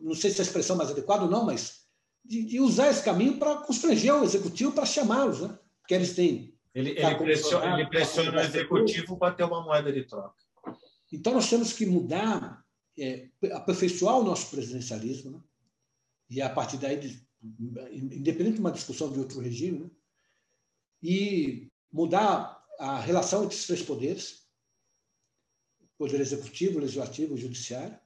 Não 0.00 0.14
sei 0.14 0.30
se 0.30 0.40
a 0.40 0.44
expressão 0.44 0.76
é 0.76 0.78
mais 0.78 0.90
adequada 0.90 1.24
ou 1.24 1.30
não, 1.30 1.44
mas 1.44 1.80
de, 2.24 2.44
de 2.44 2.60
usar 2.60 2.90
esse 2.90 3.02
caminho 3.02 3.38
para 3.38 3.56
constranger 3.56 4.14
o 4.14 4.24
executivo 4.24 4.72
para 4.72 4.86
chamá-los, 4.86 5.40
né? 5.40 5.58
porque 5.80 5.94
eles 5.94 6.14
têm. 6.14 6.54
Ele, 6.72 6.90
ele 6.90 7.14
pressiona, 7.16 7.80
ele 7.80 7.88
pressiona 7.88 8.38
o 8.38 8.40
executivo 8.40 9.16
para 9.16 9.34
ter 9.34 9.42
uma 9.42 9.64
moeda 9.64 9.92
de 9.92 10.04
troca. 10.04 10.36
Então, 11.12 11.34
nós 11.34 11.50
temos 11.50 11.72
que 11.72 11.84
mudar, 11.84 12.64
é, 12.96 13.28
aperfeiçoar 13.52 14.18
o 14.18 14.22
nosso 14.22 14.48
presidencialismo, 14.50 15.32
né? 15.32 15.40
e 16.30 16.40
a 16.40 16.48
partir 16.48 16.76
daí, 16.76 17.20
independente 17.90 18.54
de 18.54 18.60
uma 18.60 18.70
discussão 18.70 19.10
de 19.10 19.18
outro 19.18 19.40
regime, 19.40 19.80
né? 19.80 19.90
E 21.02 21.68
mudar 21.92 22.60
a 22.78 22.98
relação 23.00 23.44
entre 23.44 23.56
os 23.56 23.66
três 23.66 23.82
poderes, 23.82 24.40
poder 25.98 26.20
executivo, 26.20 26.78
legislativo 26.78 27.34
e 27.36 27.40
judiciário, 27.40 27.98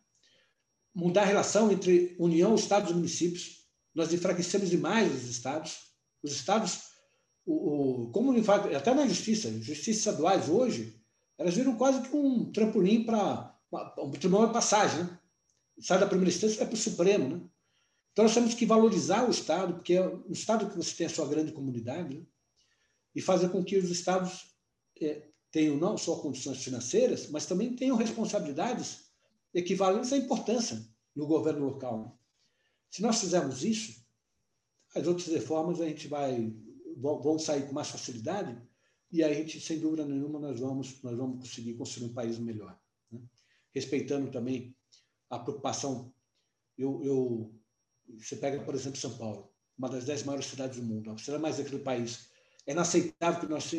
mudar 0.95 1.23
a 1.23 1.27
relação 1.27 1.71
entre 1.71 2.17
União, 2.19 2.55
Estados 2.55 2.91
e 2.91 2.95
municípios. 2.95 3.65
Nós 3.95 4.13
enfraquecemos 4.13 4.71
demais 4.71 5.13
os 5.15 5.31
estados. 5.31 5.79
Os 6.23 6.33
estados, 6.33 6.81
o, 7.45 8.07
o, 8.07 8.11
como 8.11 8.35
até 8.77 8.95
na 8.95 9.07
justiça, 9.07 9.51
justiças 9.61 9.99
estaduais 9.99 10.49
hoje, 10.49 11.01
elas 11.39 11.55
viram 11.55 11.77
quase 11.77 12.03
que 12.03 12.17
um 12.17 12.51
trampolim 12.51 13.05
para 13.05 13.57
um 13.99 14.11
tribunal 14.11 14.47
de 14.47 14.53
passagem. 14.53 15.05
Né? 15.05 15.19
Sai 15.81 15.99
da 15.99 16.07
primeira 16.07 16.35
instância 16.35 16.59
vai 16.59 16.67
para 16.67 16.75
o 16.75 16.79
Supremo. 16.79 17.29
Né? 17.29 17.43
Então, 18.13 18.25
nós 18.25 18.35
temos 18.35 18.55
que 18.55 18.65
valorizar 18.65 19.27
o 19.27 19.31
Estado, 19.31 19.75
porque 19.75 19.95
é 19.95 20.07
um 20.07 20.33
Estado 20.33 20.71
que 20.71 20.77
você 20.77 20.95
tem 20.97 21.07
a 21.07 21.11
sua 21.11 21.29
grande 21.29 21.53
comunidade, 21.53 22.17
né? 22.17 22.27
E 23.15 23.21
fazer 23.21 23.49
com 23.51 23.65
que 23.65 23.77
os 23.77 23.91
Estados 23.91 24.55
é, 25.01 25.29
tenham 25.51 25.77
não 25.77 25.97
só 25.97 26.17
condições 26.17 26.63
financeiras, 26.65 27.31
mas 27.31 27.47
também 27.47 27.77
tenham 27.77 27.97
responsabilidades 27.97 29.05
equivalentes 29.55 30.13
à 30.13 30.17
importância 30.17 30.85
no 31.15 31.27
governo 31.27 31.65
local. 31.65 32.19
Se 32.91 33.01
nós 33.03 33.21
fizermos 33.21 33.63
isso, 33.63 34.05
as 34.95 35.07
outras 35.07 35.29
reformas 35.29 35.81
a 35.81 35.87
gente 35.87 36.09
vai 36.09 36.53
vão 36.97 37.39
sair 37.39 37.67
com 37.67 37.73
mais 37.73 37.89
facilidade 37.89 38.61
e 39.11 39.23
a 39.23 39.33
gente, 39.33 39.61
sem 39.61 39.81
dúvida 39.81 40.07
nenhuma, 40.07 40.39
nós 40.39 40.61
vamos 40.61 41.03
nós 41.03 41.17
vamos 41.17 41.39
conseguir 41.39 41.75
construir 41.75 42.07
um 42.07 42.15
país 42.15 42.39
melhor, 42.39 42.79
né? 43.11 43.21
respeitando 43.73 44.31
também 44.31 44.77
a 45.31 45.39
preocupação. 45.39 46.13
Eu, 46.77 47.05
eu 47.05 47.55
você 48.19 48.37
pega 48.37 48.63
por 48.65 48.75
exemplo 48.75 48.99
São 48.99 49.17
Paulo, 49.17 49.53
uma 49.79 49.89
das 49.89 50.05
dez 50.05 50.23
maiores 50.25 50.47
cidades 50.47 50.79
do 50.79 50.85
mundo, 50.85 51.19
cidade 51.19 51.43
mais 51.43 51.59
rica 51.59 51.71
do 51.71 51.81
país 51.81 52.29
é 52.67 52.73
inaceitável 52.73 53.41
que, 53.41 53.47
nós, 53.47 53.71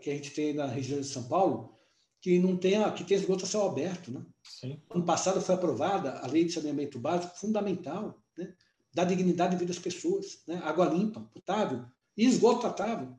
que 0.00 0.10
a 0.10 0.14
gente 0.14 0.30
tenha 0.30 0.54
na 0.54 0.66
região 0.66 1.00
de 1.00 1.06
São 1.06 1.24
Paulo 1.24 1.76
que 2.20 2.38
não 2.38 2.56
tenha, 2.56 2.90
que 2.92 3.04
tenha 3.04 3.20
esgoto 3.20 3.44
a 3.44 3.48
céu 3.48 3.66
aberto. 3.66 4.10
Né? 4.10 4.24
Sim. 4.42 4.82
Ano 4.90 5.04
passado 5.04 5.40
foi 5.40 5.54
aprovada 5.54 6.18
a 6.18 6.26
lei 6.26 6.44
de 6.44 6.52
saneamento 6.52 6.98
básico 6.98 7.38
fundamental, 7.38 8.20
né? 8.36 8.54
da 8.92 9.04
dignidade 9.04 9.52
de 9.52 9.58
vida 9.58 9.72
das 9.72 9.82
pessoas, 9.82 10.42
né? 10.46 10.60
água 10.64 10.86
limpa, 10.86 11.20
potável 11.20 11.86
e 12.16 12.24
esgoto 12.24 12.60
tratável. 12.60 13.16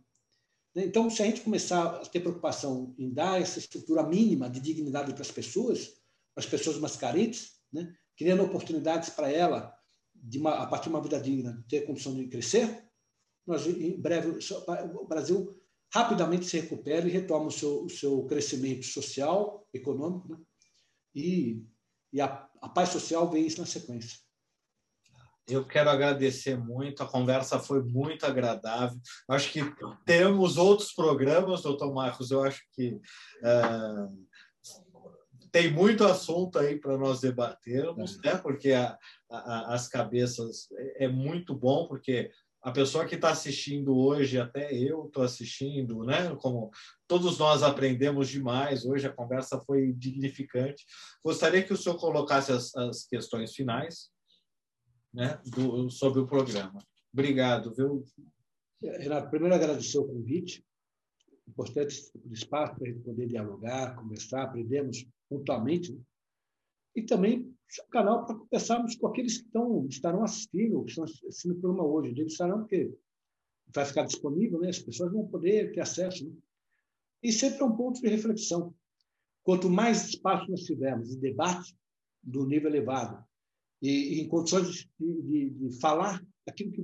Né? 0.75 0.85
Então, 0.85 1.09
se 1.09 1.21
a 1.21 1.25
gente 1.25 1.41
começar 1.41 1.85
a 1.85 2.05
ter 2.05 2.19
preocupação 2.19 2.93
em 2.97 3.09
dar 3.09 3.41
essa 3.41 3.59
estrutura 3.59 4.03
mínima 4.03 4.49
de 4.49 4.59
dignidade 4.59 5.13
para 5.13 5.21
as 5.21 5.31
pessoas, 5.31 5.87
para 6.33 6.43
as 6.43 6.45
pessoas 6.45 6.77
mais 6.77 6.95
carentes, 6.95 7.53
né? 7.71 7.93
criando 8.15 8.43
oportunidades 8.43 9.09
para 9.09 9.31
ela, 9.31 9.73
de 10.13 10.39
uma, 10.39 10.55
a 10.55 10.65
partir 10.65 10.89
de 10.89 10.95
uma 10.95 11.01
vida 11.01 11.19
digna, 11.19 11.63
ter 11.69 11.85
condição 11.85 12.15
de 12.15 12.27
crescer, 12.27 12.86
nós, 13.47 13.65
em 13.65 13.99
breve, 13.99 14.37
o 14.95 15.05
Brasil 15.05 15.57
rapidamente 15.93 16.45
se 16.45 16.59
recupera 16.59 17.07
e 17.07 17.11
retoma 17.11 17.47
o 17.47 17.51
seu, 17.51 17.83
o 17.85 17.89
seu 17.89 18.25
crescimento 18.25 18.85
social, 18.85 19.65
econômico, 19.73 20.29
né? 20.29 20.37
e, 21.15 21.63
e 22.11 22.19
a, 22.19 22.47
a 22.61 22.69
paz 22.69 22.89
social 22.89 23.29
vem 23.29 23.45
isso 23.45 23.61
na 23.61 23.65
sequência. 23.65 24.19
Eu 25.47 25.65
quero 25.65 25.89
agradecer 25.89 26.57
muito, 26.57 27.01
a 27.01 27.07
conversa 27.07 27.57
foi 27.57 27.81
muito 27.81 28.25
agradável. 28.25 28.99
Acho 29.29 29.49
que 29.53 29.61
temos 30.05 30.57
outros 30.57 30.91
programas, 30.91 31.61
doutor 31.61 31.93
Marcos, 31.93 32.31
eu 32.31 32.43
acho 32.43 32.61
que 32.73 32.89
uh, 32.89 34.27
tem 35.49 35.71
muito 35.71 36.03
assunto 36.03 36.59
aí 36.59 36.77
para 36.77 36.97
nós 36.97 37.21
debatermos, 37.21 38.19
é. 38.23 38.33
né? 38.33 38.37
porque 38.37 38.73
a, 38.73 38.97
a, 39.31 39.73
as 39.73 39.87
cabeças 39.87 40.67
é, 40.73 41.05
é 41.05 41.07
muito 41.07 41.55
bom, 41.55 41.87
porque 41.87 42.29
a 42.67 42.71
pessoa 42.73 43.05
que 43.05 43.15
está 43.15 43.29
assistindo 43.29 43.97
hoje, 43.97 44.37
até 44.37 44.73
eu 44.73 45.05
estou 45.05 45.23
assistindo, 45.23 46.03
né? 46.03 46.35
Como 46.35 46.69
todos 47.07 47.39
nós 47.39 47.63
aprendemos 47.63 48.27
demais 48.27 48.85
hoje, 48.85 49.07
a 49.07 49.13
conversa 49.13 49.57
foi 49.61 49.93
dignificante. 49.93 50.85
Gostaria 51.23 51.63
que 51.63 51.71
o 51.71 51.77
senhor 51.77 51.97
colocasse 51.97 52.51
as, 52.51 52.75
as 52.75 53.05
questões 53.05 53.55
finais, 53.55 54.09
né? 55.13 55.39
Do, 55.45 55.89
sobre 55.89 56.19
o 56.19 56.27
programa. 56.27 56.83
Obrigado, 57.13 57.73
viu? 57.73 58.03
Renato, 58.83 59.29
primeiro 59.29 59.55
agradecer 59.55 59.99
o 59.99 60.05
convite, 60.05 60.61
importante 61.47 62.11
espaço 62.33 62.75
para 62.75 62.89
a 62.89 62.91
gente 62.91 63.01
poder 63.01 63.27
dialogar, 63.27 63.95
conversar, 63.95 64.43
aprendemos 64.43 65.07
pontualmente, 65.29 65.93
né? 65.93 66.01
e 66.93 67.01
também 67.01 67.56
canal 67.91 68.25
para 68.25 68.35
conversarmos 68.35 68.95
com 68.95 69.07
aqueles 69.07 69.39
que 69.39 69.45
estão, 69.45 69.85
estarão 69.87 70.23
assistindo, 70.23 70.83
que 70.83 70.89
estão 70.89 71.03
assistindo 71.03 71.51
o 71.51 71.59
programa 71.59 71.87
hoje. 71.87 72.13
Digo 72.13 72.27
estarão 72.27 72.59
porque 72.59 72.91
vai 73.73 73.85
ficar 73.85 74.05
disponível, 74.05 74.59
né? 74.59 74.69
as 74.69 74.79
pessoas 74.79 75.11
vão 75.11 75.27
poder 75.27 75.71
ter 75.71 75.81
acesso. 75.81 76.25
Né? 76.25 76.33
E 77.23 77.31
sempre 77.31 77.61
é 77.61 77.65
um 77.65 77.75
ponto 77.75 77.99
de 77.99 78.07
reflexão. 78.07 78.73
Quanto 79.43 79.69
mais 79.69 80.09
espaço 80.09 80.49
nós 80.49 80.63
tivermos 80.63 81.09
de 81.09 81.17
debate 81.17 81.75
do 82.21 82.45
nível 82.45 82.69
elevado 82.69 83.23
e, 83.81 84.15
e 84.15 84.21
em 84.21 84.27
condições 84.27 84.89
de, 84.99 85.21
de, 85.21 85.49
de, 85.49 85.79
falar 85.79 86.21
aquilo 86.47 86.71
que 86.71 86.83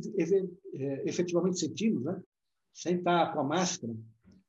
é, 0.75 1.09
efetivamente 1.09 1.59
sentimos, 1.59 2.03
né? 2.03 2.21
sem 2.73 2.97
estar 2.97 3.34
com 3.34 3.39
a 3.39 3.43
máscara, 3.43 3.95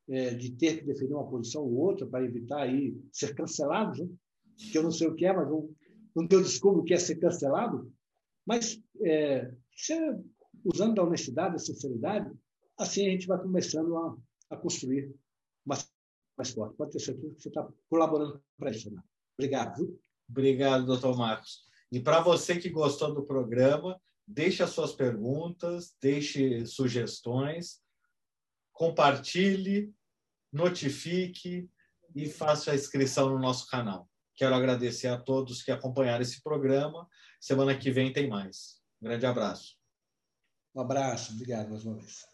é, 0.09 0.35
de 0.35 0.53
ter 0.53 0.79
que 0.79 0.87
defender 0.87 1.15
uma 1.15 1.29
posição 1.29 1.63
ou 1.63 1.75
outra 1.75 2.07
para 2.07 2.25
evitar 2.25 2.63
aí 2.63 2.97
ser 3.13 3.35
cancelados, 3.35 3.99
né? 3.99 4.09
que 4.71 4.77
eu 4.77 4.83
não 4.83 4.91
sei 4.91 5.09
o 5.09 5.15
que 5.15 5.25
é, 5.25 5.33
mas 5.33 5.49
vão 5.49 5.69
um 6.17 6.27
eu 6.31 6.43
descubro 6.43 6.85
que 6.85 6.95
é 6.95 6.99
ser 6.99 7.17
cancelado, 7.17 7.93
mas 8.47 8.81
é, 9.03 9.53
usando 10.65 11.01
a 11.01 11.05
honestidade, 11.05 11.57
a 11.57 11.59
sinceridade, 11.59 12.31
assim 12.79 13.07
a 13.07 13.11
gente 13.11 13.27
vai 13.27 13.41
começando 13.41 13.97
a, 13.97 14.17
a 14.51 14.57
construir 14.57 15.13
mais, 15.65 15.91
mais 16.37 16.51
forte. 16.51 16.77
Pode 16.77 16.93
ter 16.93 17.01
certeza 17.01 17.35
que 17.35 17.43
você 17.43 17.49
está 17.49 17.69
colaborando 17.89 18.43
para 18.57 18.71
isso. 18.71 18.93
Né? 18.93 19.03
Obrigado. 19.37 19.77
Viu? 19.77 20.01
Obrigado, 20.29 20.87
doutor 20.87 21.17
Marcos. 21.17 21.65
E 21.91 22.01
para 22.01 22.21
você 22.21 22.59
que 22.59 22.71
gostou 22.71 23.15
do 23.15 23.25
programa, 23.25 24.01
deixe 24.27 24.63
as 24.63 24.71
suas 24.71 24.93
perguntas, 24.93 25.95
deixe 26.01 26.65
sugestões, 26.67 27.81
compartilhe, 28.73 29.93
notifique 30.53 31.69
e 32.15 32.29
faça 32.29 32.73
a 32.73 32.75
inscrição 32.75 33.31
no 33.31 33.39
nosso 33.39 33.69
canal. 33.69 34.09
Quero 34.37 34.55
agradecer 34.55 35.09
a 35.09 35.19
todos 35.19 35.63
que 35.63 35.71
acompanharam 35.71 36.23
esse 36.23 36.43
programa. 36.43 37.09
Semana 37.41 37.77
que 37.77 37.91
vem 37.91 38.13
tem 38.13 38.29
mais. 38.29 38.81
Um 39.01 39.07
grande 39.07 39.27
abraço. 39.27 39.77
Um 40.75 40.81
abraço, 40.81 41.33
obrigado 41.33 41.71
mais 41.71 41.85
uma 41.85 41.97
vez. 41.97 42.27